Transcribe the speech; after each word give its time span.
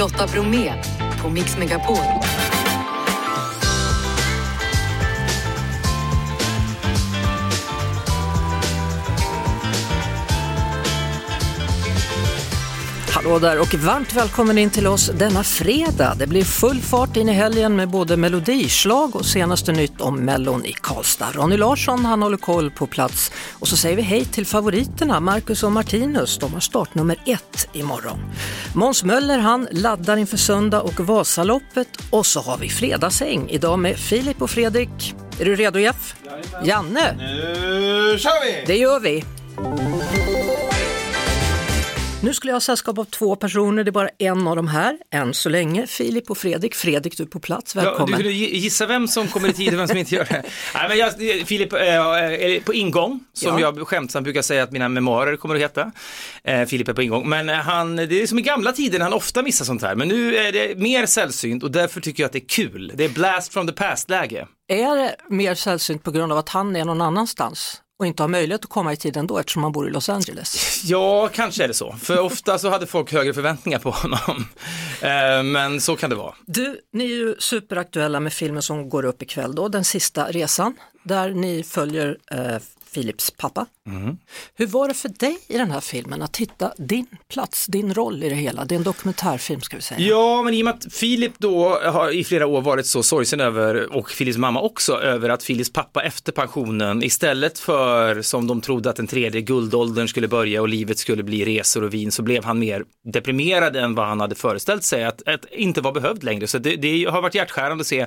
Lotta 0.00 0.26
Bromé 0.26 0.72
på 1.22 1.30
Mix 1.30 1.58
Megapol. 1.58 1.96
Hallå 13.22 13.38
där 13.38 13.60
och 13.60 13.74
varmt 13.74 14.12
välkommen 14.12 14.58
in 14.58 14.70
till 14.70 14.86
oss 14.86 15.10
denna 15.18 15.44
fredag. 15.44 16.14
Det 16.18 16.26
blir 16.26 16.44
full 16.44 16.80
fart 16.80 17.16
in 17.16 17.28
i 17.28 17.32
helgen 17.32 17.76
med 17.76 17.88
både 17.88 18.16
melodislag 18.16 19.16
och 19.16 19.26
senaste 19.26 19.72
nytt 19.72 20.00
om 20.00 20.16
Mellon 20.16 20.64
i 20.64 20.72
Karlstad. 20.72 21.32
Ronny 21.32 21.56
Larsson 21.56 22.04
han 22.04 22.22
håller 22.22 22.36
koll 22.36 22.70
på 22.70 22.86
plats 22.86 23.32
och 23.60 23.68
så 23.68 23.76
säger 23.76 23.96
vi 23.96 24.02
hej 24.02 24.24
till 24.24 24.46
favoriterna 24.46 25.20
Marcus 25.20 25.62
och 25.62 25.72
Martinus. 25.72 26.38
De 26.38 26.52
har 26.52 26.60
startnummer 26.60 27.16
ett 27.26 27.68
imorgon. 27.72 28.18
Måns 28.74 29.04
Möller 29.04 29.38
han 29.38 29.68
laddar 29.70 30.16
inför 30.16 30.36
söndag 30.36 30.80
och 30.80 31.00
Vasaloppet 31.00 31.88
och 32.10 32.26
så 32.26 32.40
har 32.40 32.58
vi 32.58 32.68
fredagshäng 32.68 33.48
idag 33.48 33.78
med 33.78 33.96
Filip 33.96 34.42
och 34.42 34.50
Fredrik. 34.50 35.14
Är 35.40 35.44
du 35.44 35.56
redo 35.56 35.78
Jeff? 35.78 36.14
Janne? 36.64 37.16
Nu 37.18 38.18
kör 38.18 38.44
vi! 38.44 38.64
Det 38.66 38.76
gör 38.76 39.00
vi! 39.00 39.24
Nu 42.22 42.34
skulle 42.34 42.50
jag 42.50 42.54
ha 42.54 42.60
sällskap 42.60 42.98
av 42.98 43.04
två 43.04 43.36
personer, 43.36 43.84
det 43.84 43.90
är 43.90 43.92
bara 43.92 44.08
en 44.18 44.48
av 44.48 44.56
dem 44.56 44.68
här, 44.68 44.98
än 45.10 45.34
så 45.34 45.48
länge. 45.48 45.86
Filip 45.86 46.30
och 46.30 46.38
Fredrik. 46.38 46.74
Fredrik, 46.74 47.16
du 47.16 47.22
är 47.22 47.26
på 47.26 47.40
plats, 47.40 47.74
Ja, 47.74 47.82
välkommen. 47.82 48.06
du 48.06 48.12
skulle 48.14 48.30
gi- 48.30 48.54
gissa 48.56 48.86
vem 48.86 49.08
som 49.08 49.28
kommer 49.28 49.48
i 49.48 49.52
tid 49.52 49.72
och 49.74 49.78
vem 49.80 49.88
som 49.88 49.96
inte 49.96 50.14
gör 50.14 50.24
det. 50.24 50.42
Nej, 50.74 50.88
men 50.88 50.98
jag, 50.98 51.12
Filip 51.46 51.72
eh, 51.72 51.78
är 51.80 52.60
på 52.60 52.74
ingång, 52.74 53.20
som 53.32 53.58
Ja. 53.60 53.72
jag 53.76 53.88
skämtsamt 53.88 54.24
brukar 54.24 54.42
säga 54.42 54.62
att 54.62 54.72
mina 54.72 54.88
memoarer 54.88 55.36
kommer 55.36 55.54
att 55.54 55.60
heta. 55.60 55.92
Eh, 56.44 56.64
Filip 56.66 56.88
är 56.88 56.92
på 56.92 57.02
ingång, 57.02 57.28
men 57.28 57.48
eh, 57.48 57.54
han, 57.56 57.96
det 57.96 58.22
är 58.22 58.26
som 58.26 58.38
i 58.38 58.42
gamla 58.42 58.72
tider 58.72 59.00
han 59.00 59.12
ofta 59.12 59.42
missar 59.42 59.64
sånt 59.64 59.82
här, 59.82 59.94
men 59.94 60.08
nu 60.08 60.36
är 60.36 60.52
det 60.52 60.78
mer 60.78 61.06
sällsynt 61.06 61.62
och 61.62 61.70
därför 61.70 62.00
tycker 62.00 62.22
jag 62.22 62.26
att 62.26 62.32
det 62.32 62.38
är 62.38 62.48
kul. 62.48 62.92
Det 62.94 63.04
är 63.04 63.08
blast 63.08 63.52
from 63.52 63.66
the 63.66 63.72
past-läge. 63.72 64.46
Är 64.68 64.96
det 64.96 65.16
mer 65.28 65.54
sällsynt 65.54 66.02
på 66.02 66.10
grund 66.10 66.32
av 66.32 66.38
att 66.38 66.48
han 66.48 66.76
är 66.76 66.84
någon 66.84 67.00
annanstans 67.00 67.80
och 68.00 68.06
inte 68.06 68.22
har 68.22 68.28
möjlighet 68.28 68.64
att 68.64 68.70
komma 68.70 68.92
i 68.92 68.96
tid 68.96 69.16
ändå 69.16 69.38
eftersom 69.38 69.62
han 69.62 69.72
bor 69.72 69.88
i 69.88 69.90
Los 69.90 70.08
Angeles? 70.08 70.80
Ja, 70.84 71.28
kanske 71.28 71.64
är 71.64 71.68
det 71.68 71.74
så, 71.74 71.96
för 72.02 72.20
ofta 72.20 72.58
så 72.58 72.70
hade 72.70 72.86
folk 72.86 73.12
högre 73.12 73.34
förväntningar 73.34 73.78
på 73.78 73.90
honom. 73.90 74.46
Eh, 75.02 75.42
men 75.42 75.80
så 75.80 75.96
kan 75.96 76.10
det 76.10 76.16
vara. 76.16 76.34
Du, 76.46 76.80
ni 76.92 77.04
är 77.04 77.08
ju 77.08 77.34
superaktuella 77.38 78.20
med 78.20 78.32
filmen 78.32 78.62
som 78.62 78.88
går 78.88 79.04
upp 79.04 79.22
ikväll 79.22 79.54
då, 79.54 79.68
Den 79.68 79.84
sista 79.84 80.24
resan, 80.24 80.76
där 81.02 81.30
ni 81.30 81.62
följer 81.62 82.16
Filips 82.94 83.30
pappa. 83.30 83.66
Hur 84.54 84.66
var 84.66 84.88
det 84.88 84.94
för 84.94 85.08
dig 85.08 85.38
i 85.48 85.58
den 85.58 85.70
här 85.70 85.80
filmen 85.80 86.22
att 86.22 86.36
hitta 86.36 86.72
din 86.78 87.06
plats, 87.28 87.66
din 87.66 87.94
roll 87.94 88.22
i 88.22 88.28
det 88.28 88.34
hela? 88.34 88.64
Det 88.64 88.74
är 88.74 88.76
en 88.76 88.82
dokumentärfilm 88.82 89.60
ska 89.60 89.76
vi 89.76 89.82
säga. 89.82 90.00
Ja, 90.00 90.42
men 90.42 90.54
i 90.54 90.62
och 90.62 90.64
med 90.64 90.74
att 90.74 90.92
Filip 90.92 91.32
då 91.38 91.68
har 91.68 92.10
i 92.10 92.24
flera 92.24 92.46
år 92.46 92.60
varit 92.60 92.86
så 92.86 93.02
sorgsen 93.02 93.40
över, 93.40 93.92
och 93.92 94.10
Filips 94.10 94.38
mamma 94.38 94.60
också, 94.60 94.92
över 94.92 95.28
att 95.28 95.42
Filips 95.42 95.72
pappa 95.72 96.02
efter 96.02 96.32
pensionen 96.32 97.02
istället 97.02 97.58
för 97.58 98.22
som 98.22 98.46
de 98.46 98.60
trodde 98.60 98.90
att 98.90 98.96
den 98.96 99.06
tredje 99.06 99.40
guldåldern 99.40 100.08
skulle 100.08 100.28
börja 100.28 100.60
och 100.60 100.68
livet 100.68 100.98
skulle 100.98 101.22
bli 101.22 101.44
resor 101.44 101.84
och 101.84 101.94
vin 101.94 102.12
så 102.12 102.22
blev 102.22 102.44
han 102.44 102.58
mer 102.58 102.84
deprimerad 103.12 103.76
än 103.76 103.94
vad 103.94 104.06
han 104.06 104.20
hade 104.20 104.34
föreställt 104.34 104.84
sig 104.84 105.04
att, 105.04 105.28
att 105.28 105.44
inte 105.52 105.80
var 105.80 105.92
behövd 105.92 106.22
längre. 106.22 106.46
Så 106.46 106.58
det, 106.58 106.76
det 106.76 107.04
har 107.04 107.22
varit 107.22 107.34
hjärtskärande 107.34 107.80
att 107.80 107.86
se, 107.86 108.06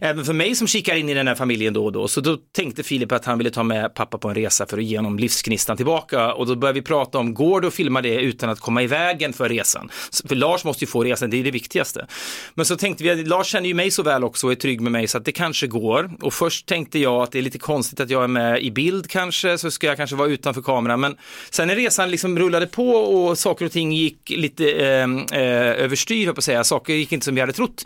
även 0.00 0.24
för 0.24 0.32
mig 0.32 0.54
som 0.54 0.66
kikar 0.66 0.96
in 0.96 1.08
i 1.08 1.14
den 1.14 1.28
här 1.28 1.34
familjen 1.34 1.72
då 1.72 1.84
och 1.84 1.92
då. 1.92 2.08
Så 2.08 2.20
då 2.20 2.38
tänkte 2.52 2.82
Filip 2.82 3.12
att 3.12 3.24
han 3.24 3.38
ville 3.38 3.50
ta 3.50 3.62
med 3.62 3.94
pappa 3.94 4.18
på 4.20 4.28
en 4.28 4.34
resa 4.34 4.66
för 4.66 4.78
att 4.78 4.84
ge 4.84 4.96
honom 4.96 5.18
livsgnistan 5.18 5.76
tillbaka 5.76 6.32
och 6.32 6.46
då 6.46 6.56
började 6.56 6.80
vi 6.80 6.84
prata 6.86 7.18
om, 7.18 7.34
går 7.34 7.60
det 7.60 7.66
att 7.66 7.74
filma 7.74 8.02
det 8.02 8.14
utan 8.14 8.50
att 8.50 8.60
komma 8.60 8.82
i 8.82 8.86
vägen 8.86 9.32
för 9.32 9.48
resan? 9.48 9.90
För 10.28 10.34
Lars 10.34 10.64
måste 10.64 10.84
ju 10.84 10.88
få 10.88 11.04
resan, 11.04 11.30
det 11.30 11.36
är 11.36 11.44
det 11.44 11.50
viktigaste. 11.50 12.06
Men 12.54 12.66
så 12.66 12.76
tänkte 12.76 13.04
vi, 13.04 13.24
Lars 13.24 13.46
känner 13.46 13.68
ju 13.68 13.74
mig 13.74 13.90
så 13.90 14.02
väl 14.02 14.24
också 14.24 14.46
och 14.46 14.52
är 14.52 14.56
trygg 14.56 14.80
med 14.80 14.92
mig 14.92 15.08
så 15.08 15.18
att 15.18 15.24
det 15.24 15.32
kanske 15.32 15.66
går. 15.66 16.10
Och 16.20 16.34
först 16.34 16.66
tänkte 16.66 16.98
jag 16.98 17.22
att 17.22 17.32
det 17.32 17.38
är 17.38 17.42
lite 17.42 17.58
konstigt 17.58 18.00
att 18.00 18.10
jag 18.10 18.24
är 18.24 18.28
med 18.28 18.62
i 18.62 18.70
bild 18.70 19.10
kanske, 19.10 19.58
så 19.58 19.70
ska 19.70 19.86
jag 19.86 19.96
kanske 19.96 20.16
vara 20.16 20.28
utanför 20.28 20.62
kameran. 20.62 21.00
Men 21.00 21.16
sen 21.50 21.68
när 21.68 21.76
resan 21.76 22.10
liksom 22.10 22.38
rullade 22.38 22.66
på 22.66 22.90
och 22.90 23.38
saker 23.38 23.64
och 23.64 23.72
ting 23.72 23.92
gick 23.92 24.30
lite 24.30 24.70
eh, 24.72 25.02
eh, 25.40 25.84
överstyr, 25.84 26.32
på 26.32 26.38
att 26.38 26.44
säga, 26.44 26.64
saker 26.64 26.94
gick 26.94 27.12
inte 27.12 27.24
som 27.24 27.34
vi 27.34 27.40
hade 27.40 27.52
trott. 27.52 27.84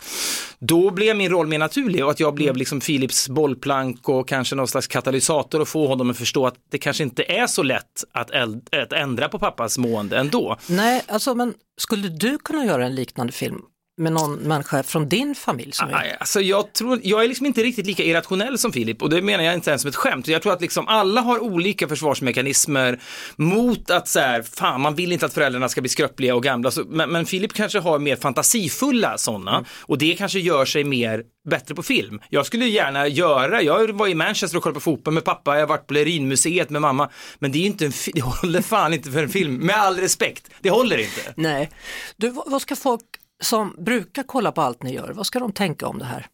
Då 0.59 0.91
blev 0.91 1.15
min 1.15 1.29
roll 1.29 1.47
mer 1.47 1.59
naturlig 1.59 2.05
och 2.05 2.11
att 2.11 2.19
jag 2.19 2.33
blev 2.33 2.57
liksom 2.57 2.79
Philips 2.79 3.29
bollplank 3.29 4.09
och 4.09 4.27
kanske 4.27 4.55
någon 4.55 4.67
slags 4.67 4.87
katalysator 4.87 5.61
och 5.61 5.67
få 5.67 5.87
honom 5.87 6.09
att 6.09 6.17
förstå 6.25 6.47
att 6.47 6.55
det 6.71 6.77
kanske 6.77 7.03
inte 7.03 7.23
är 7.23 7.47
så 7.47 7.63
lätt 7.63 8.03
att, 8.11 8.31
äld- 8.31 8.81
att 8.83 8.93
ändra 8.93 9.29
på 9.29 9.39
pappas 9.39 9.77
mående 9.77 10.17
ändå. 10.17 10.57
Nej, 10.69 11.03
alltså 11.07 11.35
men 11.35 11.53
skulle 11.77 12.07
du 12.09 12.37
kunna 12.37 12.65
göra 12.65 12.85
en 12.85 12.95
liknande 12.95 13.33
film 13.33 13.61
med 13.97 14.13
någon 14.13 14.35
människa 14.35 14.83
från 14.83 15.09
din 15.09 15.35
familj? 15.35 15.71
Som 15.71 15.89
är... 15.89 16.17
Alltså 16.19 16.41
jag, 16.41 16.73
tror, 16.73 16.99
jag 17.03 17.23
är 17.23 17.27
liksom 17.27 17.45
inte 17.45 17.63
riktigt 17.63 17.85
lika 17.85 18.03
irrationell 18.03 18.57
som 18.57 18.71
Filip 18.71 19.01
och 19.01 19.09
det 19.09 19.21
menar 19.21 19.43
jag 19.43 19.53
inte 19.53 19.69
ens 19.69 19.81
som 19.81 19.89
ett 19.89 19.95
skämt. 19.95 20.27
Jag 20.27 20.41
tror 20.41 20.53
att 20.53 20.61
liksom 20.61 20.87
alla 20.87 21.21
har 21.21 21.39
olika 21.39 21.87
försvarsmekanismer 21.87 22.99
mot 23.35 23.89
att 23.89 24.07
så 24.07 24.19
här, 24.19 24.41
fan 24.41 24.81
man 24.81 24.95
vill 24.95 25.11
inte 25.11 25.25
att 25.25 25.33
föräldrarna 25.33 25.69
ska 25.69 25.81
bli 25.81 25.89
skröpliga 25.89 26.35
och 26.35 26.43
gamla. 26.43 26.71
Så, 26.71 26.83
men, 26.87 27.11
men 27.11 27.25
Filip 27.25 27.53
kanske 27.53 27.79
har 27.79 27.99
mer 27.99 28.15
fantasifulla 28.15 29.17
sådana 29.17 29.65
och 29.81 29.97
det 29.97 30.15
kanske 30.15 30.39
gör 30.39 30.65
sig 30.65 30.83
mer 30.83 31.23
bättre 31.49 31.75
på 31.75 31.83
film. 31.83 32.21
Jag 32.29 32.45
skulle 32.45 32.65
gärna 32.65 33.07
göra, 33.07 33.61
jag 33.61 33.93
var 33.93 34.07
i 34.07 34.15
Manchester 34.15 34.57
och 34.57 34.63
kollade 34.63 34.73
på 34.75 34.79
fotboll 34.79 35.13
med 35.13 35.23
pappa, 35.23 35.53
jag 35.53 35.61
har 35.61 35.67
varit 35.67 35.87
på 35.87 35.93
Lerinmuseet 35.93 36.69
med 36.69 36.81
mamma, 36.81 37.09
men 37.39 37.51
det 37.51 37.57
är 37.57 37.65
inte 37.65 37.85
en, 37.85 37.91
det 38.13 38.21
håller 38.21 38.61
fan 38.61 38.93
inte 38.93 39.11
för 39.11 39.23
en 39.23 39.29
film, 39.29 39.55
med 39.55 39.75
all 39.75 39.97
respekt, 39.97 40.49
det 40.61 40.69
håller 40.69 40.97
inte. 40.97 41.33
Nej. 41.35 41.69
Du, 42.17 42.29
vad 42.45 42.61
ska 42.61 42.75
folk 42.75 43.01
som 43.43 43.75
brukar 43.77 44.23
kolla 44.23 44.51
på 44.51 44.61
allt 44.61 44.83
ni 44.83 44.93
gör, 44.93 45.11
vad 45.11 45.25
ska 45.25 45.39
de 45.39 45.51
tänka 45.51 45.87
om 45.87 45.99
det 45.99 46.05
här? 46.05 46.27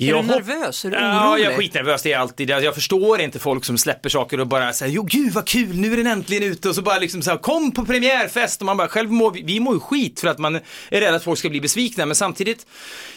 Är 0.00 0.06
Jag 0.08 0.24
du 0.24 0.32
hopp- 0.32 0.46
nervös? 0.46 0.84
Är 0.84 0.90
du 0.90 0.96
Ja, 0.96 1.28
orolig? 1.28 1.44
jag 1.44 1.52
är 1.52 1.56
skitnervös, 1.56 2.02
det 2.02 2.12
är 2.12 2.18
alltid. 2.18 2.50
Jag 2.50 2.74
förstår 2.74 3.20
inte 3.20 3.38
folk 3.38 3.64
som 3.64 3.78
släpper 3.78 4.08
saker 4.08 4.40
och 4.40 4.46
bara 4.46 4.72
säger, 4.72 4.92
jo 4.92 5.02
gud 5.02 5.32
vad 5.32 5.46
kul, 5.46 5.76
nu 5.76 5.92
är 5.92 5.96
den 5.96 6.06
äntligen 6.06 6.42
ute 6.42 6.68
och 6.68 6.74
så 6.74 6.82
bara 6.82 6.98
liksom 6.98 7.22
så 7.22 7.30
här, 7.30 7.38
kom 7.38 7.72
på 7.72 7.84
premiärfest 7.84 8.60
och 8.60 8.66
man 8.66 8.76
bara, 8.76 8.88
själv 8.88 9.10
mår 9.10 9.30
vi, 9.30 9.42
vi 9.42 9.60
mår 9.60 9.74
ju 9.74 9.80
skit 9.80 10.20
för 10.20 10.28
att 10.28 10.38
man 10.38 10.54
är 10.90 11.00
rädd 11.00 11.14
att 11.14 11.24
folk 11.24 11.38
ska 11.38 11.48
bli 11.48 11.60
besvikna, 11.60 12.06
men 12.06 12.16
samtidigt, 12.16 12.66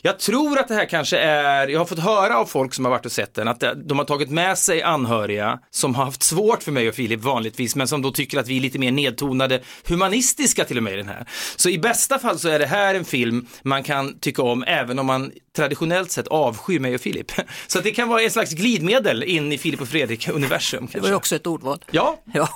jag 0.01 0.19
tror 0.19 0.59
att 0.59 0.67
det 0.67 0.73
här 0.75 0.85
kanske 0.89 1.17
är, 1.17 1.67
jag 1.67 1.79
har 1.79 1.85
fått 1.85 1.99
höra 1.99 2.37
av 2.37 2.45
folk 2.45 2.73
som 2.73 2.85
har 2.85 2.89
varit 2.91 3.05
och 3.05 3.11
sett 3.11 3.33
den, 3.33 3.47
att 3.47 3.63
de 3.85 3.97
har 3.97 4.05
tagit 4.05 4.29
med 4.29 4.57
sig 4.57 4.81
anhöriga 4.81 5.59
som 5.71 5.95
har 5.95 6.05
haft 6.05 6.23
svårt 6.23 6.63
för 6.63 6.71
mig 6.71 6.89
och 6.89 6.95
Filip 6.95 7.21
vanligtvis, 7.21 7.75
men 7.75 7.87
som 7.87 8.01
då 8.01 8.11
tycker 8.11 8.39
att 8.39 8.47
vi 8.47 8.57
är 8.57 8.61
lite 8.61 8.79
mer 8.79 8.91
nedtonade, 8.91 9.61
humanistiska 9.87 10.65
till 10.65 10.77
och 10.77 10.83
med 10.83 10.93
i 10.93 10.97
den 10.97 11.07
här. 11.07 11.25
Så 11.55 11.69
i 11.69 11.79
bästa 11.79 12.19
fall 12.19 12.39
så 12.39 12.49
är 12.49 12.59
det 12.59 12.65
här 12.67 12.95
en 12.95 13.05
film 13.05 13.47
man 13.63 13.83
kan 13.83 14.19
tycka 14.19 14.41
om, 14.41 14.63
även 14.67 14.99
om 14.99 15.05
man 15.05 15.31
traditionellt 15.55 16.11
sett 16.11 16.27
avskyr 16.27 16.79
mig 16.79 16.95
och 16.95 17.01
Filip. 17.01 17.31
Så 17.67 17.77
att 17.77 17.83
det 17.83 17.91
kan 17.91 18.07
vara 18.07 18.21
en 18.21 18.31
slags 18.31 18.51
glidmedel 18.51 19.23
in 19.23 19.51
i 19.51 19.57
Filip 19.57 19.81
och 19.81 19.87
Fredrik-universum. 19.87 20.87
Det 20.91 20.99
var 20.99 21.07
ju 21.09 21.15
också 21.15 21.35
ett 21.35 21.47
ordval. 21.47 21.83
Ja, 21.91 22.21
Ja, 22.33 22.49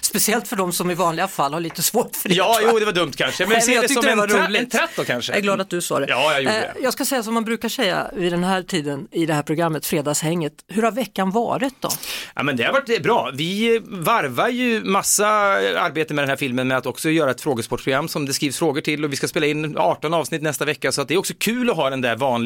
speciellt 0.00 0.48
för 0.48 0.56
de 0.56 0.72
som 0.72 0.90
i 0.90 0.94
vanliga 0.94 1.28
fall 1.28 1.52
har 1.52 1.60
lite 1.60 1.82
svårt 1.82 2.16
för 2.16 2.28
det. 2.28 2.34
ja, 2.34 2.58
jo, 2.62 2.78
det 2.78 2.84
var 2.84 2.92
dumt 2.92 3.12
kanske. 3.16 3.42
Men 3.46 3.48
Nej, 3.48 3.56
jag 3.58 3.64
ser 3.64 3.82
det 3.82 3.88
som 3.88 4.02
det 4.02 4.10
en, 4.10 4.20
tra- 4.20 4.58
en 4.58 4.68
tratt 4.70 4.90
då 4.96 5.04
kanske. 5.04 5.32
Jag 5.32 5.38
är 5.38 5.42
glad 5.42 5.60
att 5.60 5.70
du 5.70 5.80
sa 5.80 6.00
det. 6.00 6.06
Ja, 6.08 6.32
jag 6.32 6.42
gjorde 6.42 6.54
Eh, 6.56 6.60
det. 6.74 6.80
Jag 6.82 6.92
ska 6.92 7.04
säga 7.04 7.22
som 7.22 7.34
man 7.34 7.44
brukar 7.44 7.68
säga 7.68 8.10
vid 8.16 8.32
den 8.32 8.44
här 8.44 8.62
tiden 8.62 9.08
i 9.12 9.26
det 9.26 9.34
här 9.34 9.42
programmet, 9.42 9.86
Fredagshänget. 9.86 10.52
Hur 10.68 10.82
har 10.82 10.92
veckan 10.92 11.30
varit 11.30 11.74
då? 11.80 11.88
Ja, 12.34 12.42
men 12.42 12.56
det 12.56 12.64
har 12.64 12.72
varit 12.72 13.02
bra. 13.02 13.30
Vi 13.34 13.80
varvar 13.84 14.48
ju 14.48 14.84
massa 14.84 15.26
arbete 15.28 16.14
med 16.14 16.22
den 16.22 16.28
här 16.28 16.36
filmen 16.36 16.68
med 16.68 16.76
att 16.76 16.86
också 16.86 17.10
göra 17.10 17.30
ett 17.30 17.40
frågesportprogram 17.40 18.08
som 18.08 18.26
det 18.26 18.32
skrivs 18.32 18.58
frågor 18.58 18.80
till 18.80 19.04
och 19.04 19.12
vi 19.12 19.16
ska 19.16 19.28
spela 19.28 19.46
in 19.46 19.76
18 19.78 20.14
avsnitt 20.14 20.42
nästa 20.42 20.64
vecka 20.64 20.92
så 20.92 21.02
att 21.02 21.08
det 21.08 21.14
är 21.14 21.18
också 21.18 21.34
kul 21.38 21.70
att 21.70 21.76
ha 21.76 21.90
den 21.90 22.00
där 22.00 22.16
vanliga 22.16 22.43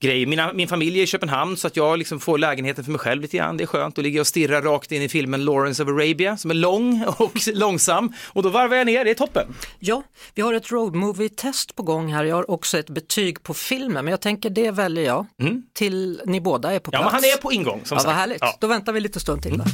grejen. 0.00 0.30
Mina, 0.30 0.52
min 0.52 0.68
familj 0.68 0.98
är 0.98 1.02
i 1.02 1.06
Köpenhamn 1.06 1.56
så 1.56 1.66
att 1.66 1.76
jag 1.76 1.98
liksom 1.98 2.20
får 2.20 2.38
lägenheten 2.38 2.84
för 2.84 2.92
mig 2.92 2.98
själv 2.98 3.22
lite 3.22 3.36
grann. 3.36 3.56
Det 3.56 3.64
är 3.64 3.66
skönt 3.66 3.98
att 3.98 4.04
ligga 4.04 4.20
och 4.20 4.26
stirra 4.26 4.60
rakt 4.60 4.92
in 4.92 5.02
i 5.02 5.08
filmen 5.08 5.44
Lawrence 5.44 5.82
of 5.82 5.88
Arabia 5.88 6.36
som 6.36 6.50
är 6.50 6.54
lång 6.54 7.04
och 7.18 7.32
långsam 7.54 8.12
och 8.26 8.42
då 8.42 8.48
varvar 8.48 8.76
jag 8.76 8.86
ner, 8.86 9.04
det 9.04 9.10
är 9.10 9.14
toppen. 9.14 9.46
Ja, 9.78 10.02
vi 10.34 10.42
har 10.42 10.54
ett 10.54 10.70
road 10.72 10.94
movie-test 10.94 11.74
på 11.76 11.82
gång 11.82 12.12
här. 12.14 12.24
Jag 12.24 12.36
har 12.36 12.50
också 12.50 12.78
ett 12.78 12.90
betyg 12.90 13.42
på 13.42 13.54
filmen, 13.54 14.04
men 14.04 14.10
jag 14.10 14.20
tänker 14.20 14.50
det 14.50 14.70
väljer 14.70 15.04
jag 15.04 15.26
till 15.74 16.20
ni 16.26 16.40
båda 16.40 16.72
är 16.72 16.78
på 16.78 16.90
Ja, 16.92 16.98
plats. 16.98 17.04
men 17.04 17.14
han 17.30 17.38
är 17.38 17.42
på 17.42 17.52
ingång 17.52 17.80
som 17.84 17.94
Ja, 17.94 17.98
sagt. 18.00 18.06
vad 18.06 18.14
härligt. 18.14 18.38
Ja. 18.40 18.56
Då 18.60 18.66
väntar 18.66 18.92
vi 18.92 19.00
lite 19.00 19.20
stund 19.20 19.42
till. 19.42 19.58
Då. 19.58 19.64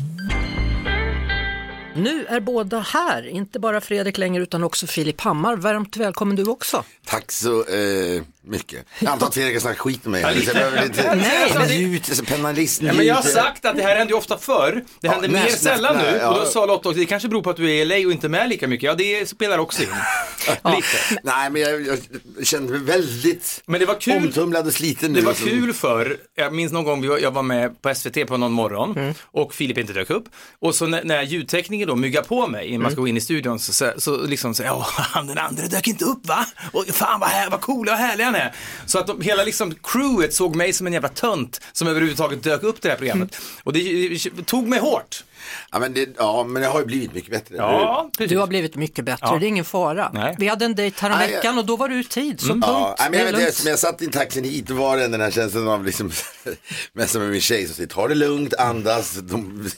Nu 1.96 2.26
är 2.26 2.40
båda 2.40 2.80
här, 2.80 3.26
inte 3.28 3.58
bara 3.58 3.80
Fredrik 3.80 4.18
längre 4.18 4.42
utan 4.42 4.64
också 4.64 4.86
Filip 4.86 5.20
Hammar. 5.20 5.56
Varmt 5.56 5.96
välkommen 5.96 6.36
du 6.36 6.44
också. 6.44 6.84
Tack 7.06 7.32
så 7.32 7.64
eh, 7.64 8.22
mycket. 8.44 8.84
Jag 8.98 9.12
antar 9.12 9.26
att 9.26 9.34
Fredrik 9.34 9.54
har 9.54 9.60
snackat 9.60 9.78
skit 9.78 10.04
med 10.04 10.10
mig. 10.12 10.20
Ja, 10.22 10.32
jag 10.32 10.54
behöver 10.54 10.82
lite 10.88 11.14
Nej, 11.16 11.50
men 11.54 11.68
det- 11.68 11.74
njut, 11.78 12.08
alltså, 12.08 12.24
penalist, 12.24 12.82
Ja, 12.82 12.92
men 12.92 13.06
jag 13.06 13.14
har 13.14 13.22
njut. 13.22 13.32
sagt 13.34 13.64
att 13.64 13.76
det 13.76 13.82
här 13.82 13.96
händer 13.96 14.12
ju 14.12 14.18
ofta 14.18 14.38
förr. 14.38 14.84
Det 15.00 15.08
händer 15.08 15.28
mer 15.28 15.38
näst- 15.44 15.62
sällan 15.62 15.96
näst- 15.96 16.12
nu. 16.12 16.18
ja. 16.18 16.30
Och 16.30 16.38
då 16.38 16.44
sa 16.46 16.66
Lotta 16.66 16.88
också, 16.88 17.00
det 17.00 17.06
kanske 17.06 17.28
beror 17.28 17.42
på 17.42 17.50
att 17.50 17.56
du 17.56 17.64
är 17.70 17.74
i 17.74 17.84
LA 17.84 17.94
och 18.06 18.12
inte 18.12 18.28
med 18.28 18.48
lika 18.48 18.68
mycket. 18.68 18.84
Ja, 18.86 18.94
det 18.94 19.28
spelar 19.28 19.58
också 19.58 19.82
in. 19.82 19.88
Lite. 20.48 21.20
Nej, 21.22 21.50
men 21.50 21.62
jag, 21.62 21.86
jag 21.86 21.98
kände 22.46 22.72
mig 22.72 22.80
väldigt 22.80 23.62
Men 23.66 23.80
det 23.80 23.86
var 23.86 24.00
kul. 24.00 24.16
omtumlad 24.16 24.66
och 24.66 24.72
sliten 24.72 25.12
nu. 25.12 25.18
Det 25.20 25.24
var 25.24 25.30
alltså. 25.32 25.44
kul 25.46 25.72
för 25.72 26.16
jag 26.34 26.52
minns 26.54 26.72
någon 26.72 26.84
gång 26.84 27.04
jag 27.20 27.30
var 27.30 27.42
med 27.42 27.82
på 27.82 27.94
SVT 27.94 28.26
på 28.26 28.36
någon 28.36 28.52
morgon 28.52 29.14
och 29.24 29.54
Filip 29.54 29.78
inte 29.78 29.92
dök 29.92 30.10
upp. 30.10 30.24
Och 30.58 30.74
så 30.74 30.86
när, 30.86 31.04
när 31.04 31.22
ljudtekniker 31.22 31.83
Mange 31.84 31.96
då 31.96 32.00
myggar 32.00 32.22
på 32.22 32.46
mig 32.46 32.68
innan 32.68 32.82
man 32.82 32.92
ska 32.92 33.00
gå 33.00 33.08
in 33.08 33.16
i 33.16 33.20
studion 33.20 33.58
så, 33.58 33.72
så, 33.72 33.92
så 33.96 34.26
liksom 34.26 34.54
säger 34.54 34.70
ja, 34.70 34.86
han 34.96 35.26
den 35.26 35.38
andra 35.38 35.66
dök 35.66 35.88
inte 35.88 36.04
upp 36.04 36.26
va? 36.26 36.46
Och 36.72 36.86
fan 36.86 37.20
vad, 37.20 37.28
här, 37.28 37.50
vad 37.50 37.60
cool 37.60 37.88
och 37.88 37.94
härlig 37.94 38.24
han 38.24 38.34
är. 38.34 38.52
Så 38.86 38.98
att 38.98 39.06
de, 39.06 39.20
hela 39.20 39.44
liksom 39.44 39.74
crewet 39.82 40.34
såg 40.34 40.56
mig 40.56 40.72
som 40.72 40.86
en 40.86 40.92
jävla 40.92 41.08
tönt 41.08 41.60
som 41.72 41.88
överhuvudtaget 41.88 42.42
dök 42.42 42.62
upp 42.62 42.82
det 42.82 42.88
här 42.88 42.96
programmet. 42.96 43.36
Och 43.64 43.72
det, 43.72 44.08
det 44.36 44.46
tog 44.46 44.68
mig 44.68 44.78
hårt. 44.78 45.24
Ja 45.72 45.78
men, 45.78 45.94
det, 45.94 46.08
ja 46.18 46.44
men 46.44 46.62
det 46.62 46.68
har 46.68 46.80
ju 46.80 46.86
blivit 46.86 47.14
mycket 47.14 47.30
bättre. 47.30 47.56
Ja, 47.56 48.10
precis. 48.18 48.30
Du 48.30 48.38
har 48.38 48.46
blivit 48.46 48.76
mycket 48.76 49.04
bättre, 49.04 49.26
Ja. 49.26 49.38
det 49.38 49.46
är 49.46 49.48
ingen 49.48 49.64
fara. 49.64 50.10
Nej. 50.14 50.34
Vi 50.38 50.48
hade 50.48 50.64
en 50.64 50.74
dejt 50.74 50.96
häromveckan 51.00 51.58
och 51.58 51.66
då 51.66 51.76
var 51.76 51.88
du 51.88 52.00
i 52.00 52.04
tid, 52.04 52.40
så 52.40 52.46
Mm. 52.46 52.62
punkt. 52.62 52.94
Ja, 52.98 53.06
men 53.10 53.18
jag, 53.18 53.32
vet, 53.32 53.42
jag, 53.42 53.52
som 53.54 53.70
jag 53.70 53.78
satt 53.78 54.02
i 54.02 54.06
taxin 54.06 54.44
hit 54.44 54.70
och 54.70 54.76
var 54.76 54.96
det 54.96 55.08
den 55.08 55.20
här 55.20 55.30
känslan 55.30 55.68
av 55.68 55.84
liksom, 55.84 56.10
mest 56.92 57.14
med 57.14 57.28
min 57.30 57.40
tjej 57.40 57.66
som 57.66 57.74
säger 57.74 57.88
ta 57.88 58.08
det 58.08 58.14
lugnt, 58.14 58.54
andas. 58.54 59.14
De, 59.14 59.70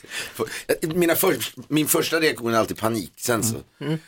mina 0.94 1.14
för, 1.14 1.36
min 1.68 1.86
första 1.88 2.20
reaktion 2.20 2.54
är 2.54 2.58
alltid 2.58 2.78
panik. 2.78 3.12
Sen 3.16 3.42
så. 3.42 3.54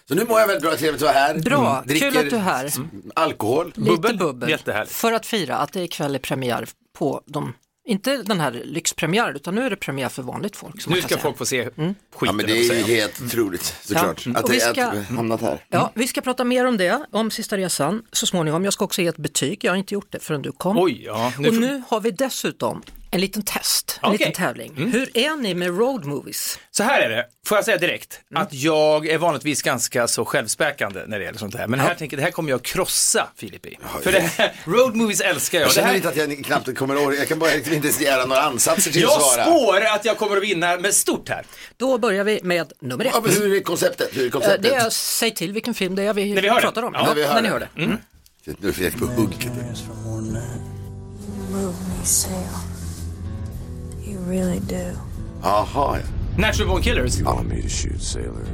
så 0.08 0.14
nu 0.14 0.24
mår 0.28 0.40
jag 0.40 0.46
väldigt 0.46 0.62
bra, 0.62 0.76
trevligt 0.76 1.02
att 1.02 1.06
vara 1.08 1.12
här. 1.18 1.30
Mm. 1.30 1.42
Bra, 1.42 1.82
Dricker 1.86 2.10
kul 2.10 2.18
att 2.24 2.30
du 2.30 2.36
är 2.36 2.40
här. 2.40 2.70
alkohol. 3.14 3.72
Lite 3.76 3.90
Bubbel, 3.90 4.18
bubbel. 4.18 4.58
För 4.86 5.12
att 5.12 5.26
fira 5.26 5.56
att 5.56 5.72
det 5.72 5.80
ikväll 5.82 6.14
är 6.14 6.18
premiär 6.18 6.68
på 6.98 7.22
de, 7.26 7.54
inte 7.88 8.16
den 8.16 8.40
här 8.40 8.62
lyxpremiären, 8.64 9.36
utan 9.36 9.54
nu 9.54 9.62
är 9.66 9.70
det 9.70 9.76
premiär 9.76 10.08
för 10.08 10.22
vanligt 10.22 10.56
folk. 10.56 10.86
Nu 10.88 11.02
ska 11.02 11.18
folk 11.18 11.38
få 11.38 11.46
se 11.46 11.64
skiten. 11.64 11.94
Ja 12.20 12.32
men 12.32 12.46
det 12.46 12.52
är 12.52 12.84
helt 12.84 13.22
otroligt 13.22 13.74
såklart. 13.82 14.26
Ja. 14.26 14.38
Att, 14.38 14.46
det, 14.46 14.60
ska- 14.60 14.90
vi 14.90 15.14
hamnat 15.16 15.40
här. 15.40 15.64
Ja, 15.68 15.92
vi 15.94 16.06
ska 16.06 16.20
prata 16.20 16.44
mer 16.44 16.64
om 16.66 16.76
det, 16.76 17.06
om 17.10 17.30
sista 17.30 17.56
resan 17.56 18.02
så 18.12 18.26
småningom. 18.26 18.64
Jag 18.64 18.72
ska 18.72 18.84
också 18.84 19.02
ge 19.02 19.08
ett 19.08 19.16
betyg, 19.16 19.64
jag 19.64 19.72
har 19.72 19.76
inte 19.76 19.94
gjort 19.94 20.12
det 20.12 20.18
förrän 20.20 20.42
du 20.42 20.52
kom. 20.52 20.78
Oj, 20.78 21.02
ja. 21.04 21.32
Nu 21.38 21.48
och 21.48 21.54
nu 21.54 21.82
har 21.88 22.00
vi 22.00 22.10
dessutom 22.10 22.82
en 23.10 23.20
liten 23.20 23.42
test, 23.42 23.98
en 24.02 24.08
Okej. 24.08 24.18
liten 24.18 24.32
tävling. 24.32 24.72
Hur 24.92 25.16
är 25.16 25.36
ni 25.36 25.54
med 25.54 25.68
road 25.78 26.04
movies? 26.04 26.58
Så 26.70 26.82
här 26.82 27.00
är 27.00 27.08
det, 27.08 27.26
får 27.46 27.58
jag 27.58 27.64
säga 27.64 27.76
direkt, 27.78 28.20
Mm. 28.30 28.42
att 28.42 28.52
jag 28.54 29.06
är 29.06 29.18
vanligtvis 29.18 29.62
ganska 29.62 30.08
så 30.08 30.24
självspäkande 30.24 31.00
när 31.06 31.18
det 31.18 31.24
gäller 31.24 31.38
sånt 31.38 31.54
här. 31.54 31.66
Men 31.66 31.80
här 31.80 31.94
tänker, 31.94 32.16
det 32.16 32.22
här 32.22 32.30
kommer 32.30 32.50
jag 32.50 32.62
krossa 32.62 33.28
Filip 33.36 33.66
i. 33.66 33.78
För 34.02 34.12
det 34.12 34.20
här, 34.20 34.52
road 34.64 34.96
movies 34.96 35.20
älskar 35.20 35.58
jag. 35.58 35.64
Jag 35.64 35.70
Det 35.70 35.74
känner 35.74 35.88
här, 35.88 35.96
inte 35.96 36.08
att 36.08 36.16
jag 36.16 36.44
knappt 36.44 36.76
kommer 36.78 36.94
ihåg, 36.96 37.14
jag 37.14 37.28
kan 37.28 37.38
bara 37.38 37.50
liksom 37.50 37.74
inte 37.74 37.86
ens 37.88 38.00
göra 38.00 38.24
några 38.26 38.42
ansatser 38.42 38.90
till 38.92 39.04
att 39.06 39.10
jag 39.12 39.22
svara. 39.22 39.44
spår 39.44 39.80
att 39.80 40.04
jag 40.04 40.16
kommer 40.16 40.36
att 40.36 40.42
vinna 40.42 40.76
med 40.76 40.94
stort 40.94 41.28
här. 41.28 41.46
Då 41.76 41.98
börjar 41.98 42.24
vi 42.24 42.40
med 42.42 42.72
nummer 42.80 43.04
ett. 43.04 43.10
Ja, 43.14 43.20
men 43.20 43.32
hur 43.34 43.56
är 43.56 43.60
konceptet? 43.60 44.08
Hur 44.12 44.22
är 44.22 44.26
Eh, 44.26 44.30
konceptet? 44.30 44.62
Det 44.62 44.74
är, 44.74 44.90
säg 44.90 45.34
till 45.34 45.52
vilken 45.52 45.74
film 45.74 45.94
det 45.94 46.02
är 46.02 46.14
vi 46.14 46.34
När 46.34 46.42
vi 46.42 46.48
hör 46.48 46.56
det. 46.56 46.62
pratar 46.62 46.82
om. 46.82 46.94
Ja, 46.94 47.06
när 47.06 47.14
vi 47.14 47.24
hör 47.26 47.34
när 47.34 47.42
ni 47.42 47.48
det. 47.48 47.52
hör 47.52 47.68
det. 47.74 47.82
Mm. 47.84 47.96
Nu 48.60 48.68
är 48.68 48.72
Fredrik 48.72 48.98
på 48.98 49.06
hugg. 49.06 49.50
You 54.08 54.18
really 54.30 54.60
do. 54.60 54.98
Jaha, 55.42 55.98
ja. 55.98 56.02
Natural 56.38 56.68
Born 56.68 56.82
Killers. 56.82 57.20
want 57.20 57.48
me 57.48 57.62
to 57.62 57.68
shoot 57.68 58.02
Sailor? 58.02 58.46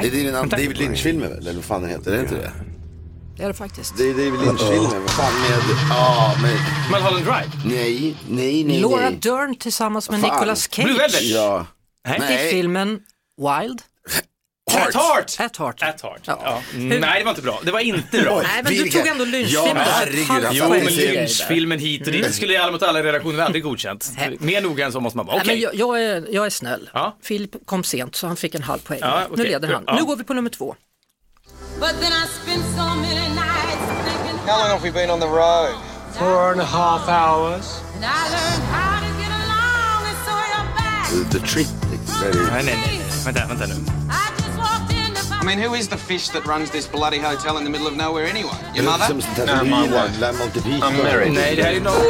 Det 0.00 0.06
är 0.06 0.10
din 0.10 0.28
annan 0.28 0.48
David 0.48 0.76
Lynch-filmen 0.78 1.28
väl? 1.28 1.38
Eller 1.38 1.54
vad 1.54 1.64
fan 1.64 1.82
den 1.82 1.90
heter? 1.90 2.12
Är 2.12 2.16
det 2.16 2.22
inte 2.22 2.34
det? 2.34 2.52
Det 3.36 3.42
är 3.42 3.48
det 3.48 3.54
faktiskt. 3.54 3.96
Det 3.96 4.04
är 4.04 4.14
David 4.14 4.40
Lynch-filmen. 4.40 5.00
Vad 5.00 5.10
fan 5.10 5.32
med... 5.40 5.76
Ja, 5.90 6.34
men... 6.42 6.56
Mulholland 6.90 7.24
Drive. 7.24 7.76
Nej, 7.76 8.16
nej, 8.28 8.64
nej, 8.64 8.80
Laura 8.80 9.10
nej. 9.10 9.18
Dern 9.22 9.56
tillsammans 9.56 10.10
med 10.10 10.20
Fan. 10.20 10.30
Nicolas 10.30 10.70
Blue 10.70 10.86
Cage 10.86 10.98
Velvet. 10.98 11.22
Ja. 11.22 11.66
Nej. 12.18 12.46
i 12.46 12.50
filmen 12.50 12.88
Wild 13.38 13.82
At 14.70 14.94
Heart. 14.94 15.36
at 15.40 15.56
Heart. 15.56 15.82
At 15.82 16.00
Heart. 16.02 16.20
Ja. 16.26 16.40
Ja. 16.44 16.62
Mm, 16.74 17.00
Nej, 17.00 17.18
det 17.18 17.24
var 17.24 17.30
inte 17.30 17.42
bra. 17.42 17.60
Det 17.64 17.70
var 17.70 17.80
inte 17.80 18.20
bra. 18.22 18.42
Nej, 18.42 18.50
men 18.62 18.72
du 18.72 18.82
Vilken- 18.82 19.00
tog 19.02 19.10
ändå 19.10 19.24
Ja, 19.24 19.30
Lynch-filmen. 19.30 19.76
ett 19.76 19.88
herregud, 19.88 20.26
han 20.28 20.54
Jo, 20.54 20.68
men. 20.68 20.84
Lynch-filmen 20.86 21.78
hit 21.78 22.06
och 22.06 22.12
dit 22.12 22.34
skulle 22.34 22.62
Alla 22.62 22.72
mot 22.72 22.82
alla-redaktionen 22.82 23.40
aldrig 23.40 23.62
godkänt. 23.62 24.12
Mer 24.38 24.60
noga 24.60 24.86
än 24.86 24.92
så 24.92 25.00
måste 25.00 25.16
man 25.16 25.26
vara. 25.26 25.36
Nej, 25.36 25.42
Okej. 25.44 25.54
men 25.54 25.78
jag, 25.78 25.96
jag, 25.96 26.02
är, 26.02 26.26
jag 26.34 26.46
är 26.46 26.50
snäll. 26.50 26.90
Ja. 26.94 27.16
Filip 27.22 27.50
kom 27.66 27.84
sent 27.84 28.16
så 28.16 28.26
han 28.26 28.36
fick 28.36 28.54
en 28.54 28.62
halv 28.62 28.78
poäng. 28.78 28.98
Ja, 29.02 29.20
Nu 29.20 29.26
okej. 29.34 29.44
leder 29.46 29.72
han. 29.72 29.84
Ja. 29.86 29.94
Nu 29.94 30.04
går 30.04 30.16
vi 30.16 30.24
på 30.24 30.34
nummer 30.34 30.50
två. 30.50 30.74
But 31.80 31.88
then 32.00 32.12
I 32.12 32.26
spent 32.42 32.64
so 32.76 32.84
many 32.94 33.28
nights 33.28 33.86
thinking 34.04 34.38
How 34.46 34.58
long 34.58 34.68
have 34.70 34.82
we 34.82 34.90
been 34.92 35.10
on 35.10 35.20
the 35.20 35.26
road? 35.26 35.74
Four 36.18 36.52
and 36.52 36.60
a 36.60 36.64
half 36.64 37.08
hours. 37.08 37.66
and 37.94 38.04
I 38.04 38.30
learned 38.34 38.64
how 38.72 39.00
to 39.00 39.20
get 39.20 39.30
along 39.42 40.06
and 40.08 40.18
so 40.26 40.32
you're 40.52 40.68
back. 40.76 41.30
The 41.32 41.38
Trick. 41.52 41.68
Det 42.20 42.26
är 42.28 42.32
det. 42.32 42.52
Nej, 42.52 42.64
nej, 42.64 42.78
nej. 42.86 43.00
Vänta, 43.24 43.46
vänta 43.46 43.66
nu. 43.66 43.74
I 43.74 44.35
mean, 45.46 45.58
who 45.68 45.76
is 45.76 45.88
the 45.88 45.96
fish 45.96 46.28
that 46.28 46.46
runs 46.46 46.70
this 46.70 46.90
bloody 46.90 47.18
hotel 47.18 47.56
in 47.58 47.64
the 47.64 47.70
middle 47.70 47.86
of 47.88 47.94
nowhere 47.96 48.30
anyway? 48.30 48.56
Your 48.74 48.84
mother? 48.84 49.06
Som. 49.06 49.20
I'm 49.20 51.02
married. 51.02 51.32
Nej, 51.32 51.56
det 51.56 51.62
här 51.62 51.72
är 51.72 51.80
något 51.80 52.02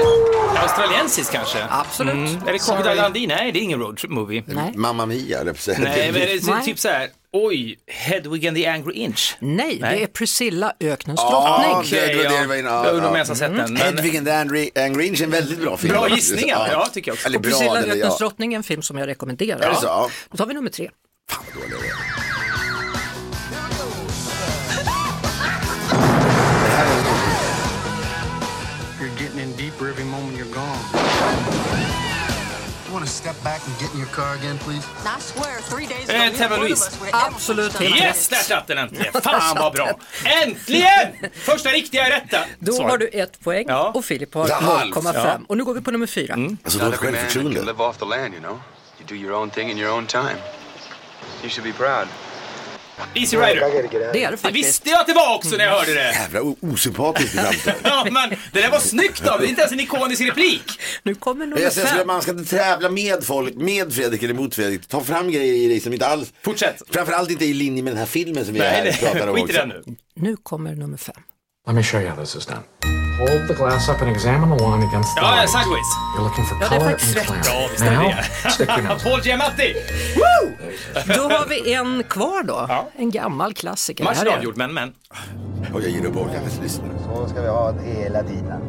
australiensiskt 0.63 1.33
kanske. 1.33 1.59
Absolut. 1.71 2.15
Mm. 2.15 2.49
Är 2.49 2.53
det. 2.53 2.59
Crocodile 2.59 3.03
Dundee? 3.03 3.27
Nej, 3.27 3.53
det 3.53 3.59
är 3.59 3.63
ingen 3.63 3.81
roadtrip 3.81 4.11
movie. 4.11 4.43
Nej. 4.47 4.73
Mamma 4.77 5.07
Mia, 5.07 5.55
säga. 5.55 5.79
Nej, 5.79 6.13
men 6.13 6.23
är 6.23 6.27
det 6.27 6.47
Nej. 6.47 6.65
typ 6.65 6.79
så 6.79 6.89
här, 6.89 7.09
oj, 7.33 7.79
Hedwig 7.87 8.47
and 8.47 8.57
the 8.57 8.67
Angry 8.67 8.95
Inch. 8.95 9.37
Nej, 9.39 9.79
Nej. 9.81 9.97
det 9.97 10.03
är 10.03 10.07
Priscilla, 10.07 10.73
öknens 10.81 11.21
Ja, 11.23 11.31
drottning. 11.31 11.91
det- 12.01 12.07
det 12.07 12.17
var 12.17 12.25
det 12.25 12.35
ja. 12.35 12.41
det 12.41 12.47
var 12.47 12.55
inne- 12.55 12.69
Jag 12.69 12.87
ja, 12.87 12.91
undrar 12.91 12.93
om 12.93 13.03
ja. 13.03 13.07
jag 13.09 13.15
ens 13.17 13.29
har 13.29 13.37
sett 13.37 13.57
den. 13.57 13.73
Men... 13.73 13.77
Hedvig 13.83 14.17
and 14.17 14.27
the 14.27 14.33
Angry, 14.33 14.71
Angry 14.77 15.07
Inch 15.07 15.21
är 15.21 15.25
en 15.25 15.31
väldigt 15.31 15.59
bra 15.61 15.77
film. 15.77 15.93
Bra 15.93 16.09
gissningar, 16.09 16.69
ja, 16.73 16.87
tycker 16.93 17.11
jag 17.11 17.15
också. 17.15 17.27
Eller 17.27 17.37
Och 17.39 17.43
bra, 17.43 17.51
Priscilla, 17.51 17.79
öknens 17.81 18.01
ja. 18.01 18.17
drottning 18.19 18.53
är 18.53 18.57
en 18.57 18.63
film 18.63 18.83
som 18.83 18.99
jag 18.99 19.07
rekommenderar. 19.09 19.61
Är 19.61 19.69
det 19.71 19.77
så? 19.77 19.87
Ja. 19.87 20.11
Då 20.31 20.37
tar 20.37 20.47
vi 20.47 20.55
nummer 20.55 20.71
tre. 20.71 20.91
Fan 21.31 21.45
vad 21.55 21.63
dålig 21.71 21.75
jag 21.89 21.97
är. 21.99 22.16
Step 33.37 33.45
back 33.45 33.61
and 33.67 33.79
get 33.81 33.93
in 33.95 33.99
your 34.01 34.09
car 34.09 34.35
again, 34.35 34.59
please? 34.59 34.87
I 35.05 35.21
swear, 35.21 35.61
three 35.71 35.87
days 35.87 36.09
Eh, 36.09 36.31
Thelma 36.39 36.57
Louise. 36.57 36.91
Absolut 37.13 37.81
Yes, 37.81 38.29
där 38.29 38.37
satt 38.37 38.67
den 38.67 38.79
äntligen. 38.79 39.13
Fan 39.23 39.57
vad 39.59 39.73
bra. 39.73 39.99
Äntligen! 40.25 41.13
Första 41.35 41.69
riktiga 41.69 42.11
rätta. 42.11 42.39
Då 42.59 42.73
Svar. 42.73 42.89
har 42.89 42.99
du 42.99 43.09
ett 43.09 43.41
poäng 43.41 43.65
Ja. 43.69 43.93
och 43.95 44.05
Filip 44.05 44.35
har 44.35 44.49
Ja, 44.49 44.55
halvt. 44.55 44.95
0,5. 44.97 45.45
Och 45.49 45.57
nu 45.57 45.65
går 45.65 45.75
vi 45.75 45.81
på 45.81 45.91
nummer 45.91 46.07
fyra. 46.07 46.35
Alltså 46.35 46.79
Not 46.79 46.81
dåligt 46.87 46.99
självförtroende. 47.01 47.61
live 47.61 47.85
off 47.85 47.97
the 47.99 48.05
land, 48.05 48.35
you 48.35 48.43
know. 48.43 48.61
You 48.99 49.07
do 49.09 49.15
your 49.15 49.33
own 49.33 49.51
thing 49.51 49.71
in 49.71 49.79
your 49.79 49.93
own 49.93 50.07
time. 50.07 50.37
You 51.43 51.51
should 51.51 51.65
be 51.65 51.73
proud. 51.85 52.09
Easy 53.15 53.37
Rider. 53.37 53.89
Det 53.91 53.97
är 53.99 54.13
det 54.13 54.31
Det 54.31 54.37
faktiskt. 54.37 54.67
visste 54.67 54.91
jag 54.91 55.01
att 55.01 55.07
det 55.07 55.13
var 55.13 55.35
också 55.37 55.57
när 55.57 55.65
jag 55.65 55.73
hörde 55.73 55.95
det. 55.95 56.13
Jävla 56.13 56.41
osympatiskt 56.61 57.35
i 57.35 57.39
framtiden. 57.39 57.75
Ja, 57.85 58.07
men 58.11 58.31
det 58.53 58.61
där 58.61 58.71
var 58.71 58.79
snyggt 58.81 59.27
av 59.29 59.41
dig. 59.41 59.49
inte 59.49 59.61
ens 59.61 59.73
en 59.73 59.81
ikonisk 59.81 60.23
replik. 60.23 60.81
Nu 61.03 61.15
kommer 61.15 61.47
nummer 61.47 61.63
Jag 61.63 61.73
säger, 61.73 61.87
fem. 61.87 62.07
man 62.07 62.23
ska 62.23 62.31
inte 62.31 62.57
tävla 62.57 62.91
med 62.91 63.25
folk, 63.25 63.55
med 63.55 63.93
Fredrik 63.95 64.23
eller 64.23 64.35
mot 64.35 64.55
Fredrik. 64.55 64.87
Ta 64.87 65.01
fram 65.05 65.31
grejer 65.31 65.55
i 65.55 65.69
dig 65.69 65.81
som 65.81 65.93
inte 65.93 66.07
alls, 66.07 66.33
Fortsätt. 66.43 66.83
framförallt 66.91 67.31
inte 67.31 67.45
i 67.45 67.55
linje 67.55 67.83
med 67.83 67.93
den 67.93 67.99
här 67.99 68.07
filmen 68.07 68.45
som 68.45 68.55
vi 68.55 68.61
är 68.61 68.65
Nej, 68.65 68.73
här 68.73 68.81
och 68.81 68.95
nej, 69.03 69.13
pratar 69.13 69.29
om 69.29 69.37
skit 69.37 69.51
i 69.51 69.53
den 69.53 69.69
nu. 69.69 69.83
Nu 70.15 70.37
kommer 70.43 70.75
nummer 70.75 70.97
fem. 70.97 71.15
Let 71.67 71.75
me 71.77 71.83
show 71.83 72.01
you 72.01 72.11
how 72.11 72.25
this 72.25 72.37
is 72.37 72.47
done. 72.47 73.06
Hold 73.19 73.49
the 73.49 73.55
glass 73.55 73.89
up 73.89 74.01
and 74.03 74.11
examine 74.11 74.57
the 74.57 74.65
wine 74.65 74.83
against 74.89 75.15
the 75.17 75.21
Ja, 75.23 75.31
light. 75.31 75.51
sideways. 75.51 75.91
You're 76.17 76.25
looking 76.25 76.45
for 76.45 76.57
Ja, 76.61 76.69
det 76.69 76.75
är 76.75 76.79
color 76.79 76.91
faktiskt 76.91 77.17
and 77.17 77.37
rätt. 77.37 77.45
clarity. 77.45 77.51
Ja, 77.51 77.69
visst 77.71 77.83
är 77.83 77.91
now, 77.93 78.51
stick 78.51 78.69
your 78.79 78.83
nose. 78.89 79.05
Paul 79.11 79.21
Giamatti. 79.21 79.75
Då 81.17 81.23
har 81.23 81.47
vi 81.49 81.73
en 81.75 82.03
kvar 82.05 82.43
då. 82.43 82.67
Ja. 82.69 82.89
En 82.97 83.11
gammal 83.11 83.55
klassiker. 83.55 84.05
Här 84.05 84.11
Matchen 84.15 84.27
är 84.29 84.37
avgjord, 84.37 84.57
men, 84.57 84.75
men. 84.75 84.93
Och 85.75 85.83
jag 85.83 85.91
ger 85.91 86.05
upp, 86.07 86.17
orkar 86.17 86.43
inte 86.45 86.63
lyssna. 86.63 86.85
Så 87.05 87.29
ska 87.29 87.41
vi 87.41 87.49
ha 87.49 87.73
det 87.73 87.83
hela 88.03 88.23
tiden. 88.23 88.61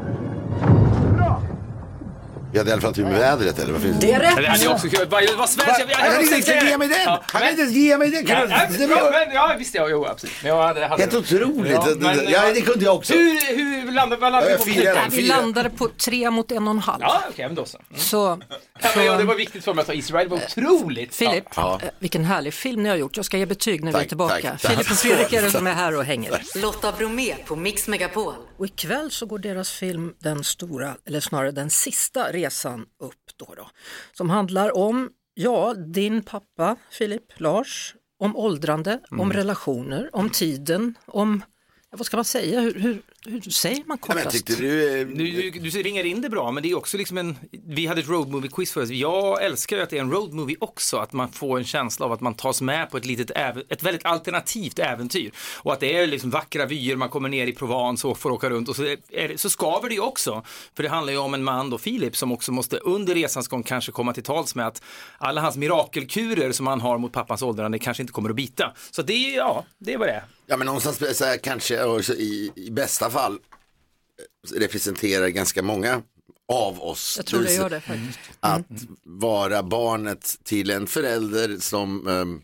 Vi 2.51 2.57
hade 2.57 2.69
i 2.69 2.73
alla 2.73 2.81
fall 2.81 2.93
tur 2.93 3.03
med 3.03 3.13
vädret 3.19 3.59
eller 3.59 3.73
vad 3.73 3.81
finns 3.81 3.99
Det 3.99 4.11
är 4.11 4.19
rätt. 4.19 4.35
Det 4.35 4.47
hade 4.47 4.63
jag 4.63 4.73
också 4.73 4.87
kunnat. 4.89 5.11
Vad 5.11 5.23
vad 5.37 5.49
svensk 5.49 5.71
jag 5.89 5.97
Han 5.97 6.11
kan 6.11 6.21
inte 6.21 6.51
ens 6.51 6.63
ge 6.69 6.77
mig 6.77 6.87
den! 6.87 6.97
Ja, 7.05 7.11
Han 7.11 7.23
kan 7.27 7.41
men- 7.41 7.49
inte 7.49 7.61
ens 7.61 7.73
ge 7.75 7.97
mig 7.97 8.09
den! 8.11 8.25
Kan 8.25 8.49
Ja, 8.49 8.59
du- 8.69 8.77
det 8.77 8.83
ja, 8.83 9.03
var 9.03 9.11
men, 9.11 9.35
ja, 9.35 9.55
visst 9.59 9.75
ja, 9.75 9.87
jo, 9.89 10.05
absolut. 10.05 10.35
Men 10.43 10.51
jag 10.55 10.63
hade, 10.67 10.85
hade 10.85 11.01
Helt 11.03 11.13
otroligt! 11.13 11.71
Ja, 11.71 11.85
Det- 11.87 11.95
men, 11.95 12.17
det- 12.17 12.23
Ja, 12.31 12.41
det 12.53 12.61
kunde 12.61 12.85
jag 12.85 12.95
också. 12.95 13.13
Hur, 13.13 13.55
hur 13.57 13.91
landade, 13.91 14.21
vad 14.21 14.31
landade 14.31 14.51
Ja, 14.51 14.57
vi 14.65 14.73
på? 14.75 14.83
Nej, 14.83 14.95
vi 15.11 15.17
Fyra. 15.21 15.35
landade 15.37 15.69
på 15.69 15.87
tre 15.97 16.31
mot 16.31 16.51
en 16.51 16.67
och 16.67 16.71
en 16.73 16.79
halv. 16.79 17.01
Ja, 17.01 17.21
okej, 17.29 17.45
men 17.47 17.55
då 17.55 17.65
så. 17.65 17.77
Så, 17.95 18.39
Ja, 18.81 18.89
men, 18.95 19.05
ja, 19.05 19.17
det 19.17 19.23
var 19.23 19.35
viktigt 19.35 19.63
för 19.63 19.73
mig 19.73 19.81
att 19.81 19.87
ta 19.87 19.93
Ride, 19.93 20.23
det 20.23 20.25
var 20.29 20.37
otroligt. 20.71 21.15
Filip, 21.15 21.43
Ja. 21.55 21.79
eh, 21.83 21.89
vilken 21.99 22.23
härlig 22.25 22.53
film 22.53 22.83
ni 22.83 22.89
har 22.89 22.95
gjort. 22.95 23.17
Jag 23.17 23.25
ska 23.25 23.37
ge 23.37 23.45
betyg 23.45 23.83
när 23.83 23.91
vi 23.91 23.99
är 23.99 24.03
tillbaka. 24.05 24.49
tack, 24.51 24.61
Filip 24.71 24.91
och 24.91 24.97
Fredrik 24.97 25.33
är 25.33 25.41
det 25.41 25.51
som 25.51 25.67
är 25.67 25.73
här 25.73 25.95
och 25.97 26.03
hänger. 26.03 26.41
Lotta 26.55 26.91
Bromé 26.91 27.35
på 27.45 27.55
Mix 27.55 27.87
Megapol. 27.87 28.33
Och 28.57 28.65
ikväll 28.65 29.11
så 29.11 29.25
går 29.25 29.39
deras 29.39 29.71
film 29.71 30.13
Den 30.19 30.43
stora, 30.43 30.95
eller 31.07 31.19
snarare 31.19 31.51
den 31.51 31.69
sista 31.69 32.31
resan 32.37 32.85
upp 32.99 33.37
då, 33.37 33.53
då. 33.57 33.69
Som 34.13 34.29
handlar 34.29 34.77
om, 34.77 35.09
ja, 35.33 35.73
din 35.73 36.23
pappa 36.23 36.75
Filip, 36.91 37.39
Lars, 37.39 37.95
om 38.19 38.35
åldrande, 38.35 38.99
om 39.09 39.33
relationer, 39.33 40.09
om 40.13 40.29
tiden, 40.29 40.95
om, 41.05 41.43
vad 41.89 42.05
ska 42.05 42.17
man 42.17 42.25
säga, 42.25 42.59
hur, 42.59 42.79
hur 42.79 43.01
hur 43.25 43.41
säger 43.41 43.83
man 43.85 43.97
Nej, 44.07 44.15
kortast? 44.17 44.31
tyckte 44.31 44.55
du, 44.55 44.99
eh, 45.01 45.07
Du, 45.07 45.51
du, 45.51 45.59
du 45.59 45.69
ringer 45.69 46.03
in 46.03 46.21
det 46.21 46.29
bra, 46.29 46.51
men 46.51 46.63
det 46.63 46.69
är 46.71 46.77
också 46.77 46.97
liksom 46.97 47.17
en, 47.17 47.37
vi 47.67 47.87
hade 47.87 48.01
ett 48.01 48.07
road 48.07 48.29
movie 48.29 48.49
quiz 48.51 48.71
förut. 48.71 48.89
Jag 48.89 49.43
älskar 49.43 49.77
ju 49.77 49.83
att 49.83 49.89
det 49.89 49.97
är 49.97 50.01
en 50.01 50.11
road 50.11 50.33
movie 50.33 50.55
också, 50.59 50.97
att 50.97 51.13
man 51.13 51.29
får 51.31 51.57
en 51.57 51.65
känsla 51.65 52.05
av 52.05 52.11
att 52.11 52.21
man 52.21 52.33
tas 52.33 52.61
med 52.61 52.91
på 52.91 52.97
ett 52.97 53.05
litet, 53.05 53.31
ett 53.69 53.83
väldigt 53.83 54.05
alternativt 54.05 54.79
äventyr. 54.79 55.31
Och 55.57 55.73
att 55.73 55.79
det 55.79 55.97
är 55.97 56.07
liksom 56.07 56.29
vackra 56.29 56.65
vyer, 56.65 56.95
man 56.95 57.09
kommer 57.09 57.29
ner 57.29 57.47
i 57.47 57.53
Provence 57.53 58.07
och 58.07 58.17
får 58.19 58.31
åka 58.31 58.49
runt 58.49 58.69
och 58.69 58.75
så, 58.75 58.83
är 59.11 59.37
så 59.37 59.49
skaver 59.49 59.89
det 59.89 59.95
ju 59.95 60.01
också. 60.01 60.43
För 60.75 60.83
det 60.83 60.89
handlar 60.89 61.13
ju 61.13 61.19
om 61.19 61.33
en 61.33 61.43
man 61.43 61.69
då, 61.69 61.77
Filip, 61.77 62.15
som 62.17 62.31
också 62.31 62.51
måste 62.51 62.77
under 62.77 63.15
resans 63.15 63.47
gång 63.47 63.63
kanske 63.63 63.91
komma 63.91 64.13
till 64.13 64.23
tals 64.23 64.55
med 64.55 64.67
att 64.67 64.81
alla 65.17 65.41
hans 65.41 65.57
mirakelkurer 65.57 66.51
som 66.51 66.67
han 66.67 66.81
har 66.81 66.97
mot 66.97 67.11
pappans 67.11 67.41
åldrande 67.41 67.79
kanske 67.79 68.03
inte 68.03 68.13
kommer 68.13 68.29
att 68.29 68.35
bita. 68.35 68.73
Så 68.91 69.01
det 69.01 69.13
är, 69.13 69.37
ja, 69.37 69.65
det 69.77 69.93
är 69.93 69.97
vad 69.97 70.07
det 70.07 70.13
är. 70.13 70.23
Ja 70.49 70.57
men 70.57 70.65
någonstans 70.65 71.17
så 71.17 71.25
här, 71.25 71.37
kanske 71.37 71.75
i, 72.13 72.51
i 72.55 72.71
bästa 72.71 73.09
fall 73.09 73.33
eh, 73.33 74.59
representerar 74.59 75.27
ganska 75.27 75.61
många 75.61 76.01
av 76.47 76.83
oss. 76.83 77.13
Jag 77.17 77.25
tror 77.25 77.43
det 77.43 77.53
gör 77.53 77.69
det 77.69 77.81
faktiskt. 77.81 78.19
Att 78.39 78.65
vara 79.03 79.63
barnet 79.63 80.39
till 80.43 80.69
en 80.69 80.87
förälder 80.87 81.57
som 81.59 82.07
um, 82.07 82.41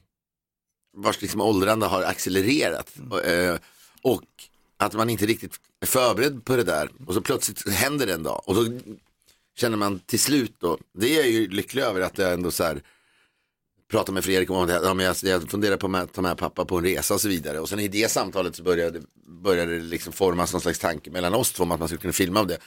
vars 0.97 1.21
liksom 1.21 1.41
åldrande 1.41 1.85
har 1.85 2.03
accelererat. 2.03 2.93
Och, 3.11 3.25
eh, 3.25 3.57
och 4.01 4.23
att 4.77 4.93
man 4.93 5.09
inte 5.09 5.25
riktigt 5.25 5.59
är 5.81 5.87
förberedd 5.87 6.45
på 6.45 6.55
det 6.55 6.63
där. 6.63 6.89
Och 7.07 7.13
så 7.13 7.21
plötsligt 7.21 7.69
händer 7.69 8.07
det 8.07 8.13
en 8.13 8.23
dag. 8.23 8.41
Och 8.45 8.55
så 8.55 8.79
känner 9.55 9.77
man 9.77 9.99
till 9.99 10.19
slut 10.19 10.55
då, 10.59 10.77
det 10.93 11.15
är 11.15 11.21
jag 11.21 11.29
ju 11.29 11.49
lycklig 11.49 11.81
över 11.81 12.01
att 12.01 12.17
jag 12.17 12.33
ändå 12.33 12.51
så 12.51 12.63
här 12.63 12.81
pratar 13.93 14.13
med 14.13 14.23
Fredrik 14.23 14.49
om 14.49 14.57
att 14.57 14.69
ja, 14.69 14.93
men 14.93 15.05
jag, 15.05 15.15
jag 15.21 15.51
funderar 15.51 15.77
på 15.77 15.97
att 15.97 16.13
ta 16.13 16.21
med 16.21 16.37
pappa 16.37 16.65
på 16.65 16.77
en 16.77 16.83
resa 16.83 17.13
och 17.13 17.21
så 17.21 17.27
vidare. 17.27 17.59
Och 17.59 17.69
sen 17.69 17.79
i 17.79 17.87
det 17.87 18.11
samtalet 18.11 18.55
så 18.55 18.63
började, 18.63 19.01
började 19.43 19.75
det 19.79 19.83
liksom 19.83 20.13
formas 20.13 20.53
någon 20.53 20.61
slags 20.61 20.79
tanke 20.79 21.11
mellan 21.11 21.33
oss 21.33 21.51
två 21.51 21.63
om 21.63 21.71
att 21.71 21.79
man 21.79 21.87
skulle 21.87 22.01
kunna 22.01 22.13
filma 22.13 22.39
av 22.39 22.47
det. 22.47 22.57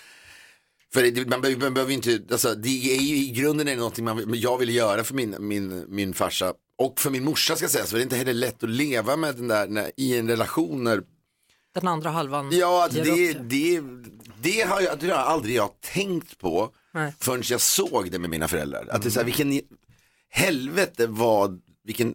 För 0.95 1.03
det, 1.03 1.29
man, 1.29 1.41
behöver, 1.41 1.63
man 1.63 1.75
behöver 1.75 1.93
inte, 1.93 2.21
alltså, 2.31 2.55
det 2.55 2.97
är 2.97 3.01
ju 3.01 3.17
i 3.17 3.31
grunden 3.31 3.69
är 3.69 3.73
det 3.73 3.79
någonting 3.79 4.05
man, 4.05 4.35
jag 4.35 4.59
ville 4.59 4.73
göra 4.73 5.05
för 5.05 5.15
min, 5.15 5.37
min, 5.39 5.85
min 5.89 6.15
farsa 6.15 6.55
och 6.79 7.01
för 7.01 7.11
min 7.11 7.25
morsa 7.25 7.57
ska 7.57 7.65
jag 7.65 7.71
säga, 7.71 7.87
så 7.87 7.97
det 7.97 8.01
är 8.01 8.03
inte 8.03 8.17
heller 8.17 8.35
lätt 8.35 8.63
att 8.63 8.71
leva 8.71 9.17
med 9.17 9.37
den 9.37 9.49
där 9.49 9.67
när, 9.67 9.91
i 9.97 10.19
en 10.19 10.29
relation 10.29 10.85
när 10.85 11.03
Den 11.75 11.89
andra 11.89 12.11
halvan 12.11 12.51
Ja, 12.53 12.85
alltså, 12.85 12.99
det, 12.99 13.05
sig. 13.05 13.37
det, 13.41 13.81
det, 14.43 14.61
har 14.61 14.81
jag, 14.81 14.99
det 14.99 15.11
har 15.11 15.17
aldrig 15.17 15.57
jag 15.57 15.71
tänkt 15.81 16.39
på 16.39 16.71
Nej. 16.95 17.13
förrän 17.21 17.43
jag 17.45 17.61
såg 17.61 18.11
det 18.11 18.19
med 18.19 18.31
mina 18.31 18.49
föräldrar. 18.49 18.89
Att 18.91 19.03
det 19.03 19.09
är 19.09 19.11
så 19.11 19.21
här, 19.21 19.25
vilken 19.25 19.61
helvete 20.37 21.07
vad, 21.07 21.61
vilken 21.85 22.15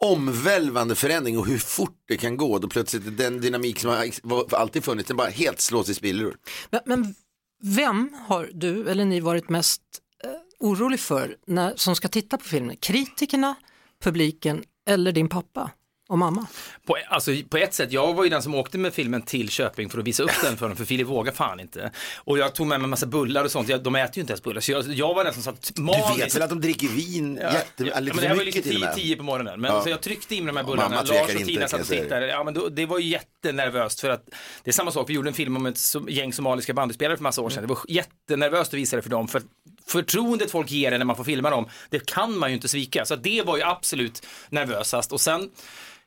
omvälvande 0.00 0.94
förändring 0.94 1.38
och 1.38 1.46
hur 1.46 1.58
fort 1.58 2.02
det 2.08 2.16
kan 2.16 2.36
gå 2.36 2.58
då 2.58 2.68
plötsligt 2.68 3.18
den 3.18 3.40
dynamik 3.40 3.80
som 3.80 3.90
har 3.90 4.54
alltid 4.54 4.84
funnits, 4.84 5.08
den 5.08 5.16
bara 5.16 5.28
helt 5.28 5.60
slås 5.60 5.88
i 5.88 5.94
spillror. 5.94 6.36
Men, 6.70 6.80
men 6.84 7.14
vem 7.62 8.10
har 8.26 8.50
du 8.54 8.88
eller 8.88 9.04
ni 9.04 9.20
varit 9.20 9.48
mest 9.48 9.82
eh, 10.24 10.30
orolig 10.60 11.00
för 11.00 11.36
när, 11.46 11.76
som 11.76 11.96
ska 11.96 12.08
titta 12.08 12.38
på 12.38 12.44
filmen? 12.44 12.76
Kritikerna, 12.76 13.54
publiken 14.02 14.64
eller 14.88 15.12
din 15.12 15.28
pappa 15.28 15.70
och 16.08 16.18
mamma? 16.18 16.46
På, 16.86 16.96
alltså, 17.08 17.30
på 17.48 17.56
ett 17.56 17.74
sätt, 17.74 17.92
jag 17.92 18.14
var 18.14 18.24
ju 18.24 18.30
den 18.30 18.42
som 18.42 18.54
åkte 18.54 18.78
med 18.78 18.94
filmen 18.94 19.22
till 19.22 19.48
Köping 19.48 19.90
för 19.90 19.98
att 19.98 20.04
visa 20.04 20.22
upp 20.22 20.30
den 20.42 20.56
för 20.56 20.68
dem, 20.68 20.76
för 20.76 20.84
Filip 20.84 21.06
vågar 21.06 21.32
fan 21.32 21.60
inte. 21.60 21.90
Och 22.16 22.38
jag 22.38 22.54
tog 22.54 22.66
med 22.66 22.80
mig 22.80 22.84
en 22.84 22.90
massa 22.90 23.06
bullar 23.06 23.44
och 23.44 23.50
sånt, 23.50 23.68
jag, 23.68 23.82
de 23.82 23.94
äter 23.96 24.16
ju 24.16 24.20
inte 24.20 24.32
ens 24.32 24.42
bullar, 24.42 24.60
så 24.60 24.72
jag, 24.72 24.84
jag 24.88 25.14
var 25.14 25.24
den 25.24 25.34
som 25.34 25.42
satt 25.42 25.70
Du 25.74 25.82
maniskt. 25.82 26.18
vet 26.18 26.34
väl 26.36 26.42
att 26.42 26.50
de 26.50 26.60
dricker 26.60 26.88
vin 26.88 27.34
jätte, 27.36 27.84
Ja, 27.84 28.00
lite 28.00 28.14
men 28.16 28.22
det 28.22 28.28
här 28.28 28.34
var 28.34 28.42
ju 28.42 28.46
lite 28.46 28.62
till 28.62 28.70
och 28.76 28.80
tio, 28.80 28.86
med. 28.86 28.94
tio 28.96 29.16
på 29.16 29.22
morgonen. 29.22 29.60
Men 29.60 29.74
Ja. 29.74 29.82
så 29.82 29.88
jag 29.90 30.00
tryckte 30.00 30.34
in 30.34 30.44
med 30.44 30.54
de 30.54 30.58
här 30.58 30.64
bullarna. 30.66 31.02
tvekar 31.02 31.14
Lars 31.20 31.24
och 31.34 31.40
inte, 31.40 31.44
Tina 31.52 31.68
satt 31.68 31.80
och 31.80 31.86
tittade. 31.86 32.26
Ja, 32.28 32.44
men 32.44 32.54
då, 32.54 32.68
det 32.68 32.86
var 32.86 32.98
ju 32.98 33.08
jättenervöst 33.08 34.00
för 34.00 34.10
att 34.10 34.24
det 34.64 34.70
är 34.70 34.72
samma 34.72 34.90
sak, 34.90 35.10
vi 35.10 35.14
gjorde 35.14 35.30
en 35.30 35.34
film 35.34 35.56
om 35.56 35.66
ett 35.66 35.78
gäng 36.08 36.32
somaliska 36.32 36.74
bandyspelare 36.74 37.16
för 37.16 37.22
massa 37.22 37.42
år 37.42 37.50
sedan. 37.50 37.62
Det 37.62 37.68
var 37.68 37.78
jättenervöst 37.88 38.74
att 38.74 38.78
visa 38.78 38.96
det 38.96 39.02
för 39.02 39.10
dem. 39.10 39.28
För 39.28 39.42
förtroendet 39.86 40.50
folk 40.50 40.70
ger 40.70 40.92
en 40.92 40.98
när 41.00 41.04
man 41.04 41.16
får 41.16 41.24
filma 41.24 41.50
dem, 41.50 41.68
det 41.90 42.06
kan 42.06 42.38
man 42.38 42.50
ju 42.50 42.54
inte 42.54 42.68
svika. 42.68 43.04
Så 43.04 43.16
det 43.16 43.42
var 43.42 43.56
ju 43.56 43.62
absolut 43.62 44.26
nervösast. 44.50 45.12
Och 45.12 45.20
sen 45.20 45.50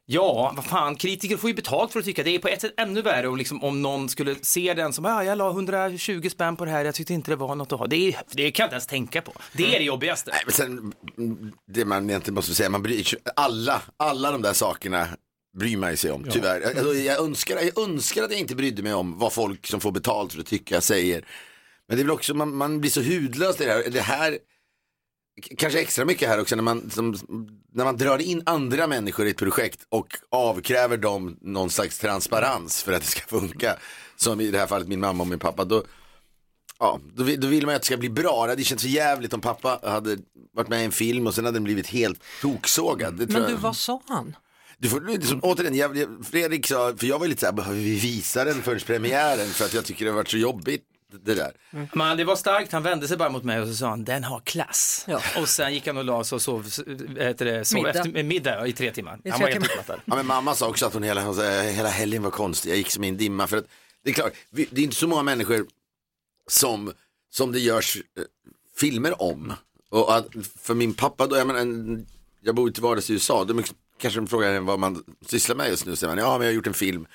Ja, 0.05 0.53
vad 0.55 0.65
fan, 0.65 0.95
kritiker 0.95 1.37
får 1.37 1.49
ju 1.49 1.55
betalt 1.55 1.91
för 1.91 1.99
att 1.99 2.05
tycka. 2.05 2.23
Det 2.23 2.35
är 2.35 2.39
på 2.39 2.47
ett 2.47 2.61
sätt 2.61 2.73
ännu 2.77 3.01
värre 3.01 3.27
och 3.27 3.37
liksom, 3.37 3.63
om 3.63 3.81
någon 3.81 4.09
skulle 4.09 4.35
se 4.41 4.73
den 4.73 4.93
som, 4.93 5.05
ja, 5.05 5.23
jag 5.23 5.37
la 5.37 5.49
120 5.49 6.29
spänn 6.31 6.55
på 6.55 6.65
det 6.65 6.71
här, 6.71 6.85
jag 6.85 6.95
tyckte 6.95 7.13
inte 7.13 7.31
det 7.31 7.35
var 7.35 7.55
något 7.55 7.71
att 7.71 7.79
ha. 7.79 7.87
Det, 7.87 7.95
är, 7.95 8.21
det 8.31 8.51
kan 8.51 8.63
jag 8.63 8.67
inte 8.67 8.73
ens 8.73 8.87
tänka 8.87 9.21
på. 9.21 9.33
Det 9.53 9.75
är 9.75 9.79
det 9.79 9.85
jobbigaste. 9.85 10.31
Nej, 10.31 10.41
men 10.45 10.53
sen, 10.53 10.93
det 11.67 11.85
man 11.85 12.09
egentligen 12.09 12.35
måste 12.35 12.55
säga, 12.55 12.69
man 12.69 12.83
bryr 12.83 13.03
sig, 13.03 13.19
alla, 13.35 13.81
alla 13.97 14.31
de 14.31 14.41
där 14.41 14.53
sakerna 14.53 15.07
bryr 15.57 15.77
man 15.77 15.97
sig 15.97 16.11
om, 16.11 16.23
tyvärr. 16.31 16.61
Jag, 16.61 16.77
alltså, 16.77 16.93
jag, 16.93 17.19
önskar, 17.23 17.55
jag 17.55 17.79
önskar 17.79 18.23
att 18.23 18.31
jag 18.31 18.39
inte 18.39 18.55
brydde 18.55 18.83
mig 18.83 18.93
om 18.93 19.19
vad 19.19 19.33
folk 19.33 19.67
som 19.67 19.79
får 19.79 19.91
betalt 19.91 20.33
för 20.33 20.39
att 20.39 20.47
tycka 20.47 20.81
säger. 20.81 21.25
Men 21.87 21.97
det 21.97 22.01
är 22.01 22.03
väl 22.03 22.11
också, 22.11 22.33
man, 22.33 22.55
man 22.55 22.81
blir 22.81 22.91
så 22.91 23.01
hudlös 23.01 23.61
i 23.61 23.65
det 23.65 23.71
här. 23.71 23.89
Det 23.89 24.01
här 24.01 24.37
Kanske 25.57 25.79
extra 25.79 26.05
mycket 26.05 26.29
här 26.29 26.41
också 26.41 26.55
när 26.55 26.63
man, 26.63 26.89
som, 26.89 27.15
när 27.73 27.85
man 27.85 27.97
drar 27.97 28.21
in 28.21 28.43
andra 28.45 28.87
människor 28.87 29.27
i 29.27 29.29
ett 29.29 29.37
projekt 29.37 29.79
och 29.89 30.07
avkräver 30.31 30.97
dem 30.97 31.37
någon 31.41 31.69
slags 31.69 31.99
transparens 31.99 32.83
för 32.83 32.93
att 32.93 33.01
det 33.01 33.07
ska 33.07 33.21
funka. 33.21 33.77
Som 34.15 34.41
i 34.41 34.51
det 34.51 34.57
här 34.57 34.67
fallet 34.67 34.87
min 34.87 34.99
mamma 34.99 35.23
och 35.23 35.27
min 35.27 35.39
pappa. 35.39 35.65
Då, 35.65 35.83
Ja, 36.79 36.99
då 37.15 37.23
då 37.23 37.47
vill 37.47 37.65
man 37.65 37.73
ju 37.73 37.75
att 37.75 37.81
det 37.81 37.85
ska 37.85 37.97
bli 37.97 38.09
bra. 38.09 38.45
Det 38.45 38.51
hade 38.51 38.63
känts 38.63 38.83
så 38.83 38.89
jävligt 38.89 39.33
om 39.33 39.41
pappa 39.41 39.79
hade 39.83 40.17
varit 40.53 40.67
med 40.67 40.81
i 40.81 40.85
en 40.85 40.91
film 40.91 41.27
och 41.27 41.35
sen 41.35 41.45
hade 41.45 41.55
den 41.55 41.63
blivit 41.63 41.87
helt 41.87 42.23
toksågad. 42.41 43.13
Det 43.13 43.27
Men 43.27 43.41
du, 43.43 43.49
jag. 43.51 43.57
vad 43.57 43.75
sa 43.75 44.01
han? 44.07 44.35
Du 44.77 44.89
får, 44.89 45.01
liksom, 45.01 45.39
återigen, 45.43 45.75
jag, 45.75 46.07
Fredrik 46.31 46.67
sa, 46.67 46.93
för 46.97 47.07
jag 47.07 47.19
var 47.19 47.27
lite 47.27 47.39
så 47.39 47.45
här, 47.45 47.53
behöver 47.53 47.79
vi 47.79 47.95
visa 47.95 48.45
den 48.45 48.61
förrän 48.61 48.79
premiären? 48.79 49.47
För 49.47 49.65
att 49.65 49.73
jag 49.73 49.85
tycker 49.85 50.05
det 50.05 50.11
har 50.11 50.15
varit 50.15 50.29
så 50.29 50.37
jobbigt 50.37 50.83
det 51.11 51.35
där. 51.35 51.51
Men 51.93 52.17
det 52.17 52.23
var 52.23 52.35
starkt, 52.35 52.71
han 52.71 52.83
vände 52.83 53.07
sig 53.07 53.17
bara 53.17 53.29
mot 53.29 53.43
mig 53.43 53.61
och 53.61 53.67
så 53.67 53.73
sa 53.73 53.89
han, 53.89 54.03
den 54.03 54.23
har 54.23 54.39
klass. 54.39 55.05
Ja. 55.07 55.21
Och 55.37 55.49
sen 55.49 55.73
gick 55.73 55.87
han 55.87 55.97
och 55.97 56.05
la 56.05 56.23
sig 56.23 56.35
och 56.35 56.41
sov, 56.41 56.65
heter 57.19 57.45
det, 57.45 57.65
sov 57.65 57.77
Middag. 57.77 57.89
efter, 57.89 58.23
middag 58.23 58.67
i 58.67 58.73
tre 58.73 58.91
timmar. 58.91 59.19
I 59.23 59.29
han 59.29 59.39
tre 59.39 59.45
var 59.45 59.53
helt 59.53 59.71
utmattad. 59.71 59.99
Ja, 60.05 60.15
men 60.15 60.25
mamma 60.25 60.55
sa 60.55 60.67
också 60.67 60.85
att 60.85 60.93
hon 60.93 61.03
hela, 61.03 61.31
hela 61.63 61.89
helgen 61.89 62.23
var 62.23 62.31
konstig, 62.31 62.69
jag 62.69 62.77
gick 62.77 62.91
som 62.91 63.03
i 63.03 63.07
en 63.07 63.17
dimma. 63.17 63.47
För 63.47 63.57
att, 63.57 63.65
det 64.03 64.09
är 64.09 64.13
klart, 64.13 64.33
vi, 64.49 64.67
det 64.71 64.81
är 64.81 64.83
inte 64.83 64.95
så 64.95 65.07
många 65.07 65.23
människor 65.23 65.65
som, 66.47 66.93
som 67.29 67.51
det 67.51 67.59
görs 67.59 67.95
eh, 67.95 68.23
filmer 68.77 69.21
om. 69.21 69.53
Och 69.89 70.15
att, 70.15 70.27
för 70.61 70.73
min 70.73 70.93
pappa, 70.93 71.27
då, 71.27 71.37
jag, 71.37 71.47
menar, 71.47 71.59
en, 71.59 72.07
jag 72.41 72.55
bor 72.55 72.71
till 72.71 72.83
vardags 72.83 73.09
i 73.09 73.13
USA, 73.13 73.43
då 73.43 73.63
kanske 73.97 74.19
de 74.19 74.27
frågar 74.27 74.59
vad 74.59 74.79
man 74.79 75.03
sysslar 75.25 75.55
med 75.55 75.69
just 75.69 75.85
nu. 75.85 75.95
Säger 75.95 76.15
man, 76.15 76.23
ja 76.23 76.37
men 76.37 76.47
jag 76.47 76.51
har 76.51 76.55
gjort 76.55 76.67
en 76.67 76.73
film 76.73 77.07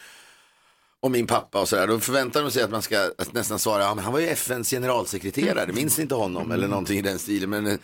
om 1.06 1.12
min 1.12 1.26
pappa 1.26 1.60
och 1.60 1.68
sådär. 1.68 1.86
Då 1.86 2.00
förväntar 2.00 2.42
de 2.42 2.50
sig 2.50 2.62
att 2.62 2.70
man 2.70 2.82
ska 2.82 3.10
att 3.18 3.32
nästan 3.32 3.58
svara, 3.58 3.82
ja 3.82 3.94
men 3.94 4.04
han 4.04 4.12
var 4.12 4.20
ju 4.20 4.26
FNs 4.26 4.70
generalsekreterare, 4.70 5.72
minns 5.72 5.98
ni 5.98 6.02
inte 6.02 6.14
honom? 6.14 6.50
Eller 6.52 6.68
någonting 6.68 6.98
i 6.98 7.02
den 7.02 7.18
stilen. 7.18 7.50
Men 7.50 7.66
eh, 7.66 7.78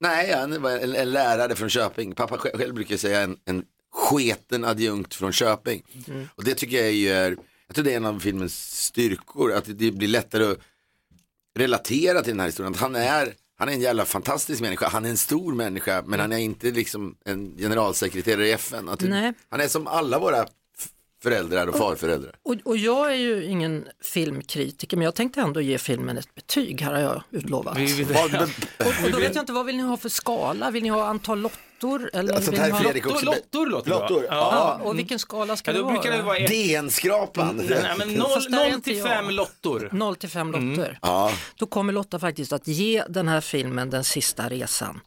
nej, 0.00 0.32
han 0.32 0.62
var 0.62 0.70
en, 0.70 0.94
en 0.94 1.10
lärare 1.10 1.54
från 1.54 1.68
Köping. 1.68 2.14
Pappa 2.14 2.38
själv, 2.38 2.74
brukar 2.74 2.96
säga 2.96 3.20
en, 3.20 3.36
en 3.44 3.64
sketen 3.92 4.64
adjunkt 4.64 5.14
från 5.14 5.32
Köping. 5.32 5.82
Och 6.34 6.44
det 6.44 6.54
tycker 6.54 6.76
jag 6.76 6.86
är, 6.86 7.36
jag 7.66 7.74
tror 7.74 7.84
det 7.84 7.92
är 7.92 7.96
en 7.96 8.04
av 8.04 8.20
filmens 8.20 8.84
styrkor, 8.84 9.52
att 9.52 9.64
det 9.66 9.90
blir 9.90 10.08
lättare 10.08 10.44
att 10.44 10.58
relatera 11.58 12.22
till 12.22 12.32
den 12.32 12.40
här 12.40 12.46
historien. 12.46 12.74
Att 12.74 12.80
han 12.80 12.94
är, 12.94 13.34
han 13.58 13.68
är 13.68 13.72
en 13.72 13.80
jävla 13.80 14.04
fantastisk 14.04 14.60
människa, 14.60 14.88
han 14.88 15.04
är 15.04 15.10
en 15.10 15.16
stor 15.16 15.54
människa, 15.54 16.02
men 16.06 16.20
han 16.20 16.32
är 16.32 16.38
inte 16.38 16.70
liksom 16.70 17.16
en 17.24 17.56
generalsekreterare 17.58 18.48
i 18.48 18.52
FN. 18.52 18.88
Han 19.48 19.60
är 19.60 19.68
som 19.68 19.86
alla 19.86 20.18
våra 20.18 20.46
föräldrar 21.22 21.66
och 21.66 21.76
farföräldrar. 21.78 22.34
Och, 22.42 22.54
och 22.64 22.76
jag 22.76 23.10
är 23.12 23.16
ju 23.16 23.44
ingen 23.44 23.88
filmkritiker 24.02 24.96
men 24.96 25.04
jag 25.04 25.14
tänkte 25.14 25.40
ändå 25.40 25.60
ge 25.60 25.78
filmen 25.78 26.18
ett 26.18 26.34
betyg, 26.34 26.80
här 26.82 26.92
har 26.92 27.00
jag 27.00 27.22
utlovat. 27.30 27.78
Vi, 27.78 27.84
vi, 27.86 28.04
Vad- 28.04 28.32
men- 28.32 28.42
Och, 28.78 29.04
och 29.04 29.10
då 29.12 29.18
vet 29.18 29.34
jag 29.34 29.42
inte, 29.42 29.52
vad 29.52 29.66
vill 29.66 29.76
ni 29.76 29.82
ha 29.82 29.96
för 29.96 30.08
skala? 30.08 30.70
Vill 30.70 30.82
ni 30.82 30.88
ha 30.88 31.04
antal 31.06 31.38
lottor? 31.40 32.10
Eller 32.12 32.34
Alltså, 32.34 32.50
vill 32.50 32.60
det 32.60 32.66
ni 32.66 32.72
ha... 32.72 32.80
Fredrik 32.80 33.04
Lottor, 33.04 33.16
också. 33.16 33.26
lottor 33.26 33.66
låter 33.66 33.90
bra. 33.90 33.98
Lottor, 34.00 34.24
Ja. 34.30 34.78
Ja, 34.80 34.84
och 34.84 34.98
vilken 34.98 35.18
skala 35.18 35.56
ska 35.56 35.70
Ja, 35.70 35.72
det 35.72 35.78
då 35.78 35.84
vara? 35.84 35.94
brukar 36.00 36.16
det 36.16 36.22
vara 36.22 36.36
ett, 36.36 36.50
DN-skrapan. 36.50 37.56
nej, 37.68 37.94
men 37.98 38.08
noll, 38.14 38.30
Fast 38.30 38.50
där 38.50 38.58
är 38.58 38.64
noll 38.64 38.74
inte 38.74 38.84
till 38.90 38.98
jag. 38.98 39.08
fem 39.08 39.30
lottor. 39.30 39.88
0 39.92 40.16
till 40.16 40.28
5 40.28 40.52
lotter. 40.52 40.98
Ja, 41.02 41.32
Då 41.56 41.66
kommer 41.66 41.92
Lotta 41.92 42.18
faktiskt 42.18 42.52
att 42.52 42.68
ge 42.68 43.04
den 43.08 43.28
här 43.28 43.40
filmen 43.40 43.90
Den 43.90 44.04
sista 44.04 44.48
resan 44.48 45.00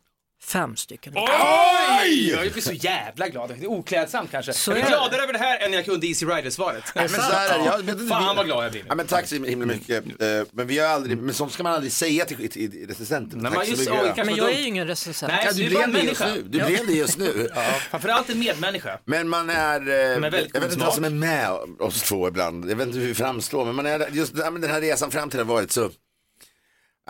fem 0.51 0.75
stycken. 0.75 1.13
Oj! 1.17 2.29
Jag 2.29 2.51
blir 2.51 2.61
så 2.61 2.73
jävla 2.73 3.27
glad. 3.29 3.49
Det 3.59 3.65
är 3.65 3.67
oklädsamt 3.67 4.31
kanske. 4.31 4.53
Så 4.53 4.71
jag 4.71 4.77
är 4.79 4.81
det. 4.83 4.87
gladare 4.89 5.21
över 5.23 5.33
det 5.33 5.39
här 5.39 5.59
än 5.65 5.73
jag 5.73 5.85
kunde 5.85 6.07
Easy 6.07 6.25
Rider-svaret. 6.25 6.83
men 6.95 7.09
så 7.09 7.21
här 7.21 7.53
är 7.55 7.59
det. 7.59 7.65
Jag 7.65 7.77
vet 7.77 7.95
inte, 7.95 8.07
Fan 8.07 8.29
vi- 8.29 8.35
vad 8.37 8.45
glad 8.45 8.65
jag 8.65 8.71
blir. 8.71 8.83
Ja, 8.87 8.95
men 8.95 9.07
tack 9.07 9.27
så 9.27 9.35
himla 9.35 9.65
mycket. 9.65 10.05
Eh, 10.21 10.27
Men 10.51 10.67
vi 10.67 10.79
har 10.79 10.87
aldrig, 10.87 11.17
men 11.17 11.33
sånt 11.33 11.51
ska 11.53 11.63
man 11.63 11.73
aldrig 11.73 11.91
säga 11.91 12.25
till, 12.25 12.49
till 12.49 12.85
recensenten. 12.87 13.39
Nej, 13.39 13.51
Tack 13.51 13.57
men 13.57 13.65
så 13.65 13.81
just- 13.83 13.91
mycket. 13.91 14.17
oj, 14.17 14.23
Men 14.25 14.35
jag 14.35 14.49
är 14.53 14.57
ju 14.59 14.65
ingen 14.67 14.87
recensent. 14.87 15.31
Nej, 15.31 15.47
du 15.55 15.69
blev 15.69 15.93
det 15.93 15.99
just 16.01 16.19
nu. 16.21 16.41
Du 16.41 16.59
blev 16.65 16.87
det 16.87 16.93
just 16.93 17.17
nu. 17.17 17.49
Ja, 17.55 17.61
framförallt 17.89 18.29
en 18.29 18.39
medmänniska. 18.39 18.99
Men 19.05 19.29
man 19.29 19.49
är, 19.49 19.87
eh, 19.89 19.93
jag 19.95 20.19
väldigt 20.19 20.55
vet 20.55 20.63
inte 20.73 20.85
vad 20.85 20.93
som 20.93 21.03
är 21.03 21.09
med 21.09 21.49
oss 21.79 22.01
två 22.01 22.27
ibland. 22.27 22.69
Jag 22.71 22.75
vet 22.75 22.87
inte 22.87 22.99
hur 22.99 23.07
vi 23.07 23.15
framstår, 23.15 23.65
men 23.65 23.75
man 23.75 23.85
är, 23.85 24.07
just 24.11 24.35
den 24.35 24.63
här 24.69 24.81
resan 24.81 25.11
fram 25.11 25.29
till 25.29 25.39
har 25.39 25.45
varit 25.45 25.71
så. 25.71 25.89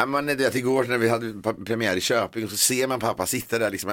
Man 0.08 0.29
att 0.29 0.56
igår 0.56 0.84
när 0.84 0.98
vi 0.98 1.10
hade 1.10 1.53
premiär 1.65 1.96
i 1.96 2.01
Köping 2.01 2.50
så 2.50 2.58
ser 2.58 2.88
man 2.88 3.00
pappa 3.00 3.25
sitta 3.25 3.60
där 3.60 3.72
liksom. 3.72 3.89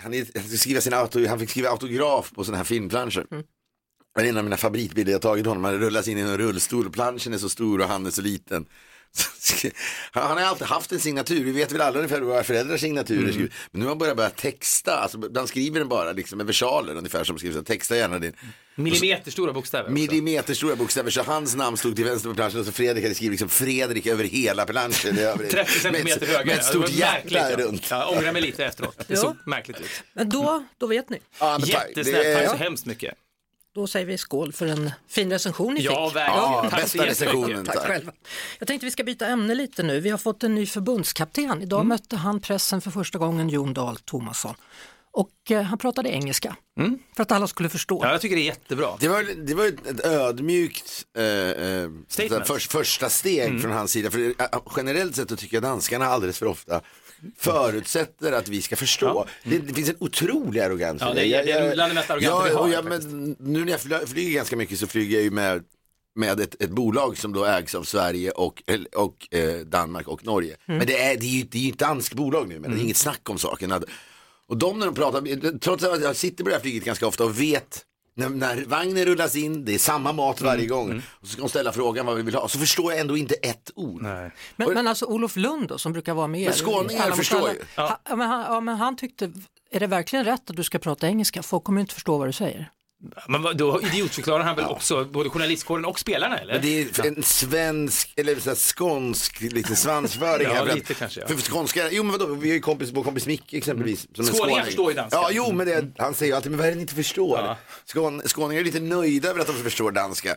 Han, 0.00 0.12
han, 0.34 0.42
skriva 0.58 0.80
sin 0.80 0.94
auto, 0.94 1.26
han 1.26 1.38
fick 1.38 1.50
skriva 1.50 1.68
autograf 1.68 2.32
på 2.32 2.44
sådana 2.44 2.56
här 2.56 2.64
filmplanscher. 2.64 3.26
Det 4.14 4.20
är 4.20 4.24
en 4.24 4.36
av 4.36 4.44
mina 4.44 4.56
favoritbilder 4.56 5.12
jag 5.12 5.22
tagit 5.22 5.46
honom. 5.46 5.64
Han 5.64 5.78
rullas 5.78 6.08
in 6.08 6.18
i 6.18 6.20
en 6.20 6.38
rullstol. 6.38 6.90
Planschen 6.90 7.34
är 7.34 7.38
så 7.38 7.48
stor 7.48 7.80
och 7.80 7.88
han 7.88 8.06
är 8.06 8.10
så 8.10 8.22
liten. 8.22 8.66
Han 10.12 10.38
har 10.38 10.40
alltid 10.40 10.66
haft 10.66 10.92
en 10.92 11.00
signatur, 11.00 11.44
vi 11.44 11.52
vet 11.52 11.72
väl 11.72 11.80
alla 11.80 11.98
ungefär 11.98 12.20
våra 12.20 12.42
föräldrars 12.42 12.80
signaturer 12.80 13.32
skriver. 13.32 13.52
Men 13.70 13.80
nu 13.80 13.84
har 13.84 13.90
han 13.90 13.98
börjat 13.98 14.16
börja 14.16 14.30
texta, 14.30 14.96
alltså, 14.96 15.18
han 15.34 15.46
skriver 15.46 15.78
den 15.78 15.88
bara 15.88 16.12
liksom 16.12 16.36
med 16.36 16.46
versaler 16.46 16.96
ungefär 16.96 17.24
som 17.24 17.38
skrivs. 17.38 17.64
Texta 17.64 17.96
gärna 17.96 18.18
din. 18.18 18.32
Millimeterstora 18.82 19.52
bokstäver. 19.52 19.84
också. 19.84 19.92
Millimeterstora 19.92 20.76
bokstäver, 20.76 21.10
så 21.10 21.22
hans 21.22 21.56
namn 21.56 21.76
stod 21.76 21.96
till 21.96 22.04
vänster 22.04 22.28
på 22.28 22.34
planschen 22.34 22.60
och 22.60 22.66
så 22.66 22.72
Fredrik 22.72 23.04
hade 23.04 23.14
skrivit 23.14 23.30
liksom 23.32 23.48
Fredrik 23.48 24.06
över 24.06 24.24
hela 24.24 24.66
planschen. 24.66 25.16
Det 25.16 25.22
är 25.22 25.26
över- 25.32 25.46
30 25.48 25.80
centimeter 25.80 26.26
högre. 26.26 26.44
Med 26.44 26.58
ett 26.58 26.64
stort 26.64 26.90
hjärta 26.90 27.28
ja. 27.50 27.56
runt. 27.56 27.86
Ja, 27.90 27.98
Jag 27.98 28.18
ångrar 28.18 28.32
mig 28.32 28.42
lite 28.42 28.64
efteråt. 28.64 28.98
Det 28.98 29.14
Ja. 29.14 29.20
såg 29.20 29.36
märkligt 29.46 29.80
ut. 29.80 29.90
Men 30.12 30.28
då, 30.28 30.64
då 30.78 30.86
vet 30.86 31.10
ni. 31.10 31.18
Ja. 31.40 31.58
Jättesnällt, 31.64 32.06
Det 32.06 32.32
är- 32.32 32.40
tack 32.46 32.50
så 32.50 32.56
hemskt 32.64 32.86
mycket. 32.86 33.14
Då 33.74 33.86
säger 33.86 34.06
vi 34.06 34.18
skål 34.18 34.52
för 34.52 34.66
en 34.66 34.90
fin 35.08 35.30
recension 35.32 35.74
ni 35.74 35.80
Ja, 35.80 36.08
fick. 36.08 36.16
verkligen. 36.16 36.42
Ja, 36.42 36.68
så 36.70 36.76
bästa 36.76 37.06
recensionen. 37.06 37.64
Tack 37.66 37.76
Tack. 37.76 37.86
själva. 37.86 38.12
Jag 38.58 38.68
tänkte 38.68 38.84
vi 38.86 38.90
ska 38.90 39.04
byta 39.04 39.26
ämne 39.26 39.54
lite 39.54 39.82
nu. 39.82 40.00
Vi 40.00 40.10
har 40.10 40.18
fått 40.18 40.42
en 40.42 40.54
ny 40.54 40.66
förbundskapten. 40.66 41.62
Idag 41.62 41.86
mötte 41.86 42.16
han 42.16 42.40
pressen 42.40 42.80
för 42.80 42.90
första 42.90 43.18
gången, 43.18 43.48
Jon 43.48 43.74
Dahl 43.74 43.96
Tomasson. 43.96 44.54
Och 45.12 45.30
eh, 45.50 45.62
han 45.62 45.78
pratade 45.78 46.08
engelska 46.08 46.56
för 47.16 47.22
att 47.22 47.32
alla 47.32 47.46
skulle 47.46 47.68
förstå. 47.68 48.00
Ja, 48.02 48.10
jag 48.12 48.20
tycker 48.20 48.36
det 48.36 48.42
är 48.42 48.44
jättebra. 48.44 48.88
Det 49.00 49.08
var, 49.08 49.22
det 49.46 49.54
var 49.54 49.66
ett, 49.66 50.06
ödmjukt 50.06 51.06
eh, 51.16 51.24
eh, 51.24 51.90
Statement. 52.08 52.46
för, 52.46 52.58
första 52.58 53.08
steg 53.08 53.60
från 53.62 53.70
hans 53.72 53.90
sida. 53.92 54.10
För 54.10 54.18
eh, 54.18 54.34
generellt 54.76 55.16
sett 55.16 55.28
så 55.30 55.36
tycker 55.36 55.56
jag 55.56 55.62
danskarna 55.62 56.06
alldeles 56.06 56.38
för 56.38 56.46
ofta 56.46 56.80
förutsätter 57.36 58.32
att 58.32 58.48
vi 58.48 58.62
ska 58.62 58.76
förstå. 58.76 59.26
Det, 59.44 59.58
det 59.58 59.74
finns 59.74 59.88
en 59.88 59.96
otrolig 60.00 60.60
arrogans. 60.60 61.00
Ja, 61.02 61.14
det 61.14 61.26
är- 61.34 61.44
det 61.44 61.52
är 61.52 61.74
bland 61.74 61.90
det 61.90 61.94
mest 61.94 62.10
arroganta 62.10 62.36
ja, 62.38 62.44
vi 62.44 62.54
har, 62.54 62.68
jag, 62.68 62.84
faktiskt. 62.84 63.08
men, 63.12 63.36
Nu 63.38 63.64
när 63.64 63.72
jag 63.72 63.80
fly- 63.80 64.06
flyger 64.06 64.30
ganska 64.34 64.56
mycket 64.56 64.78
så 64.78 64.86
flyger 64.86 65.16
jag 65.16 65.24
ju 65.24 65.30
med 65.30 65.62
med 66.14 66.40
ett, 66.40 66.62
ett 66.62 66.70
bolag 66.70 67.18
som 67.18 67.32
då 67.32 67.44
ägs 67.44 67.74
av 67.74 67.82
Sverige 67.82 68.30
och, 68.30 68.62
och 68.96 69.34
eh, 69.34 69.58
Danmark 69.60 70.08
och 70.08 70.24
Norge. 70.26 70.56
Men 70.66 70.86
det 70.86 71.02
är, 71.02 71.16
det 71.16 71.26
är 71.26 71.30
ju 71.38 71.42
det 71.42 71.58
är 71.58 71.62
ju 71.62 71.70
ett 71.72 71.78
danskt 71.78 72.14
bolag 72.14 72.48
nu, 72.48 72.58
men 72.60 72.70
det 72.70 72.80
är 72.80 72.82
inget 72.82 72.96
snack 72.96 73.30
om 73.30 73.38
saken. 73.38 73.72
Att- 73.72 73.84
Och 74.50 74.56
de 74.56 74.78
när 74.78 74.86
de 74.86 74.94
pratar, 74.94 75.58
trots 75.58 75.84
att 75.84 76.02
jag 76.02 76.16
sitter 76.16 76.44
på 76.44 76.50
det 76.50 76.56
här 76.56 76.62
flyget 76.62 76.84
ganska 76.84 77.06
ofta 77.06 77.24
och 77.24 77.40
vet 77.40 77.84
när, 78.14 78.28
när 78.28 78.64
vagnen 78.64 79.04
rullas 79.04 79.36
in, 79.36 79.64
det 79.64 79.74
är 79.74 79.78
samma 79.78 80.12
mat 80.12 80.40
varje 80.40 80.66
gång. 80.66 81.02
Och 81.20 81.26
så 81.26 81.32
ska 81.32 81.42
de 81.42 81.48
ställa 81.48 81.72
frågan 81.72 82.06
vad 82.06 82.16
vi 82.16 82.22
vill 82.22 82.34
ha, 82.34 82.48
så 82.48 82.58
förstår 82.58 82.92
jag 82.92 83.00
ändå 83.00 83.16
inte 83.16 83.34
ett 83.34 83.70
ord. 83.74 84.02
Nej. 84.02 84.30
Men, 84.56 84.74
men 84.74 84.86
alltså 84.86 85.06
Olof 85.06 85.36
Lund 85.36 85.68
då, 85.68 85.78
som 85.78 85.92
brukar 85.92 86.14
vara 86.14 86.26
med. 86.26 86.44
Men 86.44 86.52
skåningar 86.52 87.10
förstår 87.10 87.50
ju. 87.50 87.56
Ja, 87.74 87.98
men 88.08 88.20
han, 88.20 88.40
ja, 88.40 88.60
men 88.60 88.76
han 88.76 88.96
tyckte, 88.96 89.32
är 89.70 89.80
det 89.80 89.86
verkligen 89.86 90.24
rätt 90.24 90.50
att 90.50 90.56
du 90.56 90.64
ska 90.64 90.78
prata 90.78 91.06
engelska? 91.06 91.42
Folk 91.42 91.64
kommer 91.64 91.80
inte 91.80 91.94
förstå 91.94 92.18
vad 92.18 92.28
du 92.28 92.32
säger. 92.32 92.70
Men 93.28 93.56
då 93.56 93.80
idiotförklarar 93.82 94.44
han 94.44 94.56
väl 94.56 94.64
också 94.64 95.04
både 95.04 95.30
journalistkåren 95.30 95.84
och 95.84 95.98
spelarna 95.98 96.38
eller? 96.38 96.52
Men 96.52 96.62
det 96.62 96.98
är 96.98 97.06
en 97.06 97.22
svensk, 97.22 98.12
eller 98.16 98.36
så 98.40 98.50
här 98.50 98.56
skånsk 98.56 99.40
liksom 99.40 99.76
svansföring. 99.76 100.46
Ja, 100.46 100.52
här, 100.54 100.60
för 100.64 100.68
att- 100.68 100.74
lite 100.74 100.94
kanske, 100.94 101.20
ja. 101.20 101.26
För, 101.26 101.34
för 101.34 101.50
skånska, 101.52 101.88
jo 101.90 102.02
men 102.02 102.12
vadå, 102.18 102.34
vi 102.34 102.48
har 102.48 102.54
ju 102.54 102.60
kompis, 102.60 102.90
vår 102.92 103.02
kompis 103.02 103.26
Micke 103.26 103.54
exempelvis. 103.54 104.06
Som 104.14 104.24
Skåningar 104.24 104.48
skåning. 104.48 104.64
förstår 104.64 104.90
ju 104.90 104.96
danska. 104.96 105.18
Ja, 105.18 105.28
jo 105.32 105.52
men 105.52 105.66
det, 105.66 105.86
han 105.98 106.14
säger 106.14 106.32
ju 106.32 106.36
alltid, 106.36 106.50
men 106.50 106.58
vad 106.58 106.66
är 106.66 106.70
det 106.70 106.76
ni 106.76 106.82
inte 106.82 106.94
förstår? 106.94 107.38
Ja. 107.38 107.56
Skån, 107.84 108.22
skåningar 108.26 108.60
är 108.60 108.64
lite 108.64 108.80
nöjda 108.80 109.28
över 109.28 109.40
att 109.40 109.46
de 109.46 109.52
förstår 109.52 109.92
danska. 109.92 110.36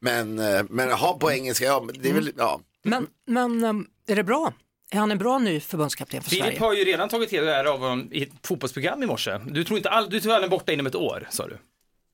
Men, 0.00 0.38
eh, 0.38 0.62
men 0.70 0.90
ha 0.90 1.18
på 1.18 1.32
engelska, 1.32 1.64
ja, 1.64 1.82
men 1.86 1.96
det 2.02 2.08
är 2.08 2.14
väl, 2.14 2.32
ja. 2.38 2.60
Men, 2.84 3.06
men 3.26 3.64
äm, 3.64 3.86
är 4.08 4.16
det 4.16 4.24
bra? 4.24 4.52
Är 4.92 4.98
han 4.98 5.10
en 5.10 5.18
bra 5.18 5.38
ny 5.38 5.60
förbundskapten 5.60 6.22
för 6.22 6.30
Filip 6.30 6.44
Sverige? 6.44 6.60
har 6.60 6.74
ju 6.74 6.84
redan 6.84 7.08
tagit 7.08 7.28
till 7.30 7.44
det 7.44 7.52
här 7.52 7.64
av 7.64 7.78
honom 7.78 8.08
i 8.12 8.22
ett 8.22 8.30
fotbollsprogram 8.44 9.02
i 9.02 9.06
morse. 9.06 9.38
Du 9.46 9.64
tror 9.64 9.76
inte 9.76 9.90
all, 9.90 10.10
du 10.10 10.20
tror 10.20 10.32
han 10.32 10.44
är 10.44 10.48
borta 10.48 10.72
inom 10.72 10.86
ett 10.86 10.94
år, 10.94 11.28
sa 11.30 11.46
du? 11.48 11.58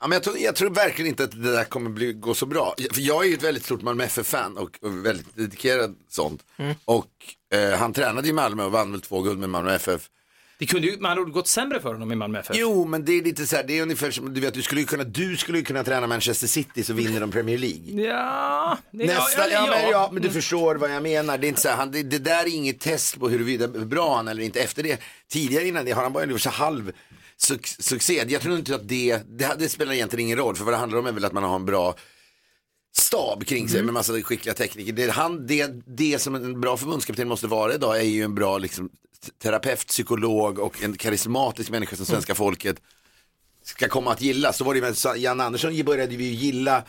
Ja, 0.06 0.08
men 0.08 0.16
jag, 0.16 0.22
tror, 0.22 0.38
jag 0.38 0.56
tror 0.56 0.70
verkligen 0.70 1.08
inte 1.08 1.24
att 1.24 1.30
det 1.42 1.52
där 1.52 1.64
kommer 1.64 1.90
bli, 1.90 2.12
gå 2.12 2.34
så 2.34 2.46
bra. 2.46 2.74
För 2.92 3.00
jag 3.00 3.24
är 3.24 3.28
ju 3.28 3.34
ett 3.34 3.42
väldigt 3.42 3.64
stort 3.64 3.82
Malmö 3.82 4.04
FF-fan 4.04 4.56
och, 4.56 4.70
och 4.82 5.06
väldigt 5.06 5.36
dedikerad 5.36 5.94
sånt. 6.08 6.42
Och 6.84 7.06
eh, 7.54 7.78
han 7.78 7.92
tränade 7.92 8.28
i 8.28 8.32
Malmö 8.32 8.64
och 8.64 8.72
vann 8.72 8.92
väl 8.92 9.00
två 9.00 9.22
guld 9.22 9.38
med 9.38 9.50
Malmö 9.50 9.74
FF. 9.74 10.08
Det 10.58 10.66
kunde 10.66 10.86
ju 10.88 10.96
med 11.00 11.10
andra 11.10 11.22
ord 11.22 11.32
gått 11.32 11.48
sämre 11.48 11.80
för 11.80 11.92
honom 11.92 12.12
i 12.12 12.14
Malmö 12.14 12.38
FF. 12.40 12.56
Jo, 12.58 12.84
men 12.84 13.04
det 13.04 13.12
är 13.12 13.22
lite 13.22 13.46
så 13.46 13.56
här, 13.56 13.64
det 13.64 13.78
är 13.78 13.82
ungefär 13.82 14.10
som, 14.10 14.34
du 14.34 14.40
vet, 14.40 14.54
du 14.54 14.62
skulle 14.62 14.80
ju 14.80 14.86
kunna, 14.86 15.04
du 15.04 15.36
skulle 15.36 15.58
ju 15.58 15.64
kunna 15.64 15.84
träna 15.84 16.06
Manchester 16.06 16.46
City 16.46 16.82
så 16.84 16.92
vinner 16.92 17.20
de 17.20 17.30
Premier 17.30 17.58
League. 17.58 18.02
Ja, 18.08 18.78
det, 18.90 19.06
Nästa, 19.06 19.50
ja, 19.50 19.66
men, 19.70 19.90
ja, 19.90 20.08
men 20.12 20.22
du 20.22 20.28
Mm. 20.28 20.34
förstår 20.34 20.74
vad 20.74 20.90
jag 20.94 21.02
menar. 21.02 21.38
Det, 21.38 21.46
är 21.46 21.48
inte 21.48 21.60
så 21.60 21.68
här, 21.68 21.76
han, 21.76 21.90
det, 21.90 22.02
det 22.02 22.18
där 22.18 22.42
är 22.44 22.54
inget 22.54 22.80
test 22.80 23.20
på 23.20 23.28
huruvida 23.28 23.66
hur 23.66 23.84
bra 23.84 24.16
han 24.16 24.28
eller 24.28 24.42
inte. 24.42 24.60
Efter 24.60 24.82
det, 24.82 25.00
tidigare 25.28 25.64
innan 25.68 25.84
det 25.84 25.92
har 25.92 26.02
han 26.02 26.12
bara 26.12 26.24
gjort 26.24 26.40
så 26.40 26.50
halv 26.50 26.92
suc- 27.42 27.82
succé. 27.82 28.24
Jag 28.28 28.42
tror 28.42 28.58
inte 28.58 28.74
att 28.74 28.88
det, 28.88 29.22
det, 29.26 29.56
det 29.58 29.68
spelar 29.68 29.92
egentligen 29.92 30.26
ingen 30.26 30.38
roll. 30.38 30.56
För 30.56 30.64
vad 30.64 30.74
det 30.74 30.78
handlar 30.78 30.98
om 30.98 31.06
är 31.06 31.12
väl 31.12 31.24
att 31.24 31.32
man 31.32 31.42
har 31.42 31.56
en 31.56 31.64
bra 31.66 31.94
stab 32.96 33.46
kring 33.46 33.68
sig 33.68 33.82
med 33.82 33.94
massa 33.94 34.22
skickliga 34.22 34.54
tekniker. 34.54 34.92
Det, 34.92 35.10
han, 35.10 35.46
det, 35.46 35.66
det 35.86 36.18
som 36.18 36.34
en 36.34 36.60
bra 36.60 36.76
förbundskapten 36.76 37.28
måste 37.28 37.46
vara 37.46 37.74
idag 37.74 37.98
är 37.98 38.02
ju 38.04 38.22
en 38.22 38.34
bra 38.34 38.58
liksom, 38.58 38.90
terapeut, 39.42 39.86
psykolog 39.86 40.58
och 40.58 40.82
en 40.82 40.96
karismatisk 40.96 41.70
människa 41.70 41.96
som 41.96 42.06
svenska 42.06 42.34
folket 42.34 42.80
ska 43.64 43.88
komma 43.88 44.12
att 44.12 44.20
gilla. 44.20 44.52
Så 44.52 44.64
var 44.64 44.74
det 44.74 44.80
med 44.80 45.16
Jan 45.16 45.40
Andersson 45.40 45.84
började 45.84 46.16
vi 46.16 46.24
ju 46.24 46.32
gilla 46.32 46.84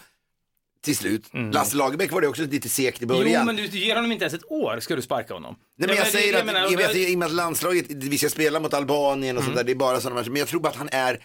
till 0.88 0.98
slut. 0.98 1.24
Lasse 1.54 1.76
Lagerbäck 1.78 2.12
var 2.12 2.22
det 2.22 2.28
också 2.28 2.42
lite 2.44 2.70
sekt 2.70 3.02
i 3.02 3.06
början. 3.06 3.28
Jo, 3.40 3.44
men 3.46 3.56
du, 3.56 3.66
ger 3.66 3.96
honom 3.96 4.12
inte 4.12 4.26
ens 4.26 4.34
ett 4.34 4.52
år, 4.52 4.80
ska 4.80 4.96
du 4.96 5.02
sparka 5.02 5.34
honom? 5.34 5.56
Nej, 5.78 5.88
men 5.88 5.98
jag 5.98 6.06
det- 6.06 6.12
säger 6.12 6.34
det- 6.34 6.40
att, 6.40 6.46
menar- 6.46 6.76
med 6.78 6.86
att, 6.86 6.96
i 6.96 7.16
och 7.16 7.20
med 7.20 7.26
att 7.26 7.32
landslaget, 7.34 7.86
vi 7.90 8.18
ska 8.18 8.30
spela 8.30 8.60
mot 8.60 8.74
Albanien 8.74 9.38
och 9.38 9.44
sånt 9.44 9.56
där, 9.56 9.64
det 9.64 9.72
är 9.72 9.76
bara 9.76 10.02
sådana 10.02 10.20
matcher. 10.20 10.30
Men 10.30 10.40
jag 10.40 10.48
tror 10.48 10.60
bara 10.60 10.70
att 10.70 10.76
han 10.76 10.90
är, 10.92 11.20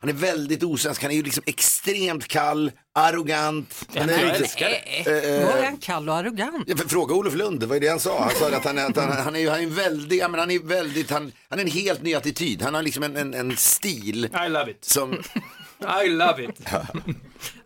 han 0.00 0.08
är 0.10 0.14
väldigt 0.14 0.62
osvensk, 0.62 1.02
han 1.02 1.10
är 1.10 1.14
ju 1.16 1.22
liksom 1.22 1.42
extremt 1.46 2.28
kall, 2.28 2.72
arrogant. 2.94 3.86
Han 3.96 4.08
jag 4.08 4.20
är 4.20 4.38
liksom, 4.40 4.60
det. 5.04 5.44
Var 5.44 5.52
är 5.58 5.64
han 5.64 5.76
kall 5.76 6.08
och 6.08 6.16
arrogant? 6.16 6.64
Ja, 6.66 6.76
Fråga 6.88 7.14
Olof 7.14 7.34
Lund, 7.34 7.62
vad 7.64 7.76
är 7.76 7.80
det 7.80 7.88
han 7.88 8.00
sa? 8.00 8.20
Han 8.20 8.30
sa 8.50 8.56
att 8.56 8.64
han, 8.64 8.78
är- 8.78 8.84
att 8.86 8.96
han, 8.96 9.12
han 9.12 9.36
är 9.36 9.40
ju 9.40 9.48
han 9.48 9.58
är 9.58 9.62
en 9.62 9.74
väldig, 9.74 10.18
ja, 10.18 10.28
men 10.28 10.40
han 10.40 10.50
är 10.50 10.58
väldigt, 10.58 11.10
han, 11.10 11.32
han 11.48 11.58
är 11.58 11.62
en 11.64 11.70
helt 11.70 12.02
ny 12.02 12.14
attityd. 12.14 12.62
Han 12.62 12.74
har 12.74 12.82
liksom 12.82 13.02
en, 13.02 13.16
en, 13.16 13.34
en 13.34 13.56
stil 13.56 14.24
I 14.46 14.48
love 14.48 14.70
it. 14.70 14.84
som, 14.84 15.12
I 16.04 16.08
love 16.08 16.44
it. 16.44 16.60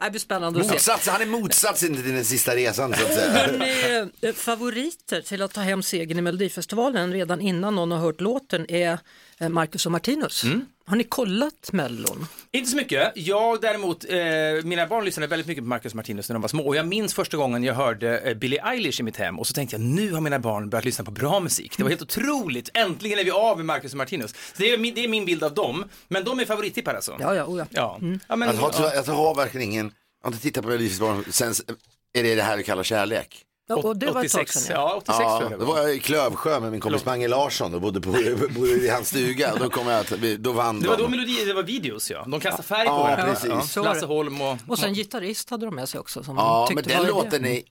Det 0.04 0.10
blir 0.10 0.20
spännande 0.20 0.60
att 0.60 0.66
se. 0.66 0.72
motsats, 0.72 1.08
han 1.08 1.22
är 1.22 1.26
motsatsen 1.26 1.94
till 1.94 2.14
den 2.14 2.24
sista 2.24 2.56
resan 2.56 2.94
så 2.94 3.06
att 3.06 3.14
säga. 3.14 3.30
Hörrni, 3.30 4.08
eh, 4.20 4.32
favoriter 4.32 5.20
till 5.20 5.42
att 5.42 5.52
ta 5.52 5.60
hem 5.60 5.82
segern 5.82 6.18
i 6.18 6.22
Melodifestivalen 6.22 7.12
redan 7.12 7.40
innan 7.40 7.74
någon 7.74 7.90
har 7.90 7.98
hört 7.98 8.20
låten 8.20 8.70
är 8.70 8.98
eh, 9.38 9.48
Marcus 9.48 9.86
och 9.86 9.92
Martinus. 9.92 10.44
Har 10.90 10.96
ni 10.96 11.04
kollat 11.04 11.72
Mellon? 11.72 12.26
Inte 12.52 12.70
så 12.70 12.76
mycket. 12.76 13.12
Jag 13.14 13.60
däremot, 13.60 14.04
eh, 14.04 14.18
mina 14.64 14.86
barn 14.86 15.04
lyssnade 15.04 15.26
väldigt 15.26 15.46
mycket 15.46 15.64
på 15.64 15.68
Marcus 15.68 15.94
Martinus 15.94 16.28
när 16.28 16.34
de 16.34 16.42
var 16.42 16.48
små 16.48 16.66
och 16.66 16.76
jag 16.76 16.86
minns 16.86 17.14
första 17.14 17.36
gången 17.36 17.64
jag 17.64 17.74
hörde 17.74 18.18
eh, 18.18 18.34
Billie 18.34 18.58
Eilish 18.58 19.00
i 19.00 19.02
mitt 19.02 19.16
hem 19.16 19.38
och 19.38 19.46
så 19.46 19.54
tänkte 19.54 19.76
jag 19.76 19.80
nu 19.80 20.12
har 20.12 20.20
mina 20.20 20.38
barn 20.38 20.70
börjat 20.70 20.84
lyssna 20.84 21.04
på 21.04 21.10
bra 21.10 21.40
musik. 21.40 21.74
Det 21.76 21.82
var 21.82 21.90
helt 21.90 22.02
otroligt. 22.02 22.70
Äntligen 22.74 23.18
är 23.18 23.24
vi 23.24 23.30
av 23.30 23.56
med 23.56 23.66
Marcus 23.66 23.92
och 23.92 23.98
Martinus. 23.98 24.30
Så 24.30 24.36
det, 24.56 24.72
är 24.72 24.78
min, 24.78 24.94
det 24.94 25.04
är 25.04 25.08
min 25.08 25.24
bild 25.24 25.44
av 25.44 25.54
dem. 25.54 25.84
Men 26.08 26.24
de 26.24 26.40
är 26.40 26.44
favorittippare 26.44 26.96
alltså. 26.96 27.16
Ja, 27.20 27.34
ja, 27.34 27.44
oh 27.44 27.58
ja. 27.58 27.66
Ja. 27.70 27.98
ja 28.28 28.36
men, 28.36 28.48
Jag 28.48 28.54
har, 28.54 28.94
jag 28.94 29.02
har 29.02 29.34
verkligen 29.34 29.69
ingen, 29.70 29.92
jag 30.22 30.28
har 30.28 30.32
inte 30.32 30.42
tittat 30.42 30.62
på 30.62 30.68
Melodifestivalen 30.68 31.24
sen, 31.32 31.54
är 32.14 32.22
det 32.22 32.34
det 32.34 32.42
här 32.42 32.56
vi 32.56 32.62
kallar 32.64 32.82
kärlek? 32.82 33.42
Ja, 33.68 33.76
och 33.76 33.96
det 33.96 34.06
var 34.06 34.24
ett 34.24 34.32
tag 34.32 34.40
86, 34.42 34.52
sedan. 34.54 34.76
Ja. 34.76 35.02
ja, 35.06 35.14
86 35.14 35.18
tror 35.18 35.50
Ja, 35.52 35.56
då 35.58 35.64
var. 35.64 35.78
jag 35.78 35.94
i 35.94 35.98
Klövsjö 36.00 36.60
med 36.60 36.72
min 36.72 36.80
kompis 36.80 37.04
Mange 37.04 37.28
Larsson 37.28 37.74
och 37.74 37.80
bodde, 37.80 38.00
på, 38.00 38.10
bodde 38.54 38.70
i 38.70 38.88
hans 38.88 39.08
stuga. 39.08 39.54
Då 39.60 39.70
kom 39.70 39.86
jag 39.88 40.00
att, 40.00 40.12
vi- 40.12 40.36
då 40.36 40.52
vann 40.52 40.80
Det 40.80 40.88
var 40.88 40.96
de. 40.96 41.02
då 41.02 41.08
melodi, 41.08 41.44
det 41.44 41.52
var 41.54 41.62
videos 41.62 42.10
ja. 42.10 42.24
De 42.28 42.40
kastade 42.40 42.68
färg 42.68 42.86
på 42.86 42.92
Ja, 42.92 43.16
precis. 43.24 43.74
Det. 43.74 43.80
Lasse 43.82 44.06
Holm 44.06 44.40
och... 44.40 44.56
Och 44.68 44.78
sen 44.78 44.94
gitarrist 44.94 45.50
hade 45.50 45.66
de 45.66 45.74
med 45.74 45.88
sig 45.88 46.00
också. 46.00 46.22
Som 46.24 46.36
Ja, 46.36 46.68
men 46.74 46.84
den 46.84 47.06
låten 47.06 47.44
är, 47.44 47.50
är 47.50 47.62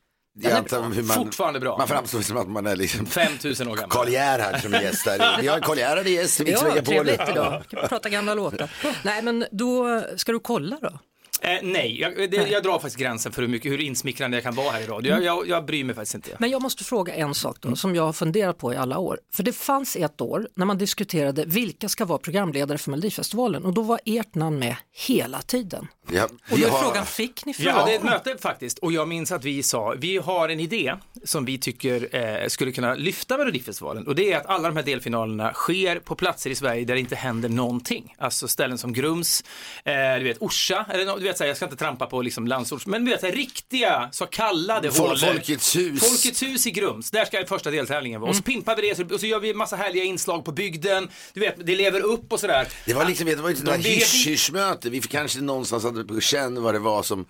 jag 0.42 0.52
antar 0.52 0.80
bra. 0.80 0.90
hur 0.90 1.04
man, 1.04 1.16
Fortfarande 1.18 1.60
bra. 1.60 1.78
Man 1.78 1.88
framstår 1.88 2.22
som 2.22 2.38
att 2.38 2.50
man 2.50 2.66
är 2.68 2.76
liksom 2.76 3.06
5000 3.06 3.68
år 3.68 3.76
gammal. 3.76 3.90
Karl 3.90 4.10
Gerhard 4.10 4.62
som 4.62 4.74
är 4.74 4.82
gäst 4.82 5.06
här. 5.06 5.42
Vi 5.42 5.48
har 5.48 5.60
Karl 5.60 5.78
Gerhard 5.78 6.08
i 6.08 6.12
gäst 6.12 6.40
i 6.40 6.44
Mix 6.44 6.62
Ja, 6.62 6.82
trevligt 6.82 7.22
idag. 7.32 7.64
Kan 7.70 7.82
vi 7.82 7.88
prata 7.88 8.10
gamla 8.10 8.34
låtar. 8.34 8.72
Nej, 9.04 9.22
men 9.22 9.46
då 9.52 10.04
ska 10.16 10.32
du 10.32 10.40
kolla 10.40 10.78
då. 10.82 11.00
Eh, 11.41 11.49
nej, 11.63 11.99
jag, 12.02 12.32
det, 12.32 12.38
jag 12.49 12.63
drar 12.63 12.73
faktiskt 12.73 12.97
gränsen 12.97 13.32
för 13.32 13.41
hur, 13.41 13.49
mycket, 13.49 13.71
hur 13.71 13.82
insmickrande 13.82 14.38
jag 14.38 14.43
kan 14.43 14.56
vara 14.56 14.71
här 14.71 14.82
i 14.82 14.86
radio. 14.86 15.12
Jag, 15.13 15.23
jag, 15.23 15.47
jag 15.47 15.65
bryr 15.65 15.84
mig 15.84 15.95
faktiskt 15.95 16.15
inte. 16.15 16.36
Men 16.39 16.49
jag 16.49 16.62
måste 16.62 16.84
fråga 16.84 17.13
en 17.13 17.34
sak 17.34 17.58
då, 17.62 17.75
som 17.75 17.95
jag 17.95 18.04
har 18.04 18.13
funderat 18.13 18.58
på 18.58 18.73
i 18.73 18.78
alla 18.78 18.97
år. 18.97 19.19
För 19.34 19.43
det 19.43 19.54
fanns 19.54 19.95
ett 19.95 20.21
år 20.21 20.47
när 20.56 20.65
man 20.65 20.78
diskuterade 20.78 21.43
vilka 21.47 21.89
ska 21.89 22.06
vara 22.06 22.19
programledare 22.19 22.78
för 22.78 22.91
Melodifestivalen 22.91 23.65
och 23.65 23.73
då 23.73 23.82
var 23.82 23.99
ert 24.06 24.36
namn 24.36 24.60
med 24.60 24.75
hela 25.08 25.41
tiden. 25.41 25.88
Ja, 26.12 26.23
Och 26.52 26.60
då 26.60 26.65
är 26.65 26.69
har- 26.69 26.82
frågan, 26.84 27.06
fick 27.06 27.45
ni 27.45 27.54
Vi 27.58 27.63
frågan? 27.63 27.80
hade 27.80 27.91
ett 27.93 28.04
möte 28.04 28.36
faktiskt 28.39 28.80
och 28.80 28.91
jag 28.91 29.08
minns 29.08 29.32
att 29.32 29.43
vi 29.45 29.63
sa, 29.63 29.95
vi 29.97 30.17
har 30.17 30.49
en 30.49 30.60
idé 30.60 30.93
som 31.23 31.45
vi 31.45 31.58
tycker 31.58 32.15
eh, 32.15 32.47
skulle 32.47 32.71
kunna 32.71 32.95
lyfta 32.95 33.38
Melodifestivalen 33.38 34.08
och 34.08 34.15
det 34.15 34.32
är 34.34 34.38
att 34.38 34.45
alla 34.45 34.67
de 34.67 34.75
här 34.78 34.84
delfinalerna 34.84 35.54
sker 35.54 35.99
på 35.99 36.15
platser 36.15 36.49
i 36.49 36.56
Sverige 36.56 36.86
där 36.86 36.93
det 36.93 36.99
inte 36.99 37.15
händer 37.15 37.49
någonting. 37.49 38.15
Alltså 38.17 38.47
ställen 38.47 38.78
som 38.78 38.93
Grums, 38.93 39.43
eh, 39.84 39.93
du 40.17 40.23
vet 40.23 40.38
Orsa, 40.41 40.86
eller 40.89 41.17
du 41.17 41.23
vet, 41.23 41.29
så 41.38 41.44
här, 41.44 41.48
jag 41.48 41.58
ska 41.58 41.65
inte 41.65 41.78
trampa 41.78 42.06
på 42.06 42.22
liksom 42.22 42.48
landsorts, 42.48 42.86
men 42.86 43.06
du 43.06 43.12
vet, 43.12 43.20
så 43.20 43.26
här, 43.26 43.34
riktiga 43.34 44.10
så 44.12 44.26
kallade 44.26 44.89
Fol- 44.89 45.00
hålor. 45.02 45.15
Folkets 45.34 45.76
hus. 45.76 46.10
Folkets 46.10 46.44
hus 46.44 46.68
i 46.68 46.72
Grums, 46.72 47.12
där 47.12 47.26
ska 47.26 47.46
första 47.46 47.72
deltävlingen 47.72 48.22
vara. 48.22 48.30
Och 48.30 48.36
så 48.36 48.44
pimpar 48.44 48.76
vi 48.76 48.82
det 48.82 49.13
och 49.13 49.20
så 49.20 49.26
gör 49.26 49.39
vi 49.39 49.54
massa 49.54 49.76
härliga 49.76 50.04
inslag 50.04 50.46
på 50.46 50.52
bygden. 50.52 51.10
Du 51.34 51.39
vet, 51.39 51.65
det 51.65 51.76
lever 51.76 52.02
upp 52.02 52.34
och 52.34 52.39
sådär. 52.39 52.68
Det 52.86 52.94
var 52.94 53.06
liksom, 53.06 53.26
det 53.28 53.36
var 53.36 53.50
inte 53.50 53.63
några 53.63 53.78
vet- 53.78 53.86
hysch-hysch-möte. 53.86 54.89
Vi 54.89 55.02
kanske 55.02 55.42
någonstans 55.42 55.84
hade 55.84 56.04
på 56.04 56.22
känn 56.22 56.62
vad 56.63 56.76
det 56.76 56.80
var 56.80 57.04
som 57.04 57.26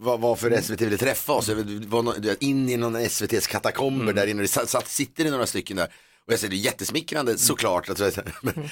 vad, 0.00 0.20
vad 0.20 0.38
för 0.38 0.60
SVT 0.62 0.80
ville 0.80 0.96
träffa 0.96 1.32
oss. 1.32 1.48
Vet, 1.48 1.84
var 1.84 2.20
vet, 2.20 2.42
in 2.42 2.68
i 2.68 2.76
någon 2.76 2.96
SVTs 2.96 3.46
katakomber 3.46 4.12
där 4.12 4.26
inne. 4.26 4.42
Det 4.42 4.48
satt, 4.48 4.68
satt, 4.70 4.88
sitter 4.88 5.24
det 5.24 5.30
några 5.30 5.46
stycken 5.46 5.76
där. 5.76 5.88
Och 6.28 6.32
jag 6.32 6.40
säger 6.40 6.50
det 6.50 6.56
är 6.56 6.64
jättesmickrande 6.64 7.38
såklart. 7.38 7.88
Att, 7.88 7.98
men, 8.42 8.70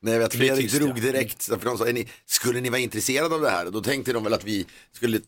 när 0.00 0.12
jag 0.12 0.18
vet, 0.18 0.34
Fredrik 0.34 0.70
tyst, 0.70 0.80
drog 0.80 1.00
direkt, 1.00 1.42
så 1.42 1.58
för 1.58 1.66
de 1.66 1.78
sa, 1.78 1.84
ni, 1.84 2.08
skulle 2.26 2.60
ni 2.60 2.70
vara 2.70 2.80
intresserade 2.80 3.34
av 3.34 3.40
det 3.40 3.50
här? 3.50 3.66
Och 3.66 3.72
då 3.72 3.82
tänkte 3.82 4.12
de 4.12 4.24
väl 4.24 4.32
att 4.32 4.44
vi 4.44 4.66
skulle 4.92 5.20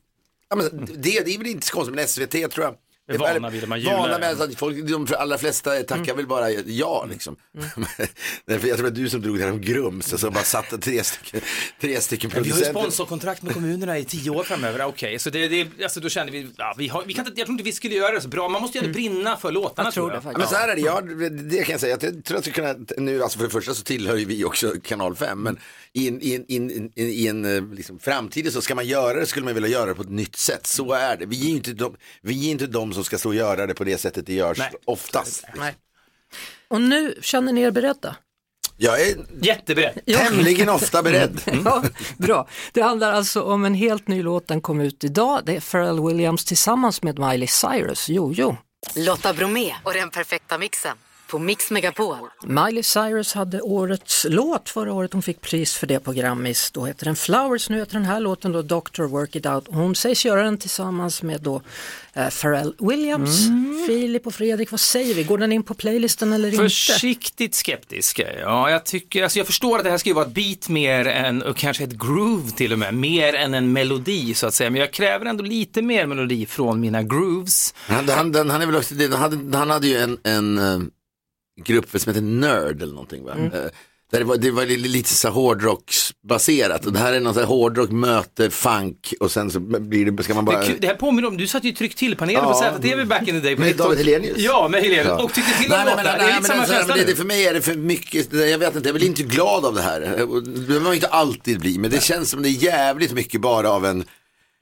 Ja, 0.48 0.56
men 0.56 0.86
det, 0.86 1.20
det 1.24 1.34
är 1.34 1.38
väl 1.38 1.46
inte 1.46 1.66
så 1.66 1.72
konstigt, 1.72 1.94
men 1.94 2.08
SVT 2.08 2.52
tror 2.52 2.64
jag. 2.64 2.76
Är 3.08 3.18
vana 3.18 3.50
vid 3.50 3.60
det, 3.60 3.66
man 3.66 3.80
gillar 3.80 3.96
Vana 3.96 4.18
det. 4.18 4.18
med 4.18 4.40
att 4.40 4.58
folk, 4.58 4.86
de 4.86 5.06
allra 5.18 5.38
flesta 5.38 5.82
tackar 5.82 6.14
väl 6.14 6.26
bara 6.26 6.50
ja 6.50 7.06
liksom. 7.10 7.36
För 8.46 8.66
jag 8.66 8.78
tror 8.78 8.86
att 8.86 8.94
du 8.94 9.08
som 9.08 9.22
drog 9.22 9.38
det 9.38 9.44
här 9.44 9.52
om 9.52 9.60
Grums 9.60 10.12
och 10.12 10.20
så 10.20 10.30
bara 10.30 10.44
satte 10.44 10.78
tre 10.78 11.04
stycken, 11.04 11.40
tre 11.80 12.00
stycken 12.00 12.30
vi 12.30 12.50
har 12.50 12.58
ju 12.58 12.64
sponsorkontrakt 12.64 13.42
med 13.42 13.54
kommunerna 13.54 13.98
i 13.98 14.04
tio 14.04 14.30
år 14.30 14.42
framöver, 14.42 14.84
okej, 14.84 15.18
så 15.18 15.30
det, 15.30 15.48
det, 15.48 15.82
alltså 15.82 16.00
då 16.00 16.08
kände 16.08 16.32
vi, 16.32 16.48
ja, 16.56 16.74
vi, 16.78 16.88
har, 16.88 17.04
vi 17.06 17.14
kan 17.14 17.26
inte, 17.26 17.40
jag 17.40 17.46
tror 17.46 17.52
inte 17.52 17.64
vi 17.64 17.72
skulle 17.72 17.94
göra 17.94 18.14
det 18.14 18.20
så 18.20 18.28
bra, 18.28 18.48
man 18.48 18.62
måste 18.62 18.78
ju 18.78 18.84
ändå 18.84 18.94
brinna 18.94 19.36
för 19.36 19.52
låtarna 19.52 19.86
Jag 19.86 19.94
tror 19.94 20.12
jag. 20.12 20.22
det 20.22 20.28
Ja, 20.32 20.38
men 20.38 20.48
så 20.48 20.54
här 20.54 20.68
är 20.68 20.74
det, 20.74 20.80
jag, 20.80 21.32
det 21.50 21.64
kan 21.64 21.72
jag 21.72 21.80
säga, 21.80 21.98
jag 22.00 22.24
tror 22.24 22.38
att 22.38 22.46
vi 22.46 22.50
kunna, 22.50 22.74
nu, 22.96 23.22
alltså 23.22 23.38
för 23.38 23.44
det 23.44 23.52
första 23.52 23.74
så 23.74 23.82
tillhör 23.82 24.16
ju 24.16 24.24
vi 24.24 24.44
också 24.44 24.74
kanal 24.82 25.16
5, 25.16 25.42
men 25.42 25.58
i 25.92 26.08
en, 26.08 26.22
i 26.22 26.34
en, 26.34 26.44
i 26.48 26.56
en, 26.56 26.90
i 26.94 27.26
en 27.26 27.44
eh, 27.44 27.74
liksom, 27.74 27.98
framtid 27.98 28.52
så 28.52 28.60
ska 28.60 28.74
man 28.74 28.86
göra 28.86 29.20
det 29.20 29.26
skulle 29.26 29.44
man 29.44 29.54
vilja 29.54 29.68
göra 29.68 29.86
det 29.86 29.94
på 29.94 30.02
ett 30.02 30.10
nytt 30.10 30.36
sätt, 30.36 30.66
så 30.66 30.92
är 30.92 31.16
det. 31.16 31.26
Vi 31.26 31.40
är 31.40 31.48
ju 31.48 31.56
inte 31.56 31.72
de, 31.72 31.96
vi 32.22 32.46
är 32.46 32.50
inte 32.50 32.66
de 32.66 32.92
som 32.96 33.04
ska 33.04 33.18
stå 33.18 33.28
och 33.28 33.34
göra 33.34 33.66
det 33.66 33.74
på 33.74 33.84
det 33.84 33.98
sättet 33.98 34.26
det 34.26 34.34
görs 34.34 34.58
Nej. 34.58 34.70
oftast. 34.84 35.44
Nej. 35.54 35.74
Och 36.68 36.80
nu 36.80 37.14
känner 37.20 37.52
ni 37.52 37.60
er 37.60 37.70
beredda? 37.70 38.16
Jag 38.76 39.00
är 39.00 39.16
Jätteberedd. 39.42 40.00
tämligen 40.06 40.68
ofta 40.68 41.02
beredd. 41.02 41.40
Ja, 41.64 41.82
bra. 42.18 42.48
Det 42.72 42.80
handlar 42.82 43.12
alltså 43.12 43.42
om 43.42 43.64
en 43.64 43.74
helt 43.74 44.08
ny 44.08 44.22
låt, 44.22 44.48
den 44.48 44.60
kom 44.60 44.80
ut 44.80 45.04
idag. 45.04 45.42
Det 45.44 45.56
är 45.56 45.60
Pharrell 45.60 46.06
Williams 46.06 46.44
tillsammans 46.44 47.02
med 47.02 47.18
Miley 47.18 47.46
Cyrus, 47.48 48.08
Jojo. 48.08 48.56
Lotta 48.94 49.32
Bromé 49.32 49.74
och 49.82 49.92
den 49.92 50.10
perfekta 50.10 50.58
mixen 50.58 50.96
på 51.30 51.38
Mix 51.38 51.70
Megapol. 51.70 52.16
Miley 52.44 52.82
Cyrus 52.82 53.34
hade 53.34 53.60
årets 53.60 54.26
låt 54.28 54.68
förra 54.68 54.92
året, 54.92 55.12
hon 55.12 55.22
fick 55.22 55.40
pris 55.40 55.74
för 55.74 55.86
det 55.86 56.00
på 56.00 56.12
Grammis. 56.12 56.70
Då 56.70 56.84
heter 56.86 57.04
den 57.04 57.16
Flowers, 57.16 57.68
nu 57.70 57.76
heter 57.78 57.92
den 57.92 58.04
här 58.04 58.20
låten 58.20 58.52
då 58.52 58.62
Dr. 58.62 59.02
Work 59.02 59.36
It 59.36 59.46
Out. 59.46 59.64
Hon 59.68 59.94
sägs 59.94 60.24
göra 60.24 60.42
den 60.42 60.58
tillsammans 60.58 61.22
med 61.22 61.40
då 61.40 61.62
eh, 62.12 62.28
Pharrell 62.28 62.74
Williams. 62.78 63.38
Filip 63.86 64.26
och 64.26 64.34
Fredrik, 64.34 64.70
vad 64.70 64.80
säger 64.80 65.14
vi? 65.14 65.24
Går 65.24 65.38
den 65.38 65.52
in 65.52 65.62
på 65.62 65.74
playlisten 65.74 66.32
eller 66.32 66.48
inte? 66.48 66.62
Försiktigt 66.62 67.54
skeptisk. 67.54 68.20
Ja, 68.40 68.70
jag 68.70 68.84
tycker, 68.84 69.22
alltså 69.22 69.38
jag 69.38 69.46
förstår 69.46 69.78
att 69.78 69.84
det 69.84 69.90
här 69.90 69.98
ska 69.98 70.10
ju 70.10 70.14
vara 70.14 70.26
ett 70.26 70.34
beat 70.34 70.68
mer 70.68 71.06
än, 71.06 71.42
och 71.42 71.56
kanske 71.56 71.84
ett 71.84 71.92
groove 71.98 72.50
till 72.50 72.72
och 72.72 72.78
med, 72.78 72.94
mer 72.94 73.34
än 73.34 73.54
en 73.54 73.72
melodi 73.72 74.34
så 74.34 74.46
att 74.46 74.54
säga. 74.54 74.70
Men 74.70 74.80
jag 74.80 74.92
kräver 74.92 75.26
ändå 75.26 75.44
lite 75.44 75.82
mer 75.82 76.06
melodi 76.06 76.46
från 76.46 76.80
mina 76.80 77.02
grooves. 77.02 77.74
Han, 77.76 78.08
han, 78.08 78.32
den, 78.32 78.50
han, 78.50 78.62
är 78.62 78.66
väl 78.66 78.76
också, 78.76 78.94
det- 78.94 79.12
han, 79.16 79.32
hade, 79.32 79.58
han 79.58 79.70
hade 79.70 79.86
ju 79.86 79.96
en, 79.98 80.18
en 80.22 80.58
eh, 80.58 80.78
grupp 81.64 82.00
som 82.00 82.10
heter 82.14 82.26
Nerd 82.26 82.82
eller 82.82 82.92
någonting 82.92 83.24
va? 83.24 83.32
Mm. 83.32 83.44
Eh, 83.52 83.60
där 84.10 84.18
det 84.18 84.24
var, 84.24 84.36
det 84.36 84.50
var 84.50 84.66
li- 84.66 84.76
lite 84.76 85.08
så 85.08 85.28
hårdrocksbaserat 85.28 86.86
och 86.86 86.92
det 86.92 86.98
här 86.98 87.12
är 87.12 87.20
någon 87.20 87.34
så 87.34 87.40
här 87.40 87.46
hårdrock 87.46 87.90
möter 87.90 88.50
funk 88.50 89.14
och 89.20 89.30
sen 89.30 89.50
så 89.50 89.60
blir 89.60 90.10
det, 90.10 90.22
ska 90.22 90.34
man 90.34 90.44
bara... 90.44 90.60
Det, 90.60 90.74
det 90.80 90.86
här 90.86 90.94
påminner 90.94 91.28
om, 91.28 91.36
du 91.36 91.46
satt 91.46 91.64
ju 91.64 91.68
i 91.68 91.72
tryck 91.72 91.94
till-panelen 91.94 92.42
Ja. 92.44 92.70
på 92.72 92.78
ZTV 92.82 93.04
back 93.04 93.28
in 93.28 93.40
the 93.40 93.40
day. 93.40 93.56
Med 93.56 93.68
90-talet. 93.68 93.78
David 93.78 93.98
Hellenius. 93.98 94.38
Ja, 94.38 94.68
med 94.68 94.82
Helenius. 94.82 95.06
Ja. 95.06 95.22
Och 95.24 95.32
tyckte 95.32 95.58
till 95.60 95.70
Nej, 95.70 95.84
låtar. 95.84 95.96
men, 95.96 96.04
Det 96.04 96.10
är 96.10 96.26
lite 96.26 96.32
men 96.40 96.44
samma 96.44 96.66
känsla 96.66 96.96
det, 97.06 97.16
för 97.16 97.24
mig 97.24 97.46
är 97.46 97.54
det 97.54 97.60
för 97.62 97.74
mycket, 97.74 98.32
jag 98.32 98.58
vet 98.58 98.76
inte, 98.76 98.88
jag 98.88 98.94
vill 98.94 99.02
inte 99.02 99.22
glad 99.22 99.64
av 99.64 99.74
det 99.74 99.82
här. 99.82 100.00
Det 100.00 100.06
behöver 100.66 100.80
man 100.80 100.90
ju 100.92 100.94
inte 100.96 101.06
alltid 101.08 101.60
bli, 101.60 101.78
men 101.78 101.90
det 101.90 102.02
känns 102.02 102.30
som 102.30 102.42
det 102.42 102.48
är 102.48 102.64
jävligt 102.64 103.12
mycket 103.12 103.40
bara 103.40 103.70
av 103.70 103.86
en, 103.86 104.04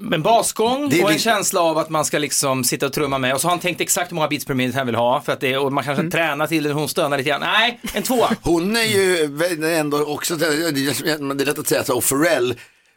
Men 0.05 0.23
basgång 0.23 0.85
och 1.03 1.12
en 1.12 1.19
känsla 1.19 1.61
av 1.61 1.79
att 1.79 1.88
man 1.90 2.05
ska 2.05 2.19
liksom 2.19 2.64
sitta 2.64 2.87
och 2.87 2.93
trumma 2.93 3.19
med 3.19 3.35
och 3.35 3.40
så 3.40 3.47
har 3.47 3.51
han 3.51 3.61
tänkt 3.61 3.81
exakt 3.81 4.11
hur 4.11 4.14
många 4.14 4.29
beats 4.29 4.45
per 4.45 4.55
minute 4.55 4.79
han 4.79 4.87
vill 4.87 4.97
ha 4.97 5.21
för 5.21 5.33
att 5.33 5.40
det, 5.40 5.57
och 5.57 5.73
man 5.73 5.85
kanske 5.85 6.11
tränar 6.11 6.47
till 6.47 6.64
det, 6.64 6.73
hon 6.73 6.88
stönar 6.88 7.19
lite 7.19 7.31
grann. 7.31 7.40
Nej, 7.40 7.81
en 7.95 8.03
tvåa. 8.03 8.31
hon 8.43 8.77
är 8.77 8.83
ju 8.83 9.77
ändå 9.79 10.05
också, 10.05 10.37
det 10.37 10.47
är 10.47 11.45
lätt 11.45 11.59
att 11.59 11.69
säga 11.69 11.85
så, 11.85 11.97
och 11.97 12.05
Pharrell, 12.05 12.55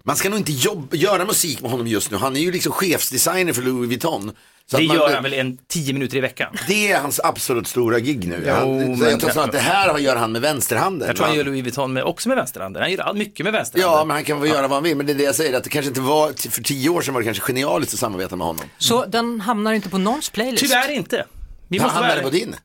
man 0.07 0.15
ska 0.15 0.29
nog 0.29 0.39
inte 0.39 0.51
jobba, 0.51 0.95
göra 0.97 1.25
musik 1.25 1.61
med 1.61 1.71
honom 1.71 1.87
just 1.87 2.11
nu, 2.11 2.17
han 2.17 2.35
är 2.35 2.39
ju 2.39 2.51
liksom 2.51 2.71
chefsdesigner 2.71 3.53
för 3.53 3.61
Louis 3.61 3.89
Vuitton. 3.89 4.31
Så 4.71 4.77
Det 4.77 4.87
man- 4.87 4.95
gör 4.95 5.13
han 5.13 5.23
väl 5.23 5.33
en 5.33 5.57
tio 5.67 5.93
minuter 5.93 6.17
i 6.17 6.19
veckan. 6.19 6.55
Det 6.67 6.91
är 6.91 6.99
hans 6.99 7.19
absolut 7.23 7.67
stora 7.67 7.99
gig 7.99 8.27
nu. 8.27 8.43
Jo, 8.47 8.53
han, 8.53 8.77
men- 8.77 8.97
så 8.97 9.03
jag 9.05 9.19
tror 9.19 9.43
att 9.43 9.51
det 9.51 9.59
här 9.59 9.97
gör 9.97 10.15
han 10.15 10.31
med 10.31 10.41
vänsterhanden. 10.41 11.07
Jag 11.07 11.17
tror 11.17 11.25
han 11.27 11.35
gör 11.35 11.43
Louis 11.43 11.63
Vuitton 11.63 11.93
med, 11.93 12.03
också 12.03 12.29
med 12.29 12.37
vänsterhanden. 12.37 12.81
Han 12.81 12.91
gör 12.91 13.13
mycket 13.13 13.43
med 13.43 13.53
vänsterhanden. 13.53 13.97
Ja, 13.99 14.05
men 14.05 14.15
han 14.15 14.23
kan 14.23 14.39
väl 14.41 14.49
göra 14.49 14.61
vad 14.61 14.75
han 14.75 14.83
vill. 14.83 14.97
Men 14.97 15.05
det 15.05 15.11
är 15.11 15.15
det 15.15 15.23
jag 15.23 15.35
säger, 15.35 15.57
att 15.57 15.63
det 15.63 15.69
kanske 15.69 15.87
inte 15.89 16.01
var, 16.01 16.49
för 16.49 16.61
tio 16.63 16.89
år 16.89 17.01
sedan 17.01 17.13
var 17.13 17.21
det 17.21 17.25
kanske 17.25 17.43
genialiskt 17.43 17.93
att 17.93 17.99
samarbeta 17.99 18.35
med 18.35 18.47
honom. 18.47 18.65
Så 18.77 19.05
den 19.05 19.41
hamnar 19.41 19.73
inte 19.73 19.89
på 19.89 19.97
någons 19.97 20.29
playlist? 20.29 20.63
Tyvärr 20.63 20.91
inte. 20.91 21.25
Vi 21.67 21.79
måste 21.79 21.95
vara 21.95 22.05
hamnade 22.05 22.21
på 22.21 22.29
din. 22.29 22.55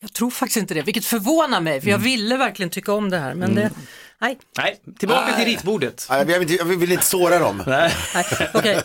Jag 0.00 0.12
tror 0.12 0.30
faktiskt 0.30 0.56
inte 0.56 0.74
det, 0.74 0.82
vilket 0.82 1.04
förvånar 1.04 1.60
mig, 1.60 1.80
för 1.80 1.90
jag 1.90 1.98
ville 1.98 2.36
verkligen 2.36 2.70
tycka 2.70 2.92
om 2.92 3.10
det 3.10 3.18
här, 3.18 3.34
men 3.34 3.54
det, 3.54 3.70
nej, 4.20 4.38
Nej, 4.58 4.80
tillbaka 4.98 5.32
till 5.36 5.44
ritbordet. 5.44 6.06
Nej, 6.10 6.18
Jag 6.18 6.38
vill, 6.38 6.42
inte, 6.42 6.54
jag 6.54 6.64
vill 6.64 6.92
inte 6.92 7.04
såra 7.04 7.38
dem. 7.38 7.62
Nej. 7.66 7.94
nej. 8.14 8.24
okej. 8.54 8.82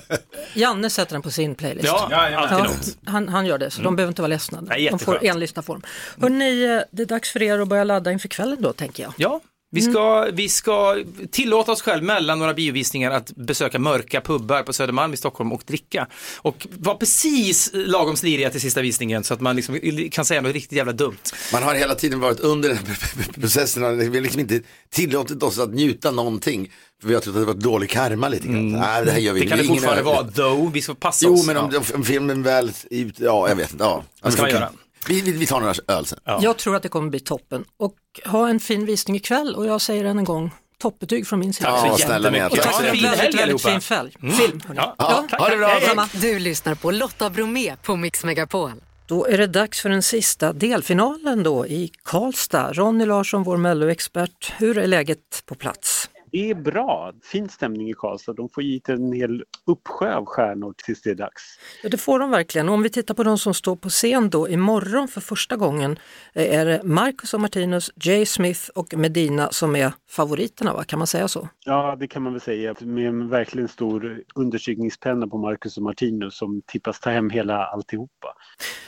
Janne 0.54 0.90
sätter 0.90 1.14
den 1.14 1.22
på 1.22 1.32
sin 1.32 1.56
playlist. 1.56 1.86
Ja, 1.88 2.10
alltid 2.36 2.58
Ja, 2.58 2.64
något. 2.64 2.98
han, 3.06 3.28
han 3.30 3.46
gör 3.46 3.58
det, 3.58 3.72
så 3.72 3.82
de 3.82 3.96
behöver 3.96 4.12
inte 4.12 4.22
vara 4.22 4.30
ledsna. 4.30 4.62
Nej, 4.62 4.88
de 4.92 5.00
får 5.00 5.14
jätteskönt. 5.14 5.36
enlyssnarform. 5.36 5.82
Hörrni, 6.22 6.82
det 6.92 7.02
är 7.02 7.06
dags 7.06 7.32
för 7.32 7.42
er 7.44 7.60
att 7.60 7.68
börja 7.68 7.84
ladda 7.84 8.12
inför 8.12 8.28
kvällen 8.28 8.62
då, 8.62 8.74
tänker 8.74 9.04
jag. 9.04 9.14
Ja, 9.18 9.40
vi 9.74 9.82
ska, 9.82 10.28
vi 10.34 10.50
ska 10.50 11.04
tillåta 11.32 11.72
oss 11.72 11.82
själv 11.82 12.04
mellan 12.04 12.40
några 12.40 12.54
biovisningar 12.54 13.12
att 13.12 13.32
besöka 13.36 13.80
mörka 13.80 14.22
pubbar 14.22 14.64
på 14.64 14.74
Södermalm 14.74 15.14
i 15.14 15.18
Stockholm 15.18 15.52
och 15.52 15.64
dricka. 15.68 16.08
Och 16.38 16.68
vara 16.78 16.96
precis 16.98 17.70
lagom 17.74 18.16
sliriga 18.18 18.50
till 18.50 18.62
sista 18.62 18.82
visningen 18.82 19.24
så 19.24 19.34
att 19.34 19.42
man 19.42 19.56
liksom 19.56 19.80
kan 20.12 20.26
säga 20.26 20.42
något 20.42 20.54
riktigt 20.54 20.78
jävla 20.78 20.94
dumt. 20.94 21.18
Man 21.54 21.64
har 21.64 21.76
hela 21.76 21.96
tiden 21.96 22.20
varit 22.20 22.40
under 22.40 22.70
den 22.70 22.78
här 22.78 23.32
processen 23.42 23.98
vi 23.98 24.06
har 24.06 24.22
liksom 24.24 24.40
inte 24.40 24.62
tillåtit 24.90 25.44
oss 25.44 25.60
att 25.60 25.74
njuta 25.74 26.12
någonting. 26.12 26.72
För 27.02 27.08
vi 27.08 27.14
har 27.14 27.22
trott 27.22 27.36
att 27.36 27.42
det 27.42 27.46
var 27.46 27.54
dålig 27.54 27.90
karma 27.90 28.30
lite 28.30 28.48
grann. 28.48 28.72
Nej, 28.72 29.06
det 29.06 29.12
här 29.12 29.20
gör 29.20 29.34
vi 29.34 29.40
Mm. 29.42 29.50
Det 29.50 29.56
kan 29.56 29.58
det 29.58 29.74
fortfarande 29.74 30.04
vara, 30.04 30.24
though. 30.32 30.72
Vi 30.72 30.82
ska 30.82 30.94
passa 30.94 31.26
Jo, 31.26 31.34
oss. 31.34 31.48
men 31.48 31.58
om, 31.58 31.70
Ja. 31.74 31.82
om 31.96 32.04
filmen 32.04 32.44
väl, 32.44 32.72
ut, 32.90 33.20
ja 33.20 33.50
jag 33.50 33.56
vet 33.56 33.72
inte. 33.72 33.84
Ja. 33.84 34.04
Vad 34.22 34.34
ska 34.34 34.42
man 34.42 34.52
göra? 34.52 34.70
Vi, 35.08 35.22
vi, 35.22 35.32
vi 35.32 35.46
tar 35.48 35.60
några 35.60 35.74
öl 35.88 36.06
sen. 36.06 36.20
Jag 36.26 36.58
tror 36.58 36.76
att 36.76 36.84
det 36.84 36.90
kommer 36.90 37.10
bli 37.10 37.20
toppen. 37.20 37.64
Och 37.78 37.96
ha 38.26 38.50
en 38.50 38.60
fin 38.60 38.86
visning 38.86 39.16
ikväll 39.18 39.56
och 39.56 39.66
jag 39.66 39.82
säger 39.82 40.06
än 40.06 40.18
en 40.20 40.24
gång, 40.24 40.52
toppbetyg 40.82 41.28
från 41.28 41.40
min 41.40 41.54
sida. 41.54 41.70
Ja, 41.70 41.92
så 41.98 41.98
snälla 42.04 42.32
jättemycket. 42.38 42.52
Och 42.60 42.64
tack 42.64 42.74
Ja, 42.74 42.78
för 42.80 42.86
en 42.86 43.02
väldigt, 43.02 43.20
väldigt 43.20 43.42
allihopa. 43.42 43.70
fin 43.70 43.82
fälg. 43.82 44.12
film. 44.12 44.62
hörni. 44.68 44.80
Ja, 44.84 44.96
Ja. 44.98 45.26
tack, 45.30 45.40
ha 45.40 45.50
det 45.50 45.52
tack. 45.52 45.96
bra. 45.96 46.04
Hej. 46.04 46.10
Du 46.34 46.40
lyssnar 46.40 46.76
på 46.76 46.92
Lotta 46.92 47.30
Bromé 47.30 47.76
på 47.84 47.96
Mix 47.96 48.24
Megapol. 48.24 48.72
Då 49.08 49.28
är 49.28 49.38
det 49.38 49.48
dags 49.48 49.82
för 49.82 49.90
den 49.90 50.04
sista 50.04 50.54
delfinalen 50.54 51.44
då 51.44 51.68
i 51.68 51.92
Karlstad. 52.04 52.74
Ronny 52.74 53.06
Larsson, 53.06 53.44
vår 53.44 53.58
melloexpert, 53.58 54.54
hur 54.58 54.78
är 54.78 54.88
läget 54.88 55.44
på 55.46 55.56
plats? 55.56 56.10
Det 56.32 56.50
är 56.50 56.56
bra. 56.56 57.14
Fin 57.24 57.50
stämning 57.50 57.90
i 57.90 57.94
Karlstad. 57.94 58.34
De 58.34 58.50
får 58.50 58.62
hit 58.62 58.90
en 58.90 59.14
hel 59.14 59.44
uppsjö 59.66 60.16
av 60.16 60.26
stjärnor 60.26 60.74
tills 60.86 61.02
det 61.02 61.10
är 61.10 61.16
dags. 61.16 61.42
Ja, 61.84 61.90
det 61.90 61.98
får 61.98 62.20
de 62.20 62.32
verkligen. 62.32 62.70
Och 62.70 62.76
om 62.76 62.84
vi 62.84 62.90
tittar 62.90 63.14
på 63.14 63.24
de 63.24 63.38
som 63.38 63.54
står 63.54 63.76
på 63.76 63.90
scen 63.90 64.30
då 64.30 64.50
imorgon 64.50 65.08
för 65.08 65.22
första 65.22 65.56
gången 65.56 66.00
eh, 66.34 66.60
är 66.60 66.66
det 66.66 66.82
Marcus 66.84 67.34
och 67.34 67.42
Martinus, 67.42 67.92
Jay 67.96 68.26
Smith 68.26 68.70
och 68.76 68.94
Medina 68.98 69.50
som 69.52 69.76
är 69.76 69.94
favoriterna, 70.10 70.74
va? 70.74 70.84
kan 70.84 71.00
man 71.00 71.08
säga 71.08 71.28
så? 71.28 71.48
Ja, 71.66 71.96
det 72.00 72.08
kan 72.08 72.22
man 72.22 72.34
väl 72.34 72.42
säga. 72.42 72.76
Med 72.80 73.08
en 73.08 73.30
verkligen 73.30 73.68
stor 73.68 74.24
understrykningspenna 74.36 75.28
på 75.28 75.38
Marcus 75.38 75.78
och 75.78 75.84
Martinus 75.84 76.38
som 76.38 76.62
tippas 76.68 77.00
ta 77.00 77.10
hem 77.10 77.30
hela 77.30 77.66
alltihopa. 77.66 78.28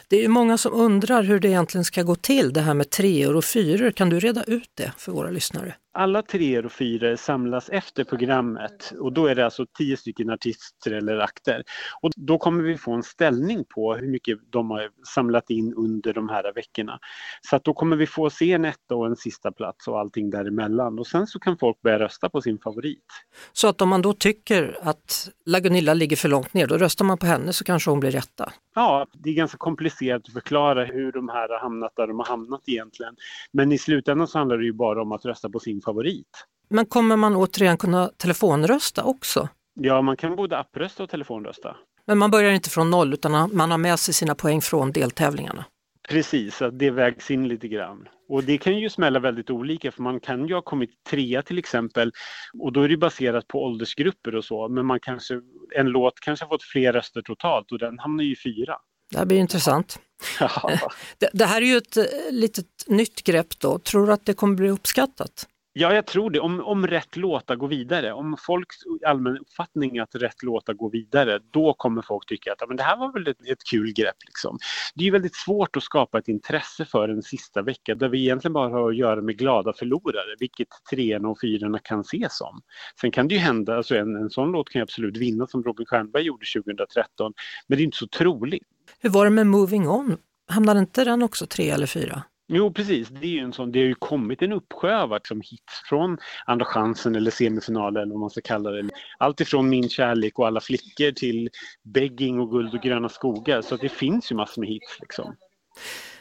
Det 0.08 0.26
är 0.26 0.28
många 0.28 0.58
som 0.58 0.74
undrar 0.74 1.24
hur 1.24 1.40
det 1.40 1.48
egentligen 1.48 1.86
ska 1.86 2.04
gå 2.04 2.16
till, 2.16 2.54
det 2.54 2.62
här 2.62 2.74
med 2.74 2.90
treor 2.90 3.36
och 3.36 3.46
fyror. 3.46 3.92
Kan 3.92 4.10
du 4.10 4.20
reda 4.20 4.44
ut 4.44 4.70
det 4.74 4.92
för 4.98 5.12
våra 5.12 5.30
lyssnare? 5.30 5.76
Alla 5.96 6.22
treor 6.22 6.66
och 6.66 6.72
fyror 6.72 7.16
samlas 7.16 7.70
efter 7.70 8.04
programmet 8.04 8.94
och 9.00 9.14
då 9.14 9.28
är 9.28 9.36
det 9.36 9.46
alltså 9.46 9.66
tio 9.78 9.98
stycken 9.98 10.30
artister 10.30 10.92
eller 10.92 11.18
akter. 11.18 11.64
Och 12.02 12.12
då 12.16 12.38
kommer 12.38 12.64
vi 12.64 12.78
få 12.78 12.92
en 12.94 13.04
ställning 13.04 13.66
på 13.76 13.96
hur 13.96 14.08
mycket 14.08 14.40
de 14.52 14.72
har 14.72 14.90
samlat 15.16 15.50
in 15.50 15.74
under 15.74 16.14
de 16.14 16.30
här 16.30 16.54
veckorna. 16.54 17.00
Så 17.42 17.56
att 17.56 17.64
då 17.64 17.74
kommer 17.74 17.96
vi 17.96 18.08
få 18.08 18.30
se 18.30 18.52
en 18.52 18.66
etta 18.66 18.96
och 18.96 19.06
en 19.06 19.16
sista 19.16 19.52
plats 19.52 19.88
och 19.88 20.00
allting 20.00 20.30
däremellan 20.30 21.00
och 21.00 21.08
sen 21.08 21.28
så 21.28 21.40
kan 21.40 21.58
folk 21.58 21.82
börja 21.82 22.00
rösta 22.00 22.30
på 22.30 22.42
sin 22.42 22.60
favorit. 22.60 23.06
Så 23.54 23.68
att 23.68 23.82
om 23.82 23.90
man 23.90 24.02
då 24.02 24.14
tycker 24.14 24.78
att 24.82 25.30
Lagunilla 25.46 25.94
ligger 25.94 26.16
för 26.16 26.30
långt 26.30 26.54
ner, 26.54 26.68
då 26.68 26.78
röstar 26.78 27.06
man 27.06 27.18
på 27.18 27.26
henne 27.26 27.54
så 27.54 27.64
kanske 27.64 27.90
hon 27.90 28.00
blir 28.00 28.12
rätta. 28.12 28.54
Ja, 28.76 29.08
det 29.14 29.30
är 29.30 29.34
ganska 29.34 29.58
komplicerat 29.58 30.22
att 30.28 30.34
förklara 30.34 30.86
hur 30.86 31.12
de 31.12 31.30
här 31.30 31.50
har 31.50 31.60
hamnat 31.60 31.92
där 31.96 32.08
de 32.08 32.20
har 32.20 32.26
hamnat 32.26 32.62
egentligen. 32.66 33.16
Men 33.52 33.72
i 33.72 33.78
slutändan 33.78 34.28
så 34.28 34.38
handlar 34.38 34.58
det 34.58 34.66
ju 34.66 34.74
bara 34.74 35.02
om 35.02 35.12
att 35.12 35.26
rösta 35.26 35.50
på 35.50 35.60
sin 35.60 35.82
favorit. 35.82 36.46
Men 36.70 36.86
kommer 36.86 37.16
man 37.16 37.36
återigen 37.36 37.78
kunna 37.78 38.08
telefonrösta 38.18 39.04
också? 39.04 39.50
Ja, 39.74 40.02
man 40.02 40.18
kan 40.18 40.36
både 40.36 40.58
apprösta 40.58 41.04
och 41.04 41.10
telefonrösta. 41.10 41.76
Men 42.06 42.18
man 42.18 42.32
börjar 42.32 42.52
inte 42.52 42.70
från 42.70 42.90
noll 42.90 43.14
utan 43.14 43.50
man 43.56 43.72
har 43.72 43.78
med 43.78 44.00
sig 44.00 44.14
sina 44.14 44.36
poäng 44.36 44.62
från 44.62 44.92
deltävlingarna. 44.92 45.66
Precis, 46.10 46.62
att 46.62 46.80
det 46.80 46.90
vägs 46.90 47.32
in 47.32 47.48
lite 47.48 47.68
grann. 47.68 48.08
Och 48.30 48.44
det 48.44 48.58
kan 48.58 48.80
ju 48.80 48.90
smälla 48.90 49.20
väldigt 49.20 49.50
olika 49.50 49.92
för 49.92 50.02
man 50.02 50.20
kan 50.20 50.48
ju 50.48 50.54
ha 50.54 50.62
kommit 50.62 51.04
trea 51.10 51.42
till 51.42 51.58
exempel 51.58 52.12
och 52.60 52.74
då 52.74 52.82
är 52.82 52.90
det 52.90 52.98
baserat 52.98 53.48
på 53.48 53.64
åldersgrupper 53.64 54.36
och 54.36 54.46
så 54.46 54.68
men 54.68 54.86
man 54.86 55.00
kanske, 55.00 55.42
en 55.76 55.88
låt 55.88 56.20
kanske 56.20 56.46
har 56.46 56.50
fått 56.50 56.64
fler 56.64 56.94
röster 56.94 57.22
totalt 57.22 57.72
och 57.72 57.80
den 57.80 58.00
hamnar 58.00 58.24
ju 58.24 58.36
fyra. 58.36 58.78
Det 59.12 59.18
här 59.18 59.26
blir 59.26 59.38
intressant. 59.38 60.00
Ja. 60.40 60.72
Det, 61.18 61.30
det, 61.34 61.46
här 61.46 61.62
är 61.62 61.66
ju 61.66 61.78
ett 61.78 61.98
litet 62.32 62.66
nytt 62.88 63.24
grepp 63.24 63.60
då. 63.60 63.80
Tror 63.80 64.08
du 64.08 64.14
att 64.14 64.26
det 64.26 64.34
kommer 64.34 64.56
bli 64.56 64.70
uppskattat? 64.70 65.48
Ja, 65.76 65.94
jag 65.94 66.06
tror 66.06 66.30
det. 66.30 66.40
Om, 66.40 66.60
om 66.60 66.88
rätt 66.88 67.16
låtar 67.16 67.56
går 67.56 67.68
vidare, 67.68 68.14
om 68.14 68.38
folks 68.40 68.76
allmän 69.06 69.38
uppfattning 69.38 70.00
att 70.00 70.16
rätt 70.16 70.44
låtar 70.44 70.74
går 70.74 70.92
vidare, 70.92 71.40
då 71.52 71.74
kommer 71.74 72.02
folk 72.02 72.26
tycka 72.26 72.52
att 72.52 72.68
men 72.68 72.78
det 72.78 72.84
här 72.84 72.98
var 72.98 73.14
väl 73.14 73.28
ett, 73.28 73.48
ett 73.52 73.64
kul 73.72 73.94
grepp. 73.94 74.16
Liksom. 74.26 74.58
Det 74.96 75.08
är 75.08 75.12
väldigt 75.12 75.36
svårt 75.36 75.78
att 75.78 75.84
skapa 75.84 76.20
ett 76.20 76.28
intresse 76.28 76.86
för 76.86 77.10
en 77.10 77.24
sista 77.24 77.62
vecka 77.62 77.96
där 77.96 78.10
vi 78.10 78.20
egentligen 78.20 78.54
bara 78.54 78.70
har 78.70 78.90
att 78.90 78.98
göra 78.98 79.22
med 79.22 79.38
glada 79.38 79.74
förlorare, 79.74 80.36
vilket 80.40 80.68
treorna 80.90 81.30
och 81.30 81.40
fyrorna 81.42 81.80
kan 81.80 82.02
ses 82.02 82.38
som. 82.38 82.62
Sen 83.02 83.12
kan 83.12 83.28
det 83.28 83.36
ju 83.36 83.42
hända, 83.42 83.78
alltså 83.78 83.96
en, 83.96 84.16
en 84.16 84.30
sån 84.30 84.52
låt 84.52 84.70
kan 84.70 84.80
ju 84.80 84.84
absolut 84.84 85.18
vinna 85.18 85.48
som 85.48 85.64
Robin 85.64 85.86
Stjernberg 85.86 86.24
gjorde 86.24 86.46
2013, 86.56 87.34
men 87.68 87.78
det 87.78 87.82
är 87.82 87.86
inte 87.86 87.98
så 87.98 88.08
troligt. 88.08 88.64
Hur 89.00 89.10
var 89.10 89.26
det 89.26 89.32
med 89.32 89.48
Moving 89.48 89.90
On? 89.90 90.18
Hamnade 90.48 90.80
inte 90.80 91.04
den 91.04 91.24
också 91.24 91.46
tre 91.46 91.70
eller 91.70 91.88
fyra? 91.88 92.24
Jo 92.56 92.74
precis, 92.74 93.10
det, 93.10 93.26
är 93.26 93.30
ju 93.30 93.40
en 93.40 93.54
sån, 93.54 93.72
det 93.72 93.80
har 93.80 93.86
ju 93.86 93.96
kommit 93.96 94.42
en 94.42 94.52
uppsjö 94.52 94.98
av 94.98 95.14
liksom 95.14 95.42
hits 95.42 95.82
från 95.90 96.18
Andra 96.46 96.66
chansen 96.66 97.16
eller 97.16 97.32
semifinalen 97.32 98.02
eller 98.02 98.12
vad 98.12 98.20
man 98.20 98.30
ska 98.30 98.42
kalla 98.42 98.72
det. 98.72 98.90
Allt 99.18 99.42
ifrån 99.42 99.70
Min 99.70 99.90
kärlek 99.90 100.40
och 100.40 100.48
Alla 100.48 100.62
flickor 100.62 101.12
till 101.12 101.50
Begging 101.84 102.40
och 102.40 102.52
Guld 102.52 102.74
och 102.74 102.82
gröna 102.82 103.10
skogar. 103.10 103.62
Så 103.62 103.76
det 103.76 103.90
finns 103.90 104.32
ju 104.32 104.36
massor 104.36 104.62
med 104.62 104.70
hits. 104.70 104.98
Liksom. 105.00 105.36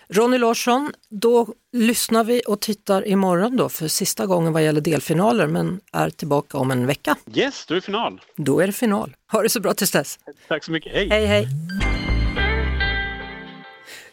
Ronny 0.08 0.38
Larsson, 0.38 0.92
då 1.08 1.48
lyssnar 1.72 2.24
vi 2.24 2.42
och 2.46 2.60
tittar 2.60 3.08
imorgon 3.08 3.56
då 3.56 3.68
för 3.68 3.88
sista 3.88 4.26
gången 4.26 4.52
vad 4.52 4.64
gäller 4.64 4.80
delfinaler 4.80 5.46
men 5.46 5.80
är 5.92 6.10
tillbaka 6.10 6.58
om 6.58 6.70
en 6.70 6.86
vecka. 6.86 7.16
Yes, 7.34 7.66
då 7.66 7.74
är 7.74 7.76
det 7.76 7.82
final. 7.82 8.20
Då 8.36 8.60
är 8.60 8.66
det 8.66 8.72
final. 8.72 9.16
Ha 9.32 9.42
det 9.42 9.48
så 9.48 9.60
bra 9.60 9.74
tills 9.74 9.90
dess. 9.90 10.18
Tack 10.48 10.64
så 10.64 10.72
mycket, 10.72 10.92
hej! 10.92 11.08
Hej 11.08 11.26
hej! 11.26 11.46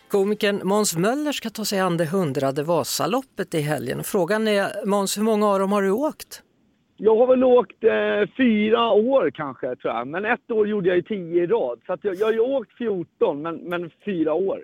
Komikern 0.10 0.62
Måns 0.64 0.98
Möller 0.98 1.32
ska 1.32 1.50
ta 1.50 1.66
sig 1.66 1.80
an 1.80 1.98
det 1.98 2.06
hundrade 2.06 2.64
Vasaloppet 2.64 3.54
i 3.54 3.62
helgen. 3.62 4.04
Frågan 4.04 4.48
är, 4.48 4.86
Måns, 4.86 5.18
hur 5.18 5.24
många 5.24 5.48
av 5.48 5.60
dem 5.60 5.72
har 5.72 5.82
du 5.82 5.92
åkt? 5.92 6.44
Jag 6.98 7.16
har 7.16 7.28
väl 7.28 7.44
åkt 7.44 7.84
eh, 7.84 8.36
fyra 8.38 8.92
år 8.92 9.32
kanske, 9.34 9.76
tror 9.76 9.94
jag. 9.94 10.08
Men 10.08 10.26
ett 10.26 10.52
år 10.52 10.68
gjorde 10.68 10.88
jag 10.88 10.96
ju 10.96 11.02
tio 11.02 11.44
i 11.44 11.48
rad. 11.48 11.80
Så 11.86 11.98
jag, 12.02 12.16
jag 12.16 12.26
har 12.26 12.34
ju 12.34 12.40
åkt 12.40 12.78
14, 12.78 13.42
men, 13.42 13.56
men 13.56 13.92
fyra 14.06 14.34
år. 14.34 14.60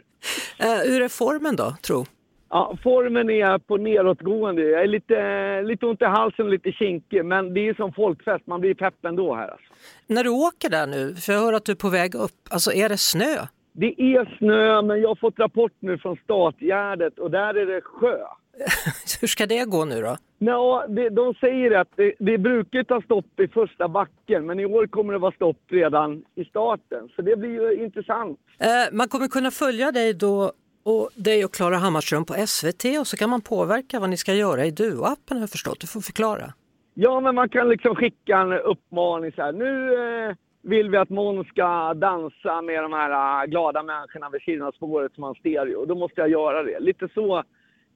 Eh, 0.59 0.91
hur 0.91 1.01
är 1.01 1.09
formen 1.09 1.55
då, 1.55 1.75
tro? 1.87 2.05
Ja, 2.49 2.77
formen 2.83 3.29
är 3.29 3.57
på 3.57 3.77
nedåtgående. 3.77 4.61
Jag 4.61 4.81
är 4.81 4.87
lite, 4.87 5.61
lite 5.61 5.85
ont 5.85 6.01
i 6.01 6.05
halsen 6.05 6.45
och 6.45 6.51
lite 6.51 6.71
kinkig, 6.71 7.25
men 7.25 7.53
det 7.53 7.69
är 7.69 7.73
som 7.73 7.93
folkfest. 7.93 8.47
Man 8.47 8.61
blir 8.61 8.73
pepp 8.73 9.05
ändå 9.05 9.35
här. 9.35 9.47
Alltså. 9.47 9.73
När 10.07 10.23
du 10.23 10.29
åker 10.29 10.69
där 10.69 10.87
nu, 10.87 11.15
för 11.15 11.33
jag 11.33 11.39
hör 11.39 11.53
att 11.53 11.65
du 11.65 11.71
är 11.71 11.75
på 11.75 11.89
väg 11.89 12.15
upp, 12.15 12.39
alltså 12.49 12.71
är 12.71 12.89
det 12.89 12.97
snö? 12.97 13.47
Det 13.77 14.01
är 14.01 14.37
snö, 14.37 14.81
men 14.81 15.01
jag 15.01 15.07
har 15.07 15.15
fått 15.15 15.39
rapport 15.39 15.71
nu 15.79 15.97
från 15.97 16.17
Statgärdet 16.23 17.19
och 17.19 17.31
där 17.31 17.53
är 17.53 17.65
det 17.65 17.81
sjö. 17.81 18.17
Hur 19.21 19.27
ska 19.27 19.45
det 19.45 19.65
gå 19.65 19.85
nu 19.85 20.01
då? 20.01 20.17
Ja, 20.37 20.85
det, 20.89 21.09
de 21.09 21.33
säger 21.33 21.71
att 21.71 21.87
det, 21.95 22.13
det 22.19 22.37
brukar 22.37 22.83
ta 22.83 23.01
stopp 23.01 23.39
i 23.39 23.47
första 23.47 23.87
backen, 23.87 24.45
men 24.45 24.59
i 24.59 24.65
år 24.65 24.87
kommer 24.87 25.13
det 25.13 25.19
vara 25.19 25.31
stopp 25.31 25.57
redan 25.67 26.23
i 26.35 26.45
starten. 26.45 27.09
Så 27.15 27.21
det 27.21 27.35
blir 27.35 27.49
ju 27.49 27.83
intressant. 27.83 28.39
Eh, 28.59 28.67
man 28.91 29.07
kommer 29.07 29.27
kunna 29.27 29.51
följa 29.51 29.91
dig 29.91 30.13
då 30.13 30.51
och 30.83 31.09
dig 31.15 31.45
och 31.45 31.53
Klara 31.53 31.75
Hammarström 31.75 32.25
på 32.25 32.33
SVT 32.47 32.85
och 32.99 33.07
så 33.07 33.17
kan 33.17 33.29
man 33.29 33.41
påverka 33.41 33.99
vad 33.99 34.09
ni 34.09 34.17
ska 34.17 34.33
göra 34.33 34.65
i 34.65 34.71
Duo-appen 34.71 35.33
har 35.33 35.39
jag 35.39 35.49
förstått. 35.49 35.79
Du 35.79 35.87
får 35.87 36.01
förklara. 36.01 36.53
Ja, 36.93 37.19
men 37.19 37.35
man 37.35 37.49
kan 37.49 37.69
liksom 37.69 37.95
skicka 37.95 38.37
en 38.37 38.53
uppmaning 38.53 39.31
så 39.31 39.41
här. 39.41 39.51
Nu 39.51 39.93
eh, 39.93 40.35
vill 40.65 40.89
vi 40.89 40.97
att 40.97 41.09
Måns 41.09 41.47
ska 41.47 41.93
dansa 41.93 42.61
med 42.61 42.83
de 42.83 42.93
här 42.93 43.43
äh, 43.43 43.49
glada 43.49 43.83
människorna 43.83 44.29
vid 44.29 44.41
sidan 44.41 44.67
av 44.67 44.71
spåret 44.71 45.13
som 45.13 45.23
har 45.23 45.29
en 45.29 45.35
stereo. 45.35 45.85
Då 45.85 45.95
måste 45.95 46.21
jag 46.21 46.29
göra 46.29 46.63
det. 46.63 46.79
Lite 46.79 47.07
så 47.13 47.43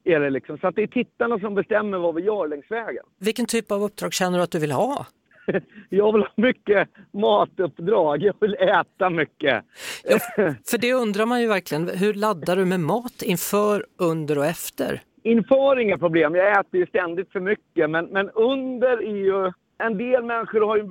är 0.03 0.19
det 0.19 0.29
liksom. 0.29 0.58
Så 0.58 0.67
att 0.67 0.75
det 0.75 0.84
är 0.84 0.88
tittarna 0.88 1.39
som 1.39 1.55
bestämmer 1.55 1.97
vad 1.97 2.15
vi 2.15 2.21
gör 2.21 2.47
längs 2.47 2.71
vägen. 2.71 3.03
Vilken 3.19 3.45
typ 3.45 3.71
av 3.71 3.84
uppdrag 3.84 4.13
känner 4.13 4.38
du 4.38 4.43
att 4.43 4.51
du 4.51 4.60
vill 4.60 4.71
ha? 4.71 5.05
jag 5.89 6.13
vill 6.13 6.21
ha 6.21 6.32
mycket 6.36 6.89
matuppdrag. 7.12 8.23
Jag 8.23 8.36
vill 8.39 8.55
äta 8.55 9.10
mycket. 9.10 9.63
ja, 10.03 10.19
för 10.69 10.77
det 10.77 10.93
undrar 10.93 11.25
man 11.25 11.41
ju 11.41 11.47
verkligen. 11.47 11.89
Hur 11.89 12.13
laddar 12.13 12.55
du 12.55 12.65
med 12.65 12.79
mat 12.79 13.21
inför, 13.21 13.86
under 13.97 14.38
och 14.38 14.45
efter? 14.45 15.01
Inför 15.23 15.79
inga 15.79 15.97
problem. 15.97 16.36
Jag 16.36 16.60
äter 16.60 16.79
ju 16.79 16.86
ständigt 16.86 17.32
för 17.32 17.39
mycket. 17.39 17.89
Men, 17.89 18.05
men 18.05 18.29
under 18.29 18.97
är 18.97 19.17
ju 19.17 19.51
en 19.84 19.98
del 19.98 20.24
människor 20.24 20.62
har 20.62 20.78
ju 20.78 20.84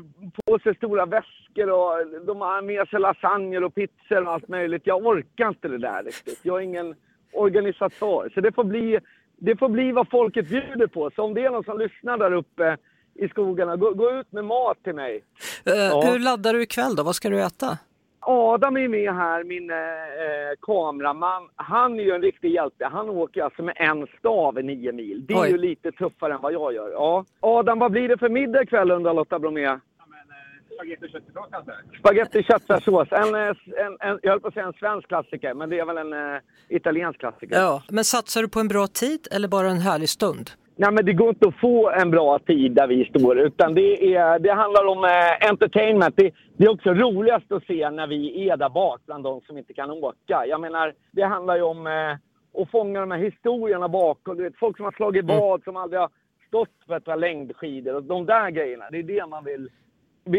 på 0.45 0.59
sig 0.59 0.75
stora 0.77 1.07
väskor 1.07 1.71
och 1.71 1.93
de 2.27 2.41
har 2.41 2.63
med 2.63 2.89
sig 2.89 3.01
lasagner 3.01 3.65
och 3.65 3.75
pizzor 3.75 4.27
och 4.27 4.33
allt 4.33 4.49
möjligt. 4.49 4.83
Jag 4.85 5.07
orkar 5.07 5.49
inte 5.49 5.69
det 5.69 5.79
där 5.79 6.03
riktigt. 6.03 6.41
Jag 6.43 6.57
är 6.57 6.61
ingen 6.61 6.95
organisatör. 7.33 8.31
Så 8.35 8.41
det 8.41 8.53
får 8.53 8.65
bli, 8.65 8.99
det 9.37 9.57
får 9.57 9.69
bli 9.69 9.93
vad 9.93 10.11
folket 10.11 10.49
bjuder 10.49 10.87
på. 10.87 11.11
Så 11.17 11.23
om 11.23 11.35
det 11.35 11.45
är 11.45 11.51
någon 11.51 11.65
som 11.65 11.79
lyssnar 11.79 12.19
där 12.19 12.33
uppe 12.33 12.77
i 13.15 13.29
skogarna, 13.29 13.77
gå, 13.77 13.95
gå 13.95 14.11
ut 14.11 14.33
med 14.33 14.45
mat 14.45 14.83
till 14.85 14.95
mig. 14.95 15.15
Uh, 15.69 15.75
ja. 15.75 16.03
Hur 16.07 16.19
laddar 16.19 16.53
du 16.53 16.63
ikväll 16.63 16.97
då? 16.97 17.03
Vad 17.03 17.15
ska 17.15 17.31
du 17.31 17.43
äta? 17.43 17.79
Adam 18.31 18.77
är 18.77 18.89
med 18.89 19.15
här, 19.15 19.45
min 19.45 19.71
eh, 19.71 19.77
kameraman. 20.61 21.49
Han 21.57 22.01
är 22.01 22.05
ju 22.05 22.11
en 22.11 22.23
riktig 22.23 22.51
hjälte. 22.51 22.85
Han 22.93 23.09
åker 23.09 23.43
alltså 23.43 23.63
med 23.63 23.75
en 23.77 24.07
stav 24.19 24.59
i 24.59 24.63
nio 24.63 24.93
mil. 24.93 25.27
Det 25.27 25.35
är 25.35 25.43
Oj. 25.43 25.51
ju 25.51 25.59
lite 25.59 25.93
tuffare 25.93 26.35
än 26.35 26.41
vad 26.41 26.53
jag 26.53 26.75
gör. 26.75 26.91
Ja. 26.91 27.25
Adam, 27.41 27.79
vad 27.79 27.93
blir 27.93 28.09
det 28.09 28.19
för 28.19 28.29
middag 28.29 28.63
ikväll 28.63 28.91
undrar 28.91 29.15
Lotta 29.15 29.39
Bromé? 29.39 29.61
Ja, 29.61 29.73
eh, 29.73 29.79
Spagetti 30.75 31.09
köttfärssås 31.09 31.49
kanske? 31.51 31.73
Spagetti 31.99 32.43
köttfärssås. 32.43 33.09
En, 33.11 33.35
eh, 33.35 33.87
en, 33.87 33.97
en, 34.01 34.19
jag 34.23 34.31
höll 34.31 34.41
på 34.41 34.49
att 34.49 34.55
säga 34.55 34.67
en 34.67 34.73
svensk 34.73 35.09
klassiker, 35.09 35.55
men 35.55 35.71
det 35.71 35.79
är 35.79 35.85
väl 35.85 35.99
en 35.99 36.13
uh, 36.13 36.41
italiensk 36.69 37.21
klassiker. 37.21 37.57
Ja, 37.57 37.83
men 37.89 38.05
satsar 38.05 38.43
du 38.43 38.49
på 38.49 38.61
en 38.61 38.69
bra 38.69 38.87
tid 38.87 39.29
eller 39.31 39.49
bara 39.49 39.71
en 39.71 39.81
härlig 39.81 40.09
stund? 40.09 40.51
Nej, 40.81 40.93
men 40.93 41.05
det 41.05 41.13
går 41.13 41.29
inte 41.29 41.49
att 41.49 41.61
få 41.61 41.91
en 41.91 42.11
bra 42.11 42.39
tid 42.39 42.73
där 42.73 42.87
vi 42.87 43.05
står, 43.05 43.39
utan 43.39 43.75
det, 43.75 44.15
är, 44.15 44.39
det 44.39 44.53
handlar 44.53 44.87
om 44.87 45.05
eh, 45.05 45.49
entertainment. 45.51 46.17
Det, 46.17 46.31
det, 46.57 46.65
är 46.65 46.71
också 46.71 46.95
roligast 46.95 47.53
att 47.53 47.65
se 47.67 47.91
när 47.91 48.07
vi 48.07 48.49
är 48.49 48.57
där 48.57 48.69
bak 48.69 49.01
bland 49.07 49.25
de 49.25 49.41
som 49.41 49.59
inte 49.59 49.73
kan 49.73 49.91
åka. 49.91 50.47
Jag 50.47 50.61
menar, 50.61 50.95
det 51.13 51.23
handlar 51.23 51.57
ju 51.57 51.63
om 51.63 51.87
eh, 51.87 52.63
att 52.63 52.71
fånga 52.71 53.01
de 53.01 53.11
här 53.11 53.19
historierna 53.19 53.89
bakom. 53.89 54.37
Du 54.37 54.43
vet, 54.43 54.59
folk 54.59 54.77
som 54.77 54.85
har 54.85 54.93
slagit 54.93 55.25
mm. 55.25 55.39
vad, 55.39 55.63
som 55.63 55.77
aldrig 55.77 56.01
har 56.01 56.11
stått 56.47 56.75
för 56.87 56.97
ett 56.97 57.05
par 57.05 57.17
längdskidor 57.17 57.95
och 57.95 58.03
de 58.03 58.27
där 58.27 58.51
grejerna. 58.51 58.85
Det 58.91 58.99
är 58.99 59.03
det 59.03 59.27
man 59.27 59.45
vill, 59.45 59.71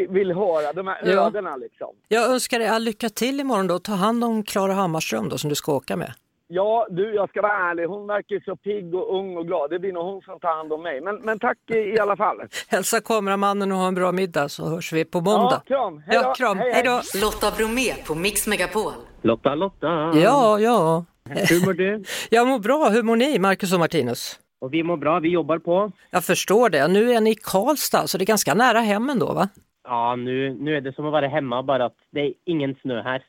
vill, 0.10 0.32
höra, 0.32 0.74
de 0.74 0.88
här 0.88 1.02
ja. 1.06 1.28
ödena 1.28 1.56
liksom. 1.56 1.96
Jag 2.08 2.32
önskar 2.32 2.60
dig 2.60 2.68
all 2.68 2.84
lycka 2.84 3.10
till 3.10 3.40
imorgon 3.40 3.68
då. 3.68 3.80
Ta 3.80 3.92
hand 3.92 4.24
om 4.24 4.44
Klara 4.44 4.74
Hammarström 4.74 5.30
då 5.30 5.38
som 5.38 5.50
du 5.50 5.56
ska 5.56 5.76
åka 5.76 5.96
med. 5.96 6.14
Ja, 6.52 6.88
du, 6.90 7.16
jag 7.16 7.30
ska 7.30 7.42
vara 7.42 7.70
ärlig. 7.70 7.86
Hon 7.86 8.08
verkar 8.08 8.40
så 8.46 8.56
pigg 8.56 8.96
och 8.96 9.16
ung 9.16 9.38
och 9.38 9.48
glad. 9.48 9.70
Det 9.70 9.80
blir 9.80 9.94
nog 9.94 10.06
hon 10.06 10.22
som 10.22 10.40
tar 10.40 10.58
hand 10.58 10.74
om 10.74 10.84
mig. 10.84 11.02
Men, 11.02 11.16
men 11.16 11.40
tack 11.40 11.58
i, 11.68 11.74
i 11.78 12.00
alla 12.00 12.18
fall. 12.18 12.38
Hälsa 12.68 13.02
kameramannen 13.02 13.72
och 13.72 13.78
ha 13.78 13.88
en 13.88 13.96
bra 13.96 14.12
middag 14.12 14.50
så 14.50 14.66
hörs 14.70 14.94
vi 14.94 15.06
på 15.06 15.22
måndag. 15.22 15.62
Ja, 15.66 15.76
kram. 15.76 16.04
Hej 16.08 16.18
då. 16.18 16.24
Ja, 16.24 16.34
kram. 16.34 16.58
Hej, 16.58 16.72
hej. 16.74 16.84
då. 16.84 17.02
Lotta 17.22 17.52
Bromé 17.58 17.94
på 18.08 18.16
Mix 18.16 18.48
Megapol. 18.48 18.92
Lotta, 19.22 19.56
Lotta. 19.56 19.88
Ja, 20.16 20.60
ja. 20.60 21.06
Hur 21.30 21.66
mår 21.66 21.74
du? 21.74 22.04
Jag 22.30 22.48
mår 22.48 22.60
bra. 22.60 22.90
Hur 22.90 23.04
mår 23.04 23.16
ni, 23.16 23.40
Marcus 23.40 23.74
och 23.74 23.80
Martinus? 23.80 24.40
Och 24.62 24.74
vi 24.74 24.84
mår 24.84 24.98
bra. 24.98 25.20
Vi 25.20 25.30
jobbar 25.30 25.58
på. 25.60 25.92
Jag 26.12 26.24
förstår 26.24 26.70
det. 26.70 26.88
Nu 26.88 27.12
är 27.12 27.22
ni 27.22 27.32
i 27.32 27.36
Karlstad, 27.36 28.08
så 28.08 28.18
det 28.18 28.24
är 28.24 28.26
ganska 28.26 28.54
nära 28.54 28.80
hemmen 28.80 29.20
då, 29.20 29.34
va? 29.34 29.50
Ja, 29.84 30.16
nu, 30.16 30.54
nu 30.60 30.78
är 30.78 30.82
det 30.82 30.96
som 30.96 31.06
att 31.06 31.12
vara 31.12 31.28
hemma, 31.28 31.64
bara 31.64 31.86
att 31.86 31.96
det 32.12 32.20
är 32.20 32.34
ingen 32.46 32.76
snö 32.82 33.02
här. 33.02 33.24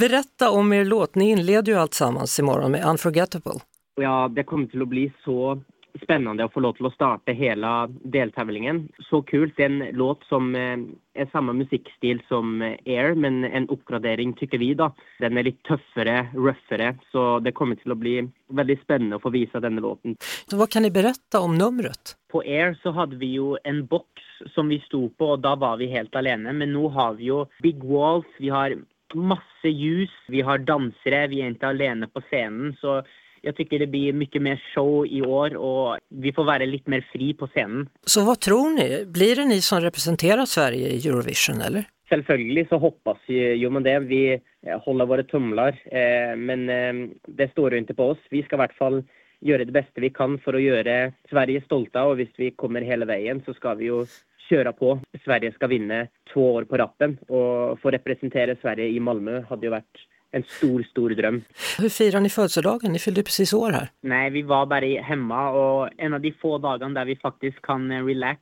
Berätta 0.00 0.50
om 0.50 0.72
er 0.72 0.84
låt, 0.84 1.14
ni 1.14 1.30
inleder 1.30 1.72
ju 1.72 1.78
alltsammans 1.78 2.38
imorgon 2.38 2.72
med 2.72 2.84
Unforgettable. 2.84 3.52
Ja, 3.94 4.28
det 4.28 4.42
kommer 4.44 4.66
till 4.66 4.82
att 4.82 4.88
bli 4.88 5.12
så 5.24 5.60
spännande 6.02 6.44
att 6.44 6.52
få 6.52 6.60
lov 6.60 6.72
till 6.72 6.86
att 6.86 6.94
starta 6.94 7.32
hela 7.32 7.86
deltävlingen. 7.86 8.88
Så 8.98 9.22
kul, 9.22 9.52
det 9.56 9.62
är 9.62 9.66
en 9.66 9.84
låt 9.92 10.24
som 10.24 10.54
eh, 10.54 11.22
är 11.22 11.30
samma 11.32 11.52
musikstil 11.52 12.22
som 12.28 12.62
eh, 12.62 12.76
Air, 12.86 13.14
men 13.14 13.44
en 13.44 13.68
uppgradering 13.68 14.32
tycker 14.32 14.58
vi 14.58 14.74
då. 14.74 14.94
Den 15.18 15.38
är 15.38 15.42
lite 15.42 15.62
tuffare, 15.62 16.28
roughare, 16.34 16.98
så 17.12 17.38
det 17.38 17.52
kommer 17.52 17.76
till 17.76 17.92
att 17.92 17.98
bli 17.98 18.28
väldigt 18.48 18.82
spännande 18.82 19.16
att 19.16 19.22
få 19.22 19.30
visa 19.30 19.60
den 19.60 19.76
låten. 19.76 20.16
Så 20.50 20.56
vad 20.56 20.70
kan 20.70 20.82
ni 20.82 20.90
berätta 20.90 21.40
om 21.40 21.58
numret? 21.58 22.16
På 22.32 22.40
Air 22.40 22.78
så 22.82 22.90
hade 22.90 23.16
vi 23.16 23.26
ju 23.26 23.56
en 23.64 23.86
box 23.86 24.08
som 24.54 24.68
vi 24.68 24.80
stod 24.80 25.18
på 25.18 25.26
och 25.26 25.38
då 25.38 25.56
var 25.56 25.76
vi 25.76 25.86
helt 25.86 26.16
alene, 26.16 26.52
men 26.52 26.72
nu 26.72 26.88
har 26.88 27.14
vi 27.14 27.24
ju 27.24 27.46
big 27.62 27.84
walls, 27.84 28.26
vi 28.38 28.48
har 28.48 28.76
masse 29.14 29.70
ljus. 29.70 30.12
Vi 30.28 30.40
har 30.42 30.58
dansere, 30.58 31.26
vi 31.30 31.42
er 31.44 31.54
ikke 31.54 31.70
alene 31.70 32.08
på 32.10 32.24
scenen. 32.28 32.74
Så 32.80 33.02
Jag 33.46 33.56
tycker 33.56 33.78
det 33.78 33.86
blir 33.86 34.12
mycket 34.12 34.42
mer 34.42 34.62
show 34.74 35.06
i 35.06 35.22
år 35.22 35.56
och 35.56 35.98
vi 36.08 36.32
får 36.32 36.44
vara 36.44 36.64
lite 36.64 36.90
mer 36.90 37.08
fri 37.12 37.34
på 37.34 37.46
scenen. 37.46 37.88
Så 38.06 38.24
vad 38.24 38.40
tror 38.40 38.70
ni? 38.70 39.04
Blir 39.06 39.36
det 39.36 39.44
ni 39.44 39.60
som 39.60 39.80
representerar 39.80 40.46
Sverige 40.46 40.88
i 40.88 41.08
Eurovision 41.08 41.60
eller? 41.60 41.84
Selvfølgelig 42.08 42.68
så 42.68 42.78
hoppas 42.78 43.18
vi 43.26 43.54
jo 43.54 43.70
med 43.70 43.82
det. 43.82 43.98
Vi 43.98 44.32
eh, 44.32 44.80
holder 44.82 45.06
våre 45.06 45.22
tumler. 45.22 45.78
Eh, 45.86 46.36
men 46.36 46.68
eh, 46.70 46.94
det 47.26 47.50
står 47.50 47.74
ikke 47.74 47.94
på 47.94 48.10
oss. 48.14 48.26
Vi 48.30 48.42
skal 48.42 48.58
i 48.58 48.62
hvert 48.64 48.78
fall 48.78 49.00
gjøre 49.46 49.68
det 49.68 49.74
beste 49.78 50.02
vi 50.02 50.10
kan 50.10 50.38
for 50.42 50.58
å 50.58 50.62
gjøre 50.62 51.12
Sverige 51.30 51.62
stolte. 51.66 52.02
Og 52.02 52.18
hvis 52.18 52.34
vi 52.38 52.50
kommer 52.50 52.86
hele 52.86 53.06
veien, 53.06 53.42
så 53.46 53.54
skal 53.54 53.78
vi 53.78 53.92
jo 53.92 54.02
kjøre 54.48 54.72
på. 54.76 54.96
Sverige 55.24 55.52
skal 55.54 55.72
vinne 55.72 56.06
to 56.32 56.42
år 56.56 56.66
på 56.70 56.78
rappen. 56.80 57.18
Og 57.28 57.78
få 57.82 57.92
representere 57.94 58.56
Sverige 58.60 58.90
i 58.94 59.00
Malmö 59.02 59.42
hadde 59.48 59.68
jo 59.68 59.74
vært 59.74 60.06
en 60.36 60.44
stor, 60.58 60.82
stor 60.90 61.14
dröm. 61.18 61.42
Hur 61.78 61.88
firar 61.88 62.20
ni 62.20 62.28
födelsedagen? 62.28 62.92
Ni 62.92 62.98
fyllde 62.98 63.22
precis 63.22 63.52
år 63.52 63.70
här. 63.70 63.88
Nej, 64.02 64.30
vi 64.30 64.42
var 64.42 64.66
bara 64.66 65.02
hemma 65.02 65.50
och 65.50 65.88
en 65.98 66.14
av 66.14 66.20
de 66.20 66.32
få 66.32 66.58
dagarna 66.58 67.00
där 67.00 67.04
vi 67.04 67.16
faktiskt 67.16 67.62
kan 67.62 67.90
eh, 67.90 68.04
relax. 68.04 68.40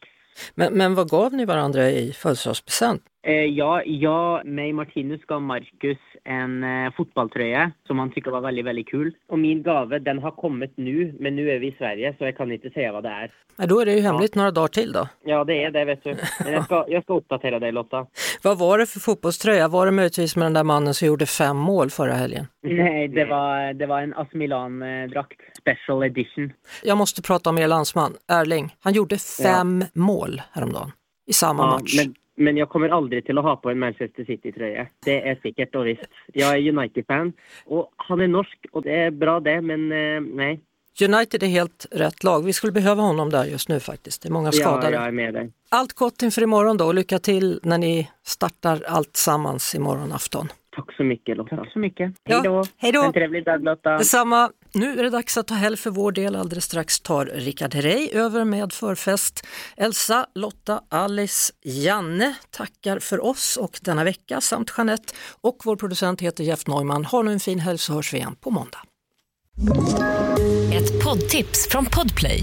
Men, 0.55 0.73
men 0.73 0.95
vad 0.95 1.11
gav 1.11 1.33
ni 1.35 1.45
varandra 1.45 1.91
i 1.91 2.13
födelsedagspresent? 2.13 3.03
Eh, 3.27 3.45
ja, 3.45 3.83
jag, 3.85 4.47
mig, 4.47 4.73
Martinus 4.73 5.21
gav 5.27 5.43
Marcus 5.43 5.99
en 6.25 6.65
eh, 6.65 6.93
fotbolltröja 6.97 7.73
som 7.87 7.99
han 7.99 8.11
tycker 8.13 8.31
var 8.31 8.41
väldigt, 8.41 8.65
väldigt 8.65 8.89
kul. 8.89 9.15
Och 9.29 9.39
min 9.39 9.63
gave, 9.63 9.99
den 9.99 10.19
har 10.19 10.31
kommit 10.31 10.73
nu, 10.77 11.17
men 11.21 11.37
nu 11.37 11.51
är 11.51 11.59
vi 11.59 11.67
i 11.67 11.75
Sverige 11.79 12.15
så 12.19 12.25
jag 12.25 12.37
kan 12.37 12.53
inte 12.53 12.71
säga 12.71 12.93
vad 12.93 13.03
det 13.03 13.09
är. 13.09 13.31
Ja, 13.57 13.67
då 13.67 13.81
är 13.81 13.87
det 13.87 13.93
ju 13.93 14.01
hemligt 14.01 14.35
några 14.35 14.51
dagar 14.51 14.69
till 14.69 14.93
då. 14.93 15.09
Ja, 15.25 15.45
det 15.45 15.65
är 15.65 15.71
det 15.71 15.85
vet 15.85 16.05
du. 16.05 16.17
Men 16.45 16.53
jag 16.53 16.65
ska, 16.65 16.85
jag 16.89 17.03
ska 17.03 17.15
uppdatera 17.17 17.59
dig 17.59 17.73
Lotta. 17.73 18.07
Vad 18.43 18.59
var 18.59 18.79
det 18.79 18.87
för 18.87 19.01
fotbollströja? 19.01 19.69
Var 19.69 19.87
det 19.87 19.93
möjligtvis 19.93 20.37
med 20.37 20.47
den 20.47 20.53
där 20.53 20.65
mannen 20.65 20.95
som 20.95 21.09
gjorde 21.09 21.27
fem 21.27 21.57
mål 21.57 21.91
förra 21.91 22.13
helgen? 22.13 22.47
Nej, 22.63 23.09
det 23.09 23.25
var, 23.25 23.73
det 23.73 23.87
var 23.87 24.01
en 24.03 24.15
AS 24.15 24.29
Milan-drakt. 24.33 25.41
Special 25.59 26.03
edition. 26.05 26.53
Jag 26.83 26.99
måste 26.99 27.23
prata 27.23 27.51
om 27.51 27.59
er 27.59 27.69
landsman, 27.69 28.13
Erling. 28.29 28.75
Han 28.81 28.93
gjorde 28.93 29.19
fem 29.43 29.85
mål 29.95 30.43
häromdagen 30.53 30.93
i 31.27 31.33
samma 31.33 31.63
Ja, 31.63 31.71
match. 31.71 31.95
men, 31.97 32.15
men 32.37 32.57
jag 32.57 32.69
kommer 32.69 32.89
aldrig 32.89 33.27
till 33.27 33.39
att 33.39 33.45
ha 33.45 33.57
på 33.57 33.71
en 33.71 33.79
Manchester 33.79 34.25
City-tröja. 34.25 34.87
Det 35.05 35.29
är 35.29 35.35
säkert 35.43 35.75
och 35.75 35.87
visst. 35.87 36.03
Jag 36.33 36.55
är 36.59 36.69
United-fan 36.79 37.33
och 37.65 37.93
han 37.97 38.21
är 38.21 38.29
norsk 38.29 38.59
och 38.73 38.83
det 38.83 38.95
är 38.97 39.11
bra 39.11 39.41
det, 39.41 39.61
men 39.61 39.93
eh, 39.93 40.21
nej. 40.35 40.61
United 41.09 41.43
är 41.43 41.47
helt 41.47 41.87
rätt 41.91 42.25
lag. 42.25 42.45
Vi 42.45 42.53
skulle 42.53 42.73
behöva 42.73 43.03
honom 43.03 43.31
där 43.31 43.45
just 43.45 43.69
nu 43.69 43.81
faktiskt. 43.81 44.23
Det 44.23 44.29
är 44.29 44.33
många 44.33 44.51
Ja, 44.53 44.53
skadade. 44.53 44.91
jag 44.97 45.07
är 45.07 45.11
med 45.11 45.35
dig. 45.35 45.51
Allt 45.69 45.93
gott 45.93 46.23
inför 46.23 46.43
imorgon 46.43 46.77
då 46.77 46.85
och 46.87 46.95
lycka 46.95 47.19
till 47.19 47.61
när 47.63 47.79
ni 47.79 48.11
startar 48.23 48.83
allt 48.89 49.17
sammans 49.17 49.75
imorgon 49.75 50.13
afton. 50.13 50.49
Tack 50.77 50.97
så 50.97 51.05
mycket 51.05 51.37
Lotta. 51.37 51.57
Tack 51.57 51.73
så 51.73 51.79
mycket. 51.79 52.13
Ja, 52.25 52.35
Hej 52.35 52.43
då. 52.45 52.65
hej 52.77 52.93
då. 52.93 53.03
En 53.03 53.13
trevlig 53.13 53.45
dag 53.45 53.65
Lotta. 53.65 53.91
Detsamma. 53.99 54.51
Nu 54.75 54.99
är 54.99 55.03
det 55.03 55.11
dags 55.11 55.37
att 55.37 55.47
ta 55.47 55.55
helg 55.55 55.77
för 55.77 55.91
vår 55.91 56.13
del. 56.13 56.37
Alldeles 56.37 56.65
strax 56.65 57.01
tar 57.01 57.27
Rickard 57.27 57.75
Herrey 57.75 58.11
över 58.13 58.45
med 58.45 58.73
förfest. 58.73 59.47
Elsa, 59.77 60.27
Lotta, 60.35 60.81
Alice, 60.89 61.53
Janne 61.65 62.35
tackar 62.51 62.99
för 62.99 63.25
oss 63.25 63.57
och 63.57 63.79
denna 63.83 64.05
vecka 64.05 64.41
samt 64.41 64.75
Jeanette 64.77 65.15
och 65.41 65.57
vår 65.65 65.77
producent 65.77 66.21
heter 66.21 66.45
Jeff 66.45 66.67
Neumann. 66.67 67.05
Ha 67.05 67.23
nu 67.23 67.33
en 67.33 67.41
fin 67.41 67.59
helg 67.61 67.79
så 67.79 67.93
hörs 67.93 68.13
vi 68.15 68.17
igen 68.17 68.37
på 68.41 68.51
måndag. 68.51 68.79
Ett 70.75 71.05
poddtips 71.05 71.69
från 71.71 71.85
Podplay. 71.85 72.43